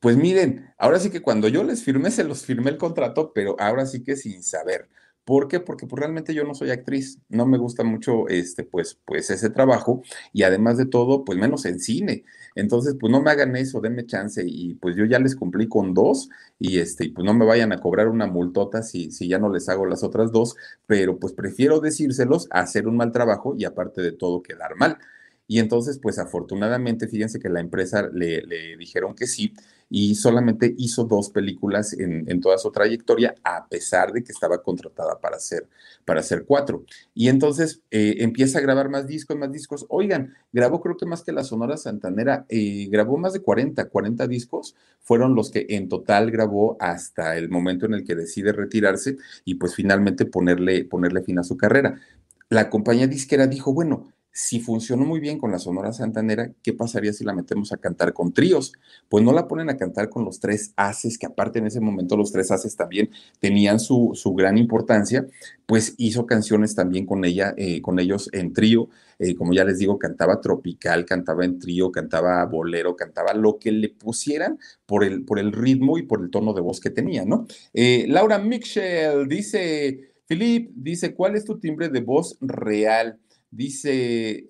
pues 0.00 0.16
miren, 0.16 0.72
ahora 0.78 0.98
sí 1.00 1.10
que 1.10 1.20
cuando 1.20 1.48
yo 1.48 1.64
les 1.64 1.84
firmé, 1.84 2.10
se 2.10 2.24
los 2.24 2.46
firmé 2.46 2.70
el 2.70 2.78
contrato, 2.78 3.32
pero 3.34 3.56
ahora 3.60 3.84
sí 3.84 4.02
que 4.02 4.16
sin 4.16 4.42
saber. 4.42 4.88
¿Por 5.24 5.46
qué? 5.46 5.60
Porque 5.60 5.86
pues, 5.86 6.00
realmente 6.00 6.34
yo 6.34 6.42
no 6.42 6.54
soy 6.54 6.70
actriz, 6.70 7.20
no 7.28 7.46
me 7.46 7.56
gusta 7.56 7.84
mucho 7.84 8.26
este, 8.28 8.64
pues, 8.64 8.98
pues 9.04 9.30
ese 9.30 9.50
trabajo 9.50 10.02
y 10.32 10.42
además 10.42 10.78
de 10.78 10.86
todo, 10.86 11.24
pues 11.24 11.38
menos 11.38 11.64
en 11.64 11.78
cine. 11.78 12.24
Entonces, 12.56 12.96
pues 12.98 13.10
no 13.12 13.22
me 13.22 13.30
hagan 13.30 13.54
eso, 13.56 13.80
denme 13.80 14.04
chance 14.04 14.42
y 14.44 14.74
pues 14.74 14.96
yo 14.96 15.04
ya 15.04 15.20
les 15.20 15.36
cumplí 15.36 15.68
con 15.68 15.94
dos 15.94 16.28
y 16.58 16.78
este, 16.78 17.10
pues 17.14 17.24
no 17.24 17.34
me 17.34 17.46
vayan 17.46 17.72
a 17.72 17.78
cobrar 17.78 18.08
una 18.08 18.26
multota 18.26 18.82
si, 18.82 19.12
si 19.12 19.28
ya 19.28 19.38
no 19.38 19.48
les 19.48 19.68
hago 19.68 19.86
las 19.86 20.02
otras 20.02 20.32
dos, 20.32 20.56
pero 20.86 21.18
pues 21.18 21.32
prefiero 21.32 21.78
decírselos 21.80 22.48
hacer 22.50 22.88
un 22.88 22.96
mal 22.96 23.12
trabajo 23.12 23.54
y 23.56 23.64
aparte 23.64 24.02
de 24.02 24.12
todo 24.12 24.42
quedar 24.42 24.74
mal. 24.76 24.98
Y 25.46 25.58
entonces, 25.60 25.98
pues 25.98 26.18
afortunadamente, 26.18 27.08
fíjense 27.08 27.38
que 27.38 27.48
la 27.48 27.60
empresa 27.60 28.08
le, 28.12 28.42
le 28.42 28.76
dijeron 28.76 29.14
que 29.14 29.26
sí 29.26 29.54
y 29.94 30.14
solamente 30.14 30.74
hizo 30.78 31.04
dos 31.04 31.28
películas 31.28 31.92
en, 31.92 32.40
toda 32.40 32.56
su 32.56 32.72
trayectoria, 32.72 33.34
a 33.44 33.66
pesar 33.68 34.10
de 34.10 34.24
que 34.24 34.32
estaba 34.32 34.62
contratada 34.62 35.20
para 35.20 35.36
hacer, 35.36 35.68
para 36.06 36.20
hacer 36.20 36.46
cuatro. 36.46 36.84
Y 37.12 37.28
entonces 37.28 37.82
eh, 37.90 38.16
empieza 38.20 38.58
a 38.58 38.62
grabar 38.62 38.88
más 38.88 39.06
discos, 39.06 39.36
más 39.36 39.52
discos. 39.52 39.84
Oigan, 39.90 40.32
grabó 40.50 40.80
creo 40.80 40.96
que 40.96 41.04
más 41.04 41.22
que 41.22 41.32
la 41.32 41.44
Sonora 41.44 41.76
Santanera, 41.76 42.46
eh, 42.48 42.88
grabó 42.90 43.18
más 43.18 43.34
de 43.34 43.40
40, 43.40 43.90
40 43.90 44.26
discos, 44.28 44.74
fueron 45.02 45.34
los 45.34 45.50
que 45.50 45.66
en 45.68 45.90
total 45.90 46.30
grabó 46.30 46.78
hasta 46.80 47.36
el 47.36 47.50
momento 47.50 47.84
en 47.84 47.92
el 47.92 48.02
que 48.02 48.14
decide 48.14 48.52
retirarse 48.52 49.18
y 49.44 49.56
pues 49.56 49.74
finalmente 49.74 50.24
ponerle, 50.24 50.86
ponerle 50.86 51.22
fin 51.22 51.38
a 51.38 51.44
su 51.44 51.58
carrera. 51.58 52.00
La 52.48 52.70
compañía 52.70 53.06
disquera 53.06 53.46
dijo, 53.46 53.74
bueno, 53.74 54.10
si 54.32 54.60
funcionó 54.60 55.04
muy 55.04 55.20
bien 55.20 55.38
con 55.38 55.52
la 55.52 55.58
Sonora 55.58 55.92
Santanera, 55.92 56.50
¿qué 56.62 56.72
pasaría 56.72 57.12
si 57.12 57.22
la 57.22 57.34
metemos 57.34 57.70
a 57.72 57.76
cantar 57.76 58.14
con 58.14 58.32
tríos? 58.32 58.72
Pues 59.10 59.22
no 59.22 59.32
la 59.32 59.46
ponen 59.46 59.68
a 59.68 59.76
cantar 59.76 60.08
con 60.08 60.24
los 60.24 60.40
tres 60.40 60.72
haces, 60.76 61.18
que 61.18 61.26
aparte 61.26 61.58
en 61.58 61.66
ese 61.66 61.80
momento 61.80 62.16
los 62.16 62.32
tres 62.32 62.50
haces 62.50 62.74
también 62.74 63.10
tenían 63.40 63.78
su, 63.78 64.12
su 64.14 64.32
gran 64.32 64.56
importancia, 64.56 65.26
pues 65.66 65.94
hizo 65.98 66.24
canciones 66.24 66.74
también 66.74 67.04
con 67.04 67.26
ella, 67.26 67.52
eh, 67.58 67.82
con 67.82 67.98
ellos 67.98 68.30
en 68.32 68.54
trío. 68.54 68.88
Eh, 69.18 69.36
como 69.36 69.52
ya 69.52 69.64
les 69.64 69.78
digo, 69.78 69.98
cantaba 69.98 70.40
tropical, 70.40 71.04
cantaba 71.04 71.44
en 71.44 71.58
trío, 71.58 71.92
cantaba 71.92 72.44
bolero, 72.46 72.96
cantaba 72.96 73.34
lo 73.34 73.58
que 73.58 73.70
le 73.70 73.90
pusieran 73.90 74.58
por 74.86 75.04
el, 75.04 75.24
por 75.24 75.38
el 75.38 75.52
ritmo 75.52 75.98
y 75.98 76.02
por 76.02 76.22
el 76.22 76.30
tono 76.30 76.54
de 76.54 76.60
voz 76.60 76.80
que 76.80 76.90
tenía, 76.90 77.24
¿no? 77.24 77.46
Eh, 77.72 78.06
Laura 78.08 78.38
Mitchell 78.38 79.28
dice, 79.28 80.14
Philip, 80.26 80.70
dice, 80.74 81.14
¿cuál 81.14 81.36
es 81.36 81.44
tu 81.44 81.60
timbre 81.60 81.88
de 81.88 82.00
voz 82.00 82.36
real? 82.40 83.20
Dice, 83.52 84.48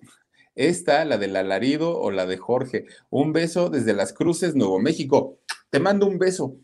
esta, 0.55 1.03
la 1.03 1.17
del 1.17 1.35
alarido 1.35 1.99
o 1.99 2.09
la 2.09 2.25
de 2.25 2.37
Jorge. 2.37 2.85
Un 3.09 3.33
beso 3.33 3.69
desde 3.69 3.93
Las 3.93 4.13
Cruces, 4.13 4.55
Nuevo 4.55 4.79
México. 4.79 5.39
Te 5.69 5.79
mando 5.79 6.07
un 6.07 6.17
beso. 6.17 6.55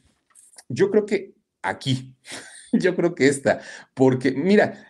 Yo 0.70 0.90
creo 0.90 1.06
que 1.06 1.34
aquí, 1.62 2.16
yo 2.72 2.96
creo 2.96 3.14
que 3.14 3.28
esta, 3.28 3.60
porque 3.94 4.32
mira, 4.32 4.89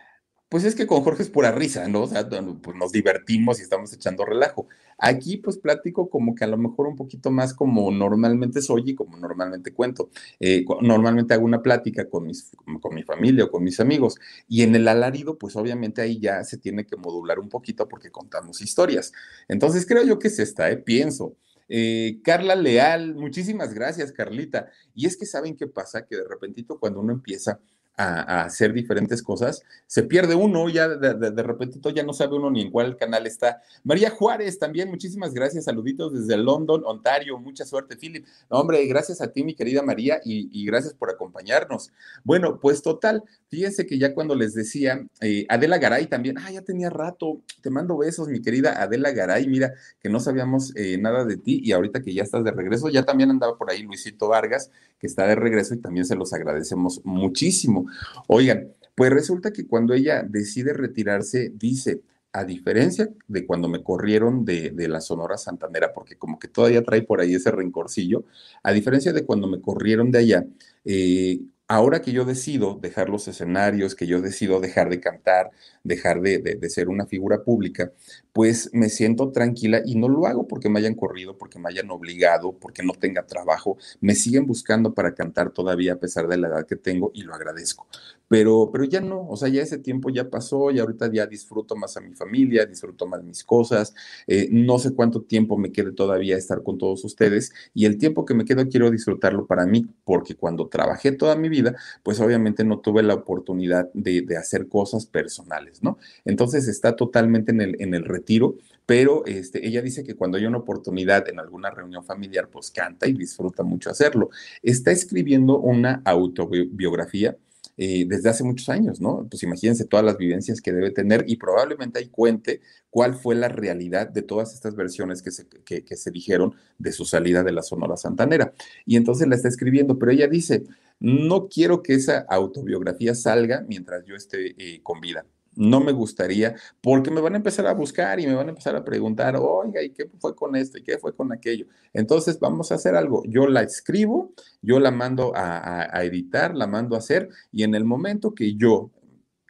pues 0.50 0.64
es 0.64 0.74
que 0.74 0.88
con 0.88 1.02
Jorge 1.02 1.22
es 1.22 1.30
pura 1.30 1.52
risa, 1.52 1.86
¿no? 1.86 2.02
O 2.02 2.06
sea, 2.08 2.28
pues 2.28 2.76
nos 2.76 2.90
divertimos 2.90 3.60
y 3.60 3.62
estamos 3.62 3.92
echando 3.92 4.24
relajo. 4.24 4.66
Aquí 4.98 5.36
pues 5.36 5.56
platico 5.58 6.10
como 6.10 6.34
que 6.34 6.42
a 6.42 6.48
lo 6.48 6.58
mejor 6.58 6.88
un 6.88 6.96
poquito 6.96 7.30
más 7.30 7.54
como 7.54 7.88
normalmente 7.92 8.60
soy 8.60 8.82
y 8.90 8.94
como 8.96 9.16
normalmente 9.16 9.72
cuento. 9.72 10.10
Eh, 10.40 10.64
normalmente 10.82 11.34
hago 11.34 11.44
una 11.44 11.62
plática 11.62 12.08
con, 12.10 12.26
mis, 12.26 12.50
con 12.80 12.94
mi 12.96 13.04
familia 13.04 13.44
o 13.44 13.50
con 13.50 13.62
mis 13.62 13.78
amigos 13.78 14.16
y 14.48 14.62
en 14.62 14.74
el 14.74 14.88
alarido 14.88 15.38
pues 15.38 15.54
obviamente 15.54 16.02
ahí 16.02 16.18
ya 16.18 16.42
se 16.42 16.58
tiene 16.58 16.84
que 16.84 16.96
modular 16.96 17.38
un 17.38 17.48
poquito 17.48 17.88
porque 17.88 18.10
contamos 18.10 18.60
historias. 18.60 19.12
Entonces 19.46 19.86
creo 19.86 20.02
yo 20.02 20.18
que 20.18 20.28
es 20.28 20.40
esta, 20.40 20.68
¿eh? 20.68 20.78
pienso. 20.78 21.36
Eh, 21.68 22.18
Carla 22.24 22.56
Leal, 22.56 23.14
muchísimas 23.14 23.72
gracias, 23.72 24.10
Carlita. 24.10 24.68
Y 24.96 25.06
es 25.06 25.16
que 25.16 25.26
saben 25.26 25.56
qué 25.56 25.68
pasa, 25.68 26.06
que 26.06 26.16
de 26.16 26.24
repentito 26.28 26.80
cuando 26.80 26.98
uno 26.98 27.12
empieza 27.12 27.60
a, 27.96 28.44
hacer 28.44 28.72
diferentes 28.72 29.22
cosas, 29.22 29.62
se 29.86 30.02
pierde 30.02 30.34
uno, 30.34 30.68
ya 30.68 30.88
de, 30.88 31.14
de, 31.14 31.42
repente 31.42 31.78
ya 31.94 32.02
no 32.02 32.12
sabe 32.12 32.36
uno 32.36 32.50
ni 32.50 32.62
en 32.62 32.70
cuál 32.70 32.96
canal 32.96 33.26
está. 33.26 33.60
María 33.84 34.10
Juárez 34.10 34.58
también, 34.58 34.88
muchísimas 34.88 35.34
gracias, 35.34 35.64
saluditos 35.64 36.12
desde 36.12 36.36
London, 36.36 36.82
Ontario, 36.86 37.38
mucha 37.38 37.64
suerte, 37.64 37.96
Philip. 37.96 38.26
hombre, 38.48 38.84
gracias 38.86 39.20
a 39.20 39.28
ti, 39.28 39.44
mi 39.44 39.54
querida 39.54 39.82
María, 39.82 40.20
y, 40.24 40.64
gracias 40.64 40.94
por 40.94 41.10
acompañarnos. 41.10 41.90
Bueno, 42.24 42.58
pues 42.60 42.82
total, 42.82 43.22
fíjense 43.48 43.86
que 43.86 43.98
ya 43.98 44.14
cuando 44.14 44.34
les 44.34 44.54
decía, 44.54 45.04
eh, 45.20 45.46
Adela 45.48 45.78
Garay 45.78 46.06
también, 46.06 46.38
ah, 46.38 46.50
ya 46.50 46.62
tenía 46.62 46.90
rato, 46.90 47.40
te 47.60 47.70
mando 47.70 47.98
besos, 47.98 48.28
mi 48.28 48.40
querida 48.40 48.82
Adela 48.82 49.10
Garay, 49.10 49.46
mira, 49.48 49.74
que 50.00 50.08
no 50.08 50.20
sabíamos 50.20 50.74
eh, 50.76 50.98
nada 50.98 51.24
de 51.24 51.36
ti 51.36 51.60
y 51.62 51.72
ahorita 51.72 52.02
que 52.02 52.14
ya 52.14 52.22
estás 52.22 52.44
de 52.44 52.52
regreso, 52.52 52.88
ya 52.88 53.04
también 53.04 53.30
andaba 53.30 53.56
por 53.58 53.70
ahí 53.70 53.82
Luisito 53.82 54.28
Vargas, 54.28 54.70
que 54.98 55.06
está 55.06 55.26
de 55.26 55.34
regreso 55.34 55.74
y 55.74 55.78
también 55.78 56.04
se 56.04 56.14
los 56.14 56.32
agradecemos 56.32 57.00
muchísimo. 57.04 57.79
Oigan, 58.26 58.68
pues 58.94 59.10
resulta 59.10 59.52
que 59.52 59.66
cuando 59.66 59.94
ella 59.94 60.22
decide 60.22 60.72
retirarse, 60.72 61.52
dice, 61.54 62.02
a 62.32 62.44
diferencia 62.44 63.08
de 63.28 63.46
cuando 63.46 63.68
me 63.68 63.82
corrieron 63.82 64.44
de, 64.44 64.72
la 64.88 65.00
Sonora 65.00 65.36
Santanera, 65.36 65.92
porque 65.92 66.16
como 66.16 66.38
que 66.38 66.48
todavía 66.48 66.82
trae 66.82 67.02
por 67.02 67.20
ahí 67.20 67.34
ese 67.34 67.50
rencorcillo, 67.50 68.24
a 68.62 68.72
diferencia 68.72 69.12
de 69.12 69.24
cuando 69.24 69.48
me 69.48 69.60
corrieron 69.60 70.10
de 70.10 70.18
allá, 70.18 70.46
eh, 70.84 71.40
ahora 71.66 72.02
que 72.02 72.12
yo 72.12 72.24
decido 72.24 72.78
dejar 72.80 73.08
los 73.08 73.26
escenarios, 73.28 73.94
que 73.94 74.06
yo 74.06 74.20
decido 74.20 74.60
dejar 74.60 74.90
de 74.90 75.00
cantar, 75.00 75.50
dejar 75.84 76.20
de, 76.20 76.38
de, 76.38 76.70
ser 76.70 76.88
una 76.88 77.06
figura 77.06 77.42
pública, 77.42 77.92
pues 78.32 78.70
me 78.72 78.88
siento 78.88 79.30
tranquila 79.30 79.82
y 79.84 79.96
no 79.96 80.08
lo 80.08 80.26
hago 80.26 80.46
porque 80.46 80.68
me 80.68 80.78
hayan 80.78 80.94
corrido, 80.94 81.36
porque 81.36 81.58
me 81.58 81.68
hayan 81.68 81.90
obligado, 81.90 82.52
porque 82.52 82.82
no 82.82 82.92
tenga 82.92 83.26
trabajo. 83.26 83.76
Me 84.00 84.14
siguen 84.14 84.46
buscando 84.46 84.94
para 84.94 85.14
cantar 85.14 85.50
todavía 85.50 85.94
a 85.94 85.96
pesar 85.96 86.28
de 86.28 86.36
la 86.36 86.48
edad 86.48 86.66
que 86.66 86.76
tengo 86.76 87.10
y 87.14 87.22
lo 87.22 87.34
agradezco. 87.34 87.86
Pero, 88.28 88.70
pero 88.72 88.84
ya 88.84 89.00
no, 89.00 89.26
o 89.28 89.36
sea, 89.36 89.48
ya 89.48 89.60
ese 89.60 89.78
tiempo 89.78 90.08
ya 90.08 90.30
pasó 90.30 90.70
y 90.70 90.78
ahorita 90.78 91.10
ya 91.12 91.26
disfruto 91.26 91.74
más 91.74 91.96
a 91.96 92.00
mi 92.00 92.14
familia, 92.14 92.64
disfruto 92.64 93.04
más 93.06 93.24
mis 93.24 93.42
cosas. 93.42 93.92
Eh, 94.28 94.48
no 94.52 94.78
sé 94.78 94.94
cuánto 94.94 95.22
tiempo 95.22 95.58
me 95.58 95.72
quede 95.72 95.90
todavía 95.90 96.36
estar 96.36 96.62
con 96.62 96.78
todos 96.78 97.04
ustedes 97.04 97.52
y 97.74 97.86
el 97.86 97.98
tiempo 97.98 98.24
que 98.24 98.34
me 98.34 98.44
quedo 98.44 98.68
quiero 98.68 98.90
disfrutarlo 98.90 99.46
para 99.46 99.66
mí, 99.66 99.86
porque 100.04 100.36
cuando 100.36 100.68
trabajé 100.68 101.10
toda 101.10 101.34
mi 101.34 101.48
vida, 101.48 101.74
pues 102.04 102.20
obviamente 102.20 102.62
no 102.62 102.78
tuve 102.78 103.02
la 103.02 103.14
oportunidad 103.14 103.90
de, 103.94 104.22
de 104.22 104.36
hacer 104.36 104.68
cosas 104.68 105.06
personales. 105.06 105.82
¿no? 105.82 105.98
Entonces 106.24 106.68
está 106.68 106.94
totalmente 106.94 107.50
en 107.50 107.60
el, 107.60 107.76
en 107.80 107.94
el 107.94 108.04
retiro, 108.20 108.56
pero 108.86 109.24
este, 109.24 109.64
ella 109.66 109.82
dice 109.82 110.02
que 110.02 110.16
cuando 110.16 110.36
hay 110.36 110.46
una 110.46 110.58
oportunidad 110.58 111.28
en 111.28 111.38
alguna 111.38 111.70
reunión 111.70 112.04
familiar, 112.04 112.48
pues 112.48 112.70
canta 112.70 113.06
y 113.06 113.12
disfruta 113.12 113.62
mucho 113.62 113.88
hacerlo. 113.88 114.30
Está 114.62 114.90
escribiendo 114.90 115.58
una 115.60 116.02
autobiografía. 116.04 117.36
Eh, 117.82 118.04
desde 118.06 118.28
hace 118.28 118.44
muchos 118.44 118.68
años, 118.68 119.00
¿no? 119.00 119.26
Pues 119.30 119.42
imagínense 119.42 119.86
todas 119.86 120.04
las 120.04 120.18
vivencias 120.18 120.60
que 120.60 120.70
debe 120.70 120.90
tener 120.90 121.24
y 121.26 121.36
probablemente 121.36 121.98
ahí 121.98 122.08
cuente 122.08 122.60
cuál 122.90 123.14
fue 123.14 123.34
la 123.34 123.48
realidad 123.48 124.06
de 124.06 124.20
todas 124.20 124.52
estas 124.52 124.76
versiones 124.76 125.22
que 125.22 125.30
se, 125.30 125.46
que, 125.48 125.96
se 125.96 126.10
dijeron 126.10 126.54
de 126.76 126.92
su 126.92 127.06
salida 127.06 127.42
de 127.42 127.52
la 127.52 127.62
Sonora 127.62 127.96
Santanera. 127.96 128.52
Y 128.84 128.96
entonces 128.96 129.28
la 129.28 129.36
está 129.36 129.48
escribiendo, 129.48 129.98
pero 129.98 130.12
ella 130.12 130.28
dice, 130.28 130.64
no 130.98 131.48
quiero 131.48 131.82
que 131.82 131.94
esa 131.94 132.18
autobiografía 132.28 133.14
salga 133.14 133.64
mientras 133.66 134.04
yo 134.04 134.14
esté 134.14 134.54
eh, 134.58 134.80
con 134.82 135.00
vida 135.00 135.24
no 135.60 135.80
me 135.80 135.92
gustaría, 135.92 136.56
porque 136.80 137.10
me 137.10 137.20
van 137.20 137.34
a 137.34 137.36
empezar 137.36 137.66
a 137.66 137.74
buscar 137.74 138.18
y 138.18 138.26
me 138.26 138.34
van 138.34 138.46
a 138.46 138.50
empezar 138.50 138.74
a 138.76 138.82
preguntar, 138.82 139.36
oiga, 139.36 139.82
¿y 139.82 139.90
qué 139.90 140.08
fue 140.18 140.34
con 140.34 140.56
esto? 140.56 140.78
¿Y 140.78 140.82
qué 140.82 140.96
fue 140.96 141.14
con 141.14 141.32
aquello? 141.32 141.66
Entonces, 141.92 142.40
vamos 142.40 142.72
a 142.72 142.76
hacer 142.76 142.94
algo. 142.94 143.22
Yo 143.26 143.46
la 143.46 143.60
escribo, 143.62 144.32
yo 144.62 144.80
la 144.80 144.90
mando 144.90 145.36
a, 145.36 145.94
a 145.94 146.04
editar, 146.04 146.56
la 146.56 146.66
mando 146.66 146.96
a 146.96 146.98
hacer, 146.98 147.28
y 147.52 147.64
en 147.64 147.74
el 147.74 147.84
momento 147.84 148.34
que 148.34 148.56
yo 148.56 148.90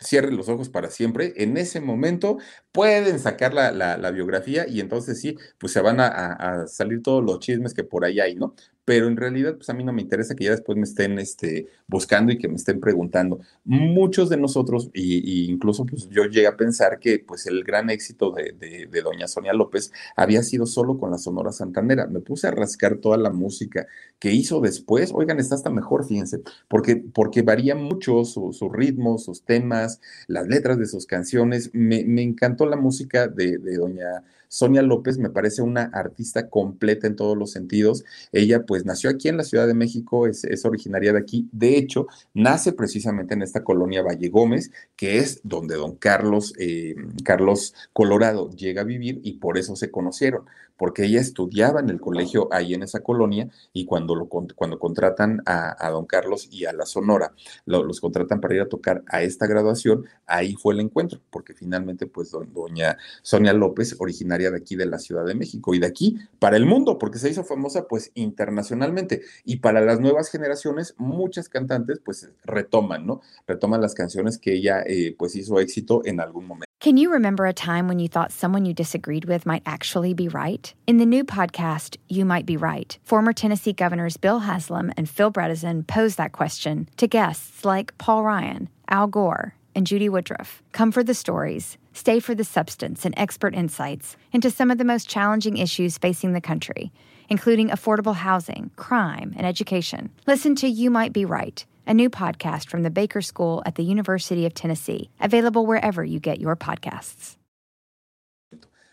cierre 0.01 0.33
los 0.33 0.49
ojos 0.49 0.69
para 0.69 0.91
siempre, 0.91 1.33
en 1.37 1.57
ese 1.57 1.81
momento 1.81 2.39
pueden 2.73 3.19
sacar 3.19 3.55
la, 3.55 3.73
la, 3.73 4.11
biografía 4.11 4.67
y 4.69 4.81
entonces 4.81 5.21
sí, 5.21 5.37
pues 5.59 5.73
se 5.73 5.81
van 5.81 5.99
a, 6.01 6.67
salir 6.67 7.03
todos 7.03 7.25
los 7.25 7.41
chismes 7.41 7.75
que 7.75 7.85
por 7.85 8.05
ahí 8.05 8.21
hay, 8.21 8.35
¿no? 8.35 8.55
pero 8.91 9.07
en 9.07 9.17
realidad 9.17 9.55
pues 9.55 9.71
a 9.71 9.73
mí 9.73 9.85
no 9.85 9.93
me 9.93 10.03
interesa 10.03 10.35
que 10.35 10.47
ya 10.47 10.51
después 10.51 10.77
me 10.77 10.83
estén 10.83 11.21
este, 11.21 11.69
buscando 11.87 12.33
y 12.33 12.39
que 12.39 12.49
me 12.49 12.57
estén 12.57 12.81
preguntando. 12.81 13.39
Muchos 13.65 14.29
de 14.29 14.37
nosotros, 14.37 14.91
y, 14.93 15.49
incluso 15.49 15.87
pues 15.87 16.09
yo 16.09 16.25
llegué 16.25 16.49
a 16.49 16.57
pensar 16.57 16.99
que 16.99 17.21
pues 17.21 17.47
el 17.47 17.63
gran 17.63 17.89
éxito 17.89 18.33
de, 18.33 18.53
de, 18.53 19.01
doña 19.01 19.29
Sonia 19.29 19.53
López 19.53 19.93
había 20.17 20.43
sido 20.43 20.67
solo 20.67 20.99
con 20.99 21.13
la 21.13 21.19
Sonora 21.19 21.53
Santanera. 21.53 22.09
Me 22.09 22.19
puse 22.19 22.49
a 22.49 22.51
rascar 22.51 22.97
toda 22.97 23.17
la 23.17 23.31
música 23.31 23.87
que 24.19 24.33
hizo 24.33 24.61
después, 24.61 25.13
oigan, 25.15 25.39
está 25.39 25.55
hasta 25.55 25.71
mejor, 25.71 26.05
fíjense, 26.05 26.43
porque, 26.67 26.97
porque 26.97 27.43
varía 27.43 27.77
mucho 27.77 28.25
su, 28.25 28.53
su 28.53 28.71
ritmo, 28.71 29.19
sus 29.19 29.45
temas, 29.45 30.01
las 30.27 30.49
letras 30.49 30.79
de 30.79 30.87
sus 30.87 31.07
canciones. 31.07 31.71
Me 31.75 32.23
encantó 32.23 32.60
la 32.67 32.77
música 32.77 33.29
de, 33.29 33.59
doña 33.59 34.25
Sonia 34.49 34.83
López 34.83 35.17
me 35.19 35.31
parece 35.31 35.63
una 35.63 35.85
artista 35.85 36.49
completa 36.49 37.07
en 37.07 37.15
todos 37.15 37.39
los 37.39 37.53
sentidos. 37.53 38.05
Ella 38.33 38.67
pues 38.67 38.85
nació 38.85 39.11
aquí 39.11 39.29
en 39.29 39.37
la 39.37 39.45
Ciudad 39.45 39.67
de 39.67 39.75
México, 39.75 40.27
es, 40.27 40.65
originaria 40.65 41.13
de 41.13 41.21
aquí. 41.21 41.49
De 41.53 41.77
hecho, 41.77 42.09
nace 42.35 42.73
precisamente 42.73 43.35
en 43.35 43.43
esta 43.43 43.63
colonia 43.63 44.03
Valle 44.03 44.29
Gómez, 44.29 44.73
que 44.97 45.19
es 45.19 45.41
donde 45.45 45.77
don 45.77 45.97
Carlos, 45.97 46.53
eh, 46.59 46.97
Carlos 47.25 47.75
Colorado 47.93 48.51
llega 48.51 48.83
a 48.83 48.85
vivir 48.85 49.21
y 49.23 49.35
por 49.35 49.57
eso 49.57 49.77
se 49.77 49.91
conocieron 49.91 50.45
porque 50.81 51.05
ella 51.05 51.21
estudiaba 51.21 51.81
en 51.81 51.91
el 51.91 52.01
colegio 52.01 52.49
ahí 52.51 52.73
en 52.73 52.83
esa 52.83 53.01
colonia 53.01 53.51
y 53.75 53.85
cuando, 53.85 54.15
lo, 54.15 54.31
cuando 54.31 54.79
contratan 54.79 55.43
a, 55.45 55.91
don 55.91 56.07
Carlos 56.07 56.49
y 56.51 56.65
a 56.65 56.73
la 56.73 56.87
Sonora, 56.87 57.35
los 57.67 58.01
contratan 58.01 58.41
para 58.41 58.55
ir 58.55 58.63
a 58.63 58.69
tocar 58.69 59.03
a 59.07 59.23
esta 59.23 59.47
graduación, 59.47 60.07
ahí 60.27 60.55
fue 60.55 60.73
el 60.73 60.81
encuentro, 60.81 61.21
porque 61.29 61.53
finalmente 61.53 62.07
pues 62.07 62.31
doña 62.31 62.97
Sonia 63.21 63.53
López, 63.53 63.95
originaria 63.99 64.51
de 64.51 64.57
aquí 64.57 64.75
de 64.75 64.87
la 64.87 64.99
Ciudad 64.99 65.27
de 65.27 65.35
México 65.35 65.75
y 65.75 65.81
de 65.81 65.87
aquí 65.87 66.17
para 66.39 66.57
el 66.57 66.65
mundo, 66.65 66.97
porque 66.97 67.19
se 67.19 67.29
hizo 67.29 67.45
famosa 67.45 67.87
pues 67.87 68.11
internacionalmente 68.15 69.21
y 69.45 69.57
para 69.57 69.83
las 69.83 70.01
nuevas 70.01 70.31
generaciones 70.31 70.95
muchas 70.97 71.51
cantantes 71.51 72.01
pues 72.03 72.31
retoman, 72.43 73.07
¿no? 73.07 73.21
Retoman 73.47 73.83
las 73.83 73.93
canciones 73.93 74.39
que 74.39 74.55
ella 74.55 74.83
eh, 74.87 75.15
pues 75.19 75.37
hizo 75.37 75.61
éxito 75.61 76.01
en 76.07 76.21
algún 76.21 76.47
momento. 76.47 76.71
Can 76.81 76.97
you 76.97 77.13
remember 77.13 77.45
a 77.45 77.53
time 77.53 77.87
when 77.89 77.99
you 77.99 78.09
thought 78.09 78.33
someone 78.33 78.65
you 78.65 78.73
disagreed 78.73 79.27
with 79.27 79.45
might 79.45 79.63
actually 79.67 80.15
be 80.15 80.29
right? 80.29 80.70
In 80.87 80.99
the 80.99 81.07
new 81.07 81.25
podcast, 81.25 81.97
You 82.09 82.25
Might 82.25 82.47
Be 82.47 82.57
Right, 82.57 82.99
former 83.03 83.33
Tennessee 83.33 83.73
governors 83.73 84.17
Bill 84.17 84.41
Haslam 84.41 84.93
and 84.97 85.09
Phil 85.09 85.33
Bredesen 85.33 85.87
pose 85.87 86.17
that 86.17 86.33
question 86.33 86.89
to 86.97 87.07
guests 87.07 87.65
like 87.65 87.97
Paul 87.99 88.25
Ryan, 88.25 88.69
Al 88.89 89.07
Gore, 89.07 89.55
and 89.75 89.87
Judy 89.87 90.09
Woodruff. 90.09 90.63
Come 90.73 90.93
for 90.93 91.05
the 91.05 91.15
stories, 91.15 91.79
stay 91.93 92.21
for 92.21 92.35
the 92.35 92.45
substance 92.45 93.05
and 93.05 93.15
expert 93.17 93.55
insights 93.55 94.17
into 94.33 94.51
some 94.51 94.71
of 94.71 94.79
the 94.79 94.85
most 94.85 95.09
challenging 95.09 95.57
issues 95.57 95.99
facing 95.99 96.33
the 96.33 96.41
country, 96.41 96.93
including 97.29 97.69
affordable 97.69 98.15
housing, 98.15 98.71
crime, 98.77 99.33
and 99.37 99.47
education. 99.47 100.11
Listen 100.27 100.55
to 100.57 100.69
You 100.69 100.91
Might 100.91 101.13
Be 101.13 101.25
Right 101.25 101.65
a 101.87 101.95
new 101.95 102.09
podcast 102.09 102.69
from 102.69 102.85
the 102.85 102.91
Baker 102.91 103.21
School 103.21 103.65
at 103.67 103.75
the 103.75 103.83
University 103.83 104.47
of 104.47 104.55
Tennessee, 104.55 105.11
available 105.21 105.67
wherever 105.67 106.05
you 106.05 106.21
get 106.21 106.41
your 106.41 106.55
podcasts. 106.55 107.37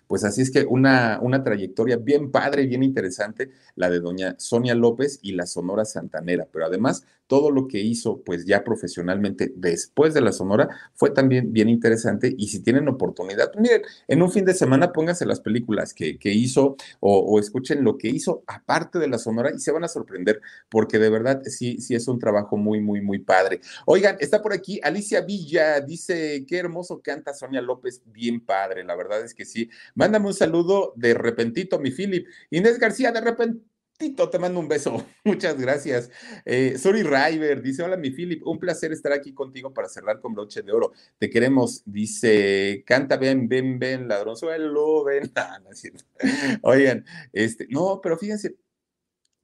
Pues 0.08 0.24
así 0.24 0.42
es 0.42 0.52
que 0.52 0.64
una, 0.64 1.20
una 1.22 1.44
trayectoria 1.44 1.98
bien 1.98 2.32
padre, 2.32 2.66
bien 2.66 2.84
interesante, 2.84 3.52
la 3.76 3.90
de 3.90 4.00
doña 4.00 4.36
Sonia 4.38 4.74
López 4.74 5.20
y 5.22 5.34
la 5.34 5.46
Sonora 5.46 5.86
Santanera, 5.86 6.48
pero 6.52 6.66
además 6.66 7.06
todo 7.28 7.52
lo 7.52 7.68
que 7.68 7.80
hizo 7.80 8.22
pues 8.24 8.46
ya 8.46 8.64
profesionalmente 8.64 9.52
después 9.56 10.14
de 10.14 10.22
la 10.22 10.32
Sonora 10.32 10.70
fue 10.94 11.12
también 11.12 11.54
bien 11.54 11.70
interesante 11.70 12.34
y 12.38 12.48
si 12.48 12.62
tienen 12.62 12.88
oportunidad, 12.88 13.52
miren, 13.56 13.82
en 14.08 14.22
un 14.22 14.32
fin 14.32 14.46
de 14.46 14.54
semana 14.54 14.92
pónganse 14.92 15.26
las 15.26 15.42
películas 15.42 15.94
que, 15.94 16.18
hizo 16.24 16.76
o, 17.00 17.40
escuchen 17.40 17.84
lo 17.84 17.98
que 17.98 18.10
hizo 18.10 18.44
aparte 18.48 19.00
de 19.00 19.08
la 19.08 19.18
Sonora 19.18 19.52
y 19.54 19.60
se 19.60 19.72
van 19.72 19.84
a 19.84 19.88
sorprender 19.88 20.42
porque 20.70 21.00
de 21.00 21.10
verdad 21.10 21.42
sí, 21.46 21.80
sí 21.80 21.96
es 21.96 22.08
un 22.08 22.20
trabajo 22.20 22.58
muy, 22.58 22.80
muy, 22.82 23.02
muy 23.02 23.20
padre. 23.20 23.62
Oigan, 23.86 24.18
está 24.20 24.42
por 24.42 24.54
aquí 24.54 24.80
Alicia 24.84 25.22
Villa, 25.22 25.82
dice, 25.82 26.46
qué 26.48 26.58
hermoso 26.58 27.02
canta 27.02 27.34
Sonia 27.34 27.62
López, 27.62 28.02
bien 28.06 28.42
padre, 28.42 28.84
la 28.84 28.96
verdad 28.96 29.24
es 29.24 29.34
que 29.34 29.46
sí. 29.46 29.70
Mándame 29.96 30.28
un 30.28 30.34
saludo 30.34 30.94
de 30.96 31.14
repentito, 31.14 31.80
mi 31.80 31.92
Philip. 31.92 32.28
Inés 32.50 32.80
García, 32.80 33.12
de 33.12 33.22
repente 33.22 33.62
Tito, 33.98 34.30
te 34.30 34.38
mando 34.38 34.60
un 34.60 34.68
beso. 34.68 35.04
Muchas 35.24 35.60
gracias. 35.60 36.12
Eh, 36.46 36.78
Suri 36.78 37.02
River 37.02 37.64
dice: 37.64 37.82
Hola, 37.82 37.98
mi 37.98 38.12
Philip, 38.12 38.46
un 38.46 38.60
placer 38.60 38.92
estar 38.92 39.12
aquí 39.12 39.34
contigo 39.34 39.74
para 39.74 39.90
cerrar 39.90 40.20
con 40.20 40.36
broche 40.36 40.62
de 40.62 40.72
oro. 40.72 40.92
Te 41.18 41.30
queremos. 41.32 41.82
Dice: 41.86 42.84
Canta, 42.86 43.18
ven, 43.18 43.48
ven, 43.50 43.80
ven, 43.80 44.08
ladronzuelo, 44.08 45.04
ven. 45.04 45.32
Ah, 45.36 45.60
Oigan, 46.62 47.06
este, 47.34 47.68
no, 47.70 48.00
pero 48.02 48.18
fíjense, 48.18 48.56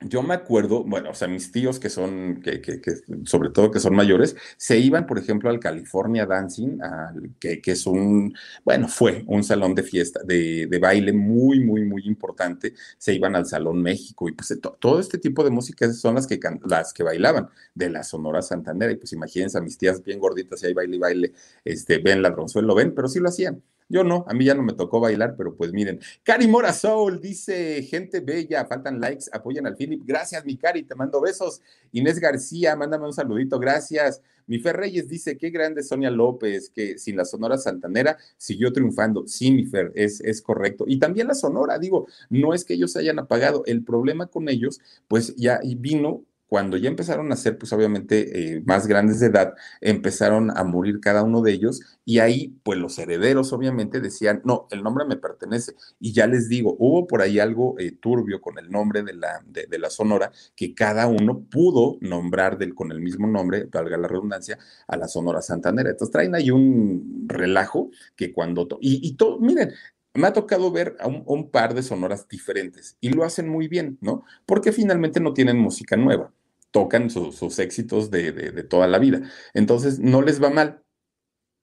yo 0.01 0.21
me 0.21 0.33
acuerdo, 0.33 0.83
bueno, 0.83 1.11
o 1.11 1.13
sea, 1.13 1.27
mis 1.27 1.51
tíos 1.51 1.79
que 1.79 1.89
son, 1.89 2.41
que, 2.41 2.61
que, 2.61 2.81
que, 2.81 2.95
sobre 3.25 3.49
todo 3.49 3.71
que 3.71 3.79
son 3.79 3.95
mayores, 3.95 4.35
se 4.57 4.77
iban, 4.77 5.07
por 5.07 5.17
ejemplo, 5.17 5.49
al 5.49 5.59
California 5.59 6.25
Dancing, 6.25 6.81
al, 6.81 7.31
que, 7.39 7.61
que, 7.61 7.71
es 7.71 7.85
un, 7.85 8.33
bueno, 8.65 8.87
fue 8.87 9.23
un 9.27 9.43
salón 9.43 9.75
de 9.75 9.83
fiesta, 9.83 10.21
de, 10.23 10.67
de, 10.67 10.79
baile 10.79 11.13
muy, 11.13 11.59
muy, 11.61 11.85
muy 11.85 12.03
importante. 12.05 12.73
Se 12.97 13.13
iban 13.13 13.35
al 13.35 13.45
Salón 13.45 13.81
México 13.81 14.27
y 14.27 14.33
pues 14.33 14.57
to, 14.61 14.77
todo 14.79 14.99
este 14.99 15.17
tipo 15.17 15.43
de 15.43 15.51
música 15.51 15.91
son 15.93 16.15
las 16.15 16.27
que, 16.27 16.39
las 16.65 16.93
que 16.93 17.03
bailaban 17.03 17.49
de 17.73 17.89
la 17.89 18.03
Sonora 18.03 18.41
Santanera. 18.41 18.91
Y 18.91 18.97
pues 18.97 19.13
imagínense 19.13 19.57
a 19.57 19.61
mis 19.61 19.77
tías 19.77 20.03
bien 20.03 20.19
gorditas 20.19 20.61
y 20.63 20.67
ahí 20.67 20.73
baile 20.73 20.95
y 20.97 20.99
baile, 20.99 21.33
este, 21.63 21.99
ven 21.99 22.21
ladronzuelo, 22.21 22.75
ven, 22.75 22.93
pero 22.93 23.07
sí 23.07 23.19
lo 23.19 23.29
hacían. 23.29 23.61
Yo 23.93 24.03
no, 24.03 24.25
a 24.27 24.33
mí 24.33 24.45
ya 24.45 24.55
no 24.55 24.63
me 24.63 24.73
tocó 24.73 24.99
bailar, 24.99 25.35
pero 25.37 25.55
pues 25.55 25.71
miren. 25.71 25.99
Cari 26.23 26.47
Mora 26.47 26.73
Soul 26.73 27.21
dice, 27.21 27.83
gente 27.83 28.21
bella, 28.21 28.65
faltan 28.65 28.99
likes, 28.99 29.25
apoyan 29.31 29.67
al 29.67 29.75
Philip. 29.75 30.01
Gracias, 30.03 30.43
mi 30.45 30.57
Cari, 30.57 30.81
te 30.81 30.95
mando 30.95 31.21
besos. 31.21 31.61
Inés 31.91 32.17
García, 32.19 32.75
mándame 32.75 33.05
un 33.05 33.13
saludito, 33.13 33.59
gracias. 33.59 34.19
Mi 34.47 34.57
Fer 34.57 34.77
Reyes 34.77 35.07
dice, 35.07 35.37
qué 35.37 35.51
grande 35.51 35.83
Sonia 35.83 36.09
López, 36.09 36.71
que 36.71 36.97
sin 36.97 37.15
la 37.15 37.23
Sonora 37.23 37.55
Santanera 37.55 38.17
siguió 38.35 38.73
triunfando. 38.73 39.27
Sí, 39.27 39.51
mi 39.51 39.65
Fer, 39.65 39.91
es, 39.93 40.21
es 40.21 40.41
correcto. 40.41 40.85
Y 40.87 40.97
también 40.97 41.27
la 41.27 41.35
Sonora, 41.35 41.77
digo, 41.77 42.07
no 42.31 42.55
es 42.55 42.65
que 42.65 42.73
ellos 42.73 42.95
hayan 42.95 43.19
apagado, 43.19 43.61
el 43.67 43.83
problema 43.83 44.25
con 44.25 44.49
ellos, 44.49 44.81
pues 45.07 45.35
ya 45.35 45.59
vino 45.77 46.23
cuando 46.47 46.77
ya 46.77 46.89
empezaron 46.89 47.31
a 47.31 47.35
ser, 47.35 47.57
pues 47.57 47.73
obviamente, 47.73 48.57
eh, 48.57 48.63
más 48.65 48.87
grandes 48.87 49.19
de 49.19 49.27
edad, 49.27 49.53
empezaron 49.81 50.55
a 50.55 50.63
morir 50.63 50.99
cada 50.99 51.23
uno 51.23 51.41
de 51.41 51.51
ellos 51.51 51.81
y 52.05 52.19
ahí, 52.19 52.55
pues 52.63 52.77
los 52.77 52.99
herederos 52.99 53.53
obviamente 53.53 54.01
decían, 54.01 54.41
no, 54.45 54.67
el 54.71 54.83
nombre 54.83 55.05
me 55.05 55.15
pertenece. 55.15 55.73
Y 55.99 56.13
ya 56.13 56.27
les 56.27 56.49
digo, 56.49 56.75
hubo 56.77 57.07
por 57.07 57.21
ahí 57.21 57.39
algo 57.39 57.75
eh, 57.79 57.91
turbio 57.91 58.41
con 58.41 58.59
el 58.59 58.69
nombre 58.69 59.03
de 59.03 59.13
la, 59.13 59.43
de, 59.45 59.79
la 59.79 59.89
Sonora, 59.89 60.31
que 60.55 60.75
cada 60.75 61.07
uno 61.07 61.43
pudo 61.49 61.97
nombrar 62.01 62.57
con 62.75 62.91
el 62.91 63.01
mismo 63.01 63.27
nombre, 63.27 63.65
valga 63.71 63.97
la 63.97 64.07
redundancia, 64.07 64.57
a 64.87 64.97
la 64.97 65.07
Sonora 65.07 65.41
Santanera. 65.41 65.89
Entonces 65.89 66.11
traen 66.11 66.35
ahí 66.35 66.51
un 66.51 67.25
relajo 67.27 67.89
que 68.15 68.31
cuando... 68.31 68.67
Y, 68.79 69.07
y 69.07 69.15
todo, 69.15 69.39
miren, 69.39 69.73
me 70.13 70.27
ha 70.27 70.33
tocado 70.33 70.71
ver 70.71 70.95
a 70.99 71.07
un, 71.07 71.49
par 71.49 71.73
de 71.73 71.83
sonoras 71.83 72.27
diferentes 72.27 72.97
y 73.01 73.09
lo 73.09 73.23
hacen 73.23 73.49
muy 73.49 73.67
bien, 73.67 73.97
¿no? 74.01 74.23
Porque 74.45 74.71
finalmente 74.71 75.19
no 75.19 75.33
tienen 75.33 75.57
música 75.57 75.97
nueva 75.97 76.33
tocan 76.71 77.11
su, 77.11 77.31
sus 77.31 77.59
éxitos 77.59 78.09
de, 78.09 78.31
de, 78.31 78.51
de, 78.51 78.63
toda 78.63 78.87
la 78.87 78.97
vida. 78.97 79.21
Entonces, 79.53 79.99
no 79.99 80.23
les 80.23 80.41
va 80.41 80.49
mal, 80.49 80.82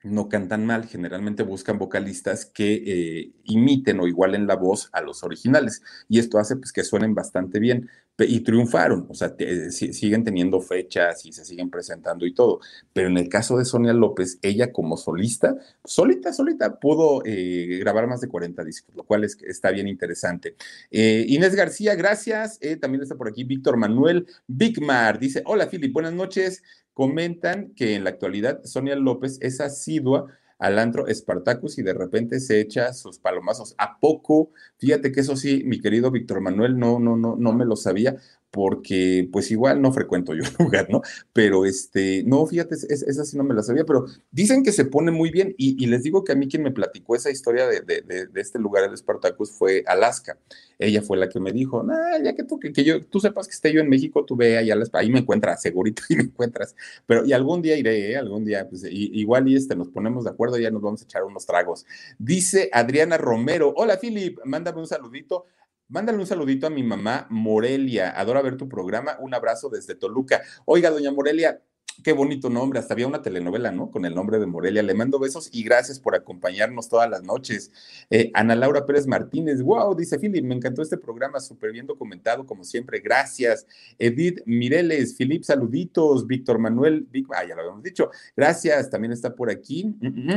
no 0.03 0.28
cantan 0.28 0.64
mal, 0.66 0.86
generalmente 0.86 1.42
buscan 1.42 1.78
vocalistas 1.78 2.46
que 2.46 2.82
eh, 2.86 3.32
imiten 3.44 4.01
o 4.01 4.07
igualen 4.07 4.46
la 4.46 4.57
voz 4.57 4.88
a 4.92 5.01
los 5.01 5.22
originales. 5.22 5.82
Y 6.09 6.18
esto 6.18 6.38
hace 6.38 6.57
pues, 6.57 6.72
que 6.72 6.84
suenen 6.84 7.14
bastante 7.14 7.59
bien 7.59 7.90
y 8.24 8.40
triunfaron, 8.40 9.07
o 9.09 9.14
sea, 9.14 9.34
te, 9.34 9.70
siguen 9.70 10.24
teniendo 10.24 10.61
fechas 10.61 11.24
y 11.24 11.32
se 11.32 11.44
siguen 11.44 11.70
presentando 11.70 12.26
y 12.26 12.34
todo. 12.34 12.61
Pero 12.92 13.09
en 13.09 13.16
el 13.18 13.28
caso 13.28 13.57
de 13.59 13.64
Sonia 13.64 13.92
López, 13.92 14.38
ella 14.42 14.72
como 14.72 14.96
solista, 14.96 15.57
solita, 15.84 16.32
solita, 16.32 16.78
pudo 16.78 17.22
eh, 17.24 17.78
grabar 17.80 18.07
más 18.07 18.20
de 18.20 18.28
40 18.28 18.64
discos, 18.64 18.94
lo 18.94 19.05
cual 19.05 19.24
es, 19.24 19.38
está 19.42 19.70
bien 19.70 19.88
interesante. 19.88 20.57
Eh, 20.90 21.24
Inés 21.28 21.55
García, 21.55 21.94
gracias. 21.94 22.59
Eh, 22.61 22.76
también 22.76 23.03
está 23.03 23.14
por 23.16 23.28
aquí 23.28 23.44
Víctor 23.44 23.76
Manuel 23.76 24.26
Bigmar, 24.46 25.18
dice, 25.18 25.42
hola 25.46 25.66
Filip, 25.66 25.92
buenas 25.92 26.12
noches. 26.12 26.62
Comentan 27.01 27.72
que 27.72 27.94
en 27.94 28.05
la 28.05 28.11
actualidad 28.11 28.61
Sonia 28.64 28.94
López 28.94 29.38
es 29.40 29.62
asidua 29.62 30.26
al 30.59 30.78
antro 30.78 31.07
Spartacus 31.09 31.78
y 31.78 31.82
de 31.82 31.94
repente 31.94 32.40
se 32.40 32.61
echa 32.61 32.92
sus 32.92 33.18
palomazos. 33.18 33.74
¿A 33.78 33.98
poco? 33.98 34.51
Fíjate 34.76 35.11
que 35.11 35.20
eso 35.20 35.34
sí, 35.34 35.62
mi 35.64 35.80
querido 35.80 36.11
Víctor 36.11 36.42
Manuel, 36.42 36.78
no, 36.78 37.01
no, 37.01 37.16
no, 37.16 37.36
no 37.36 37.53
me 37.55 37.64
lo 37.64 37.76
sabía 37.76 38.16
porque 38.51 39.28
pues 39.32 39.51
igual 39.51 39.80
no 39.80 39.92
frecuento 39.92 40.34
yo 40.34 40.42
el 40.42 40.55
lugar, 40.59 40.88
¿no? 40.90 41.03
Pero 41.32 41.64
este, 41.64 42.22
no, 42.24 42.46
fíjate, 42.46 42.74
es, 42.74 42.84
esa 42.84 43.24
sí 43.24 43.36
no 43.36 43.44
me 43.44 43.55
la 43.55 43.62
sabía, 43.62 43.84
pero 43.84 44.07
dicen 44.30 44.62
que 44.62 44.72
se 44.72 44.84
pone 44.84 45.11
muy 45.11 45.30
bien 45.30 45.55
y, 45.57 45.86
les 45.86 46.03
digo 46.03 46.22
que 46.24 46.32
a 46.32 46.36
mí 46.36 46.48
quien 46.48 46.62
me 46.62 46.70
platicó 46.70 47.16
esa 47.16 47.30
historia 47.30 47.66
de, 47.66 47.80
de, 47.80 48.03
de, 48.03 48.26
de 48.26 48.40
este 48.40 48.59
lugar, 48.59 48.84
el 48.84 48.96
Spartacus, 48.96 49.51
fue 49.51 49.82
Alaska. 49.86 50.38
Ella 50.78 51.03
fue 51.03 51.18
la 51.18 51.28
que 51.28 51.40
me 51.40 51.53
dijo, 51.53 51.82
nah, 51.82 52.18
ya 52.22 52.34
que 52.34 52.42
tú, 52.44 52.59
que, 52.59 52.72
que, 52.72 52.84
yo, 52.84 53.05
tú 53.05 53.20
sepas 53.20 53.46
que 53.46 53.53
esté 53.53 53.72
yo 53.72 53.80
en 53.80 53.88
México, 53.88 54.24
tú 54.24 54.34
ve 54.36 54.57
allá, 54.57 54.74
ahí 54.94 55.11
me 55.11 55.18
encuentras, 55.18 55.61
segurito, 55.61 56.03
ahí 56.11 56.16
me 56.16 56.22
encuentras. 56.22 56.74
Pero 57.07 57.24
y 57.24 57.32
algún 57.32 57.61
día 57.61 57.76
iré, 57.76 58.12
¿eh? 58.12 58.16
algún 58.16 58.44
día, 58.44 58.68
pues 58.68 58.84
y, 58.84 59.20
igual 59.20 59.48
y 59.48 59.57
este, 59.57 59.76
nos 59.76 59.88
ponemos 59.88 60.24
de 60.24 60.30
acuerdo, 60.30 60.59
ya 60.59 60.70
nos 60.70 60.82
vamos 60.82 61.03
a 61.03 61.05
echar 61.05 61.24
unos 61.24 61.46
tragos. 61.46 61.86
Dice 62.18 62.70
Adriana 62.72 63.18
Romero, 63.18 63.74
hola 63.76 63.98
Philip, 64.01 64.38
mándame 64.44 64.80
un 64.80 64.86
saludito 64.86 65.46
Mándale 65.91 66.18
un 66.18 66.26
saludito 66.26 66.68
a 66.68 66.70
mi 66.70 66.84
mamá 66.84 67.26
Morelia. 67.30 68.11
Adora 68.16 68.43
ver 68.43 68.57
tu 68.57 68.68
programa. 68.68 69.16
Un 69.18 69.34
abrazo 69.34 69.68
desde 69.68 69.97
Toluca. 69.97 70.41
Oiga, 70.64 70.88
doña 70.88 71.11
Morelia, 71.11 71.62
qué 72.03 72.12
bonito 72.12 72.51
nombre, 72.51 72.78
hasta 72.78 72.95
había 72.95 73.07
una 73.07 73.22
telenovela, 73.22 73.70
¿no? 73.70 73.91
Con 73.91 74.05
el 74.05 74.14
nombre 74.14 74.38
de 74.38 74.47
Morelia. 74.47 74.82
Le 74.82 74.95
mando 74.95 75.18
besos 75.18 75.49
y 75.53 75.62
gracias 75.62 76.01
por 76.01 76.14
acompañarnos 76.14 76.88
todas 76.88 77.09
las 77.09 77.22
noches. 77.22 77.70
Eh, 78.11 78.30
Ana 78.34 78.55
Laura 78.55 78.86
Pérez 78.86 79.07
Martínez, 79.07 79.62
wow, 79.62 79.95
dice 79.95 80.18
Philip, 80.18 80.45
me 80.45 80.55
encantó 80.55 80.82
este 80.82 80.97
programa, 80.97 81.41
súper 81.41 81.72
bien 81.72 81.86
documentado, 81.86 82.47
como 82.47 82.64
siempre, 82.64 83.01
gracias. 83.01 83.66
Edith 83.99 84.41
Mireles, 84.47 85.14
Philip, 85.14 85.43
saluditos. 85.43 86.26
Víctor 86.26 86.59
Manuel, 86.59 87.07
ah, 87.34 87.45
ya 87.47 87.55
lo 87.55 87.62
habíamos 87.62 87.82
dicho, 87.82 88.11
gracias. 88.36 88.91
También 88.91 89.12
está 89.12 89.34
por 89.34 89.51
aquí, 89.51 89.95
uh. 90.03 90.36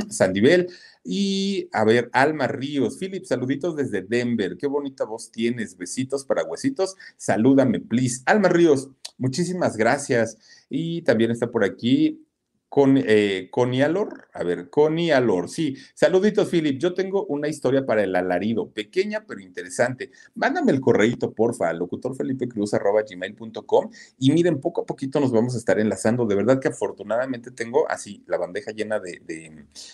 Y 1.05 1.67
a 1.73 1.83
ver, 1.83 2.09
Alma 2.13 2.47
Ríos, 2.47 2.97
Philip, 2.97 3.25
saluditos 3.25 3.75
desde 3.75 4.01
Denver. 4.01 4.57
Qué 4.57 4.67
bonita 4.67 5.03
voz 5.03 5.31
tienes. 5.31 5.77
Besitos 5.77 6.23
para 6.23 6.45
huesitos. 6.45 6.95
Salúdame, 7.17 7.81
please. 7.81 8.21
Alma 8.25 8.47
Ríos, 8.47 8.89
muchísimas 9.17 9.77
gracias. 9.77 10.37
Y 10.69 11.01
también 11.03 11.31
está 11.31 11.49
por 11.49 11.63
aquí 11.63 12.25
con 12.73 12.97
eh, 12.97 13.49
Conialor, 13.51 14.29
a 14.33 14.43
ver, 14.43 14.71
Conialor, 14.71 15.47
sí. 15.47 15.77
Saluditos, 15.93 16.49
Philip. 16.49 16.79
Yo 16.79 16.95
tengo 16.95 17.23
una 17.27 17.47
historia 17.47 17.85
para 17.85 18.01
el 18.01 18.15
alarido, 18.15 18.71
pequeña 18.71 19.25
pero 19.27 19.41
interesante. 19.41 20.09
Mándame 20.33 20.71
el 20.71 20.81
correíto, 20.81 21.33
porfa, 21.33 21.71
locutorfelipecruz.gmail.com 21.71 23.91
y 24.17 24.31
miren, 24.31 24.59
poco 24.59 24.81
a 24.81 24.87
poquito 24.87 25.19
nos 25.19 25.31
vamos 25.31 25.53
a 25.53 25.59
estar 25.59 25.79
enlazando. 25.79 26.25
De 26.25 26.33
verdad 26.33 26.59
que 26.59 26.69
afortunadamente 26.69 27.51
tengo 27.51 27.87
así 27.91 28.23
la 28.25 28.39
bandeja 28.39 28.71
llena 28.71 28.99
de, 28.99 29.21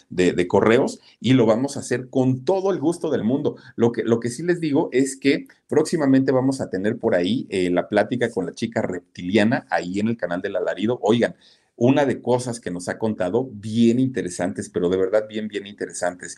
de 0.10 0.48
correos 0.48 1.02
y 1.20 1.34
lo 1.34 1.46
vamos 1.46 1.76
a 1.76 1.82
hacer 1.82 2.10
con 2.10 2.46
todo 2.46 2.72
el 2.72 2.80
gusto 2.80 3.12
del 3.12 3.26
mundo. 3.26 3.58
Lo 3.76 3.92
que, 3.92 4.06
lo 4.06 4.22
que 4.22 4.30
sí 4.30 4.42
les 4.42 4.62
digo 4.62 4.88
es 4.94 5.18
que 5.18 5.48
próximamente 5.70 6.32
vamos 6.32 6.62
a 6.62 6.70
tener 6.70 6.98
por 6.98 7.16
ahí 7.16 7.46
eh, 7.50 7.70
la 7.70 7.88
plática 7.88 8.32
con 8.32 8.48
la 8.48 8.54
chica 8.54 8.82
reptiliana 8.82 9.68
ahí 9.70 10.00
en 10.00 10.08
el 10.08 10.18
canal 10.18 10.42
del 10.42 10.56
alarido. 10.56 10.98
Oigan, 11.02 11.36
una 11.80 12.06
de 12.06 12.22
cosas 12.22 12.60
que 12.60 12.72
nos 12.72 12.90
ha 12.90 13.00
contado 13.00 13.50
bien 13.52 14.00
interesantes, 14.00 14.70
pero 14.70 14.90
de 14.90 14.98
verdad 14.98 15.28
bien, 15.28 15.48
bien 15.48 15.66
interesantes. 15.66 16.38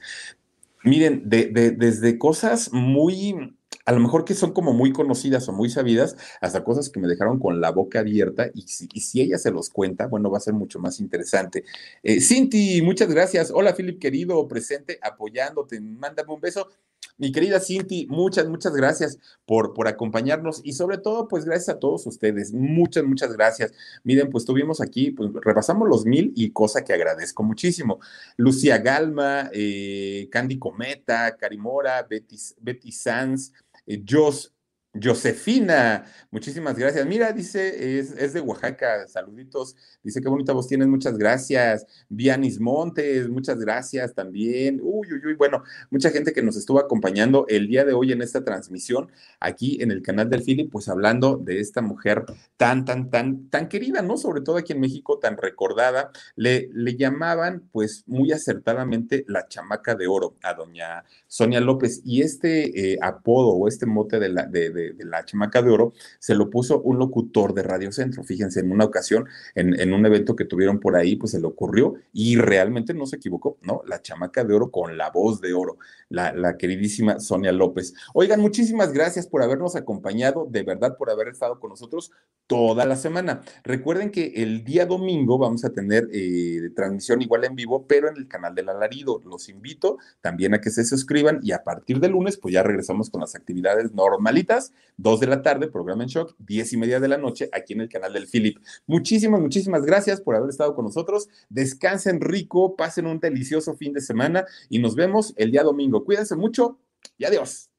Miren, 0.84 1.30
de, 1.30 1.48
de, 1.48 1.72
desde 1.72 2.18
cosas 2.18 2.72
muy, 2.72 3.56
a 3.86 3.92
lo 3.92 4.00
mejor 4.00 4.24
que 4.24 4.36
son 4.36 4.54
como 4.54 4.72
muy 4.74 4.94
conocidas 4.94 5.48
o 5.50 5.54
muy 5.54 5.70
sabidas, 5.70 6.16
hasta 6.42 6.64
cosas 6.64 6.89
que 6.89 7.00
me 7.00 7.08
dejaron 7.08 7.39
con 7.39 7.60
la 7.60 7.72
boca 7.72 8.00
abierta 8.00 8.52
y 8.54 8.62
si, 8.64 8.88
y 8.94 9.02
si 9.02 9.22
ella 9.22 9.39
se 9.39 9.52
los 9.52 9.70
cuenta, 9.70 10.08
bueno, 10.08 10.30
va 10.30 10.38
a 10.38 10.42
ser 10.42 10.54
mucho 10.54 10.80
más 10.80 11.00
interesante. 11.00 11.64
Eh, 12.04 12.22
Cinti, 12.22 12.82
muchas 12.84 13.10
gracias. 13.10 13.52
Hola, 13.52 13.76
Philip, 13.76 14.00
querido, 14.00 14.48
presente, 14.48 15.00
apoyándote. 15.02 15.82
Mándame 15.82 16.34
un 16.34 16.42
beso. 16.42 16.70
Mi 17.18 17.32
querida 17.32 17.59
Cinti, 17.59 18.07
muchas, 18.09 18.47
muchas 18.47 18.74
gracias 18.74 19.18
por, 19.45 19.74
por 19.74 19.88
acompañarnos 19.88 20.62
y 20.64 20.74
sobre 20.74 20.97
todo, 20.97 21.28
pues 21.28 21.45
gracias 21.45 21.76
a 21.76 21.80
todos 21.80 22.05
ustedes. 22.07 22.53
Muchas, 22.53 23.03
muchas 23.03 23.34
gracias. 23.34 23.74
Miren, 24.03 24.30
pues 24.30 24.45
tuvimos 24.45 24.82
aquí, 24.82 25.12
pues 25.12 25.30
repasamos 25.41 25.88
los 25.88 26.05
mil 26.05 26.34
y 26.36 26.51
cosa 26.51 26.84
que 26.84 26.93
agradezco 26.93 27.43
muchísimo. 27.43 27.99
Lucía 28.38 28.78
Galma, 28.78 29.49
eh, 29.53 30.28
Candy 30.32 30.57
Cometa, 30.57 31.36
Carimora, 31.38 32.03
Betty, 32.03 32.38
Betty 32.59 32.91
Sanz, 32.91 33.53
eh, 33.86 34.03
Jos, 34.07 34.53
Josefina, 34.94 36.04
muchísimas 36.32 36.78
gracias. 36.78 37.06
Mira, 37.06 37.32
dice, 37.32 38.00
es, 38.00 38.34
de 38.34 38.42
Oaxaca, 38.42 39.08
saluditos. 39.08 39.78
Dice, 40.04 40.20
qué 40.20 40.28
bonita 40.28 40.52
voz 40.52 40.68
tienes, 40.68 40.89
muchas 40.89 41.18
gracias. 41.18 41.86
Vianis 42.10 42.60
Montes, 42.60 43.30
muchas 43.30 43.58
gracias 43.60 44.14
también. 44.14 44.82
Uy, 44.84 45.08
uy, 45.14 45.22
uy, 45.26 45.34
bueno, 45.36 45.64
mucha 45.92 46.10
gente 46.10 46.34
que 46.34 46.42
nos 46.42 46.58
estuvo 46.58 46.78
acompañando 46.78 47.46
el 47.48 47.70
día 47.70 47.86
de 47.86 47.94
hoy 47.94 48.12
en 48.12 48.22
esta 48.22 48.44
transmisión 48.44 49.10
aquí 49.39 49.82
en 49.82 49.92
el 49.92 50.02
canal 50.02 50.30
del 50.30 50.44
Philip, 50.44 50.70
pues 50.70 50.89
hablando 50.89 51.38
de 51.38 51.62
esta 51.62 51.82
mujer 51.82 52.26
tan, 52.58 52.84
tan, 52.84 53.10
tan, 53.10 53.50
tan 53.50 53.70
querida, 53.70 54.02
¿no? 54.02 54.18
Sobre 54.18 54.42
todo 54.42 54.58
aquí 54.58 54.74
en 54.74 54.82
México, 54.82 55.20
tan 55.20 55.38
recordada. 55.38 56.12
Le, 56.36 56.70
le 56.74 56.98
llamaban, 56.98 57.70
pues, 57.72 58.04
muy 58.08 58.34
acertadamente 58.34 59.24
la 59.30 59.48
chamaca 59.48 59.96
de 59.96 60.08
oro 60.08 60.36
a 60.44 60.54
doña 60.54 61.06
Sonia 61.28 61.62
López. 61.62 62.02
Y 62.04 62.24
este 62.24 62.92
eh, 62.94 62.98
apodo 63.02 63.52
o 63.52 63.70
este 63.70 63.86
mote 63.86 64.20
de 64.20 64.30
la, 64.30 64.46
de, 64.46 64.70
de 64.70 64.81
de, 64.94 65.06
la 65.06 65.26
chamaca 65.26 65.62
de 65.62 65.70
oro, 65.70 65.94
se 66.20 66.36
lo 66.36 66.50
puso 66.50 66.82
un 66.82 67.00
locutor 67.00 67.54
de 67.54 67.64
Radio 67.64 67.92
Centro. 67.92 68.24
Fíjense, 68.24 68.60
en 68.60 68.72
una 68.72 68.86
ocasión, 68.86 69.28
en, 69.56 69.80
en, 69.80 69.94
un 69.94 70.06
evento 70.06 70.36
que 70.36 70.46
tuvieron 70.46 70.80
por 70.80 70.96
ahí, 70.96 71.16
pues 71.16 71.32
se 71.32 71.40
le 71.40 71.48
ocurrió 71.48 71.96
y 72.14 72.38
realmente 72.38 72.94
no 72.94 73.06
se 73.06 73.18
equivocó, 73.18 73.58
¿no? 73.62 73.82
La 73.86 74.02
chamaca 74.02 74.44
de 74.44 74.54
oro 74.54 74.72
con 74.72 74.98
la 74.98 75.10
voz 75.10 75.42
de 75.42 75.54
oro, 75.54 75.78
la, 76.10 76.34
la 76.34 76.58
queridísima 76.58 77.20
Sonia 77.20 77.52
López. 77.52 77.94
Oigan, 78.14 78.42
muchísimas 78.42 78.94
gracias 78.94 79.28
por 79.28 79.44
habernos 79.44 79.76
acompañado, 79.76 80.48
de 80.50 80.64
verdad, 80.64 80.98
por 80.98 81.10
haber 81.10 81.30
estado 81.30 81.60
con 81.60 81.70
nosotros 81.70 82.12
toda 82.48 82.86
la 82.86 82.96
semana. 82.96 83.42
Recuerden 83.64 84.12
que 84.12 84.34
el 84.36 84.64
día 84.64 84.86
domingo 84.86 85.38
vamos 85.38 85.64
a 85.64 85.72
tener 85.72 86.10
eh, 86.12 86.70
transmisión 86.76 87.22
igual 87.22 87.46
en 87.46 87.56
vivo, 87.56 87.86
pero 87.88 88.10
en 88.10 88.18
el 88.18 88.28
canal 88.28 88.56
del 88.56 88.70
Alarido. 88.70 89.22
Los 89.26 89.50
invito 89.50 89.98
también 90.22 90.54
a 90.54 90.62
que 90.62 90.70
se 90.70 90.84
suscriban 90.84 91.40
y 91.42 91.52
a 91.54 91.64
partir 91.64 92.00
de 92.00 92.10
lunes, 92.10 92.38
pues 92.38 92.54
ya 92.54 92.64
regresamos 92.64 93.10
con 93.10 93.22
las 93.22 93.36
actividades 93.36 93.94
normalitas. 93.94 94.71
Dos 94.98 95.20
de 95.20 95.28
la 95.28 95.42
tarde, 95.42 95.68
programa 95.68 96.04
en 96.04 96.10
shock, 96.10 96.36
diez 96.38 96.72
y 96.74 96.78
media 96.78 97.00
de 97.00 97.08
la 97.08 97.18
noche, 97.18 97.50
aquí 97.52 97.74
en 97.74 97.82
el 97.82 97.90
canal 97.90 98.14
del 98.14 98.28
Philip. 98.28 98.58
Muchísimas, 98.86 99.42
muchísimas 99.42 99.84
gracias 99.84 100.22
por 100.22 100.36
haber 100.36 100.50
estado 100.50 100.76
con 100.76 100.86
nosotros. 100.86 101.28
Descansen 101.50 102.22
rico, 102.22 102.76
pasen 102.76 103.08
un 103.08 103.20
delicioso 103.20 103.76
fin 103.76 103.94
de 103.94 104.02
semana 104.02 104.46
y 104.70 104.80
nos 104.80 104.96
vemos 104.96 105.34
el 105.38 105.52
día 105.52 105.64
domingo. 105.64 106.04
Cuídense 106.04 106.36
mucho 106.36 106.80
y 107.18 107.26
adiós. 107.26 107.70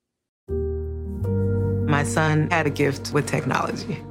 My 1.87 2.05
son 2.05 2.49
had 2.51 2.67
a 2.67 2.71
gift 2.71 3.13
with 3.13 3.27
technology. 3.27 4.03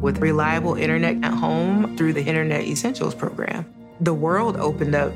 With 0.00 0.18
reliable 0.18 0.74
internet 0.74 1.24
at 1.24 1.32
home 1.32 1.96
through 1.96 2.12
the 2.12 2.22
Internet 2.24 2.64
Essentials 2.64 3.14
program, 3.14 3.64
the 4.00 4.12
world 4.12 4.56
opened 4.56 4.94
up. 4.94 5.12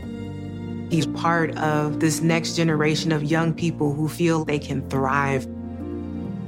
He's 0.91 1.07
part 1.07 1.57
of 1.59 1.99
this 2.01 2.23
next 2.23 2.57
generation 2.57 3.13
of 3.13 3.25
young 3.25 3.53
people 3.53 3.93
who 3.93 4.09
feel 4.09 4.45
they 4.45 4.59
can 4.59 4.89
thrive. 4.89 5.47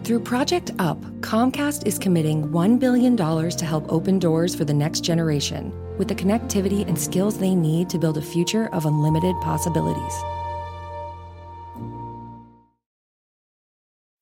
Through 0.09 0.21
Project 0.21 0.71
UP, 0.79 0.99
Comcast 1.21 1.87
is 1.87 1.99
committing 1.99 2.49
$1 2.49 2.79
billion 2.81 3.15
to 3.15 3.65
help 3.67 3.93
open 3.93 4.19
doors 4.19 4.55
for 4.55 4.65
the 4.65 4.73
next 4.73 5.01
generation 5.01 5.71
with 5.99 6.09
the 6.09 6.15
connectivity 6.15 6.89
and 6.89 6.99
skills 6.99 7.39
they 7.39 7.55
need 7.55 7.91
to 7.91 7.99
build 7.99 8.17
a 8.17 8.23
future 8.23 8.71
of 8.73 8.87
unlimited 8.87 9.37
possibilities. 9.43 10.15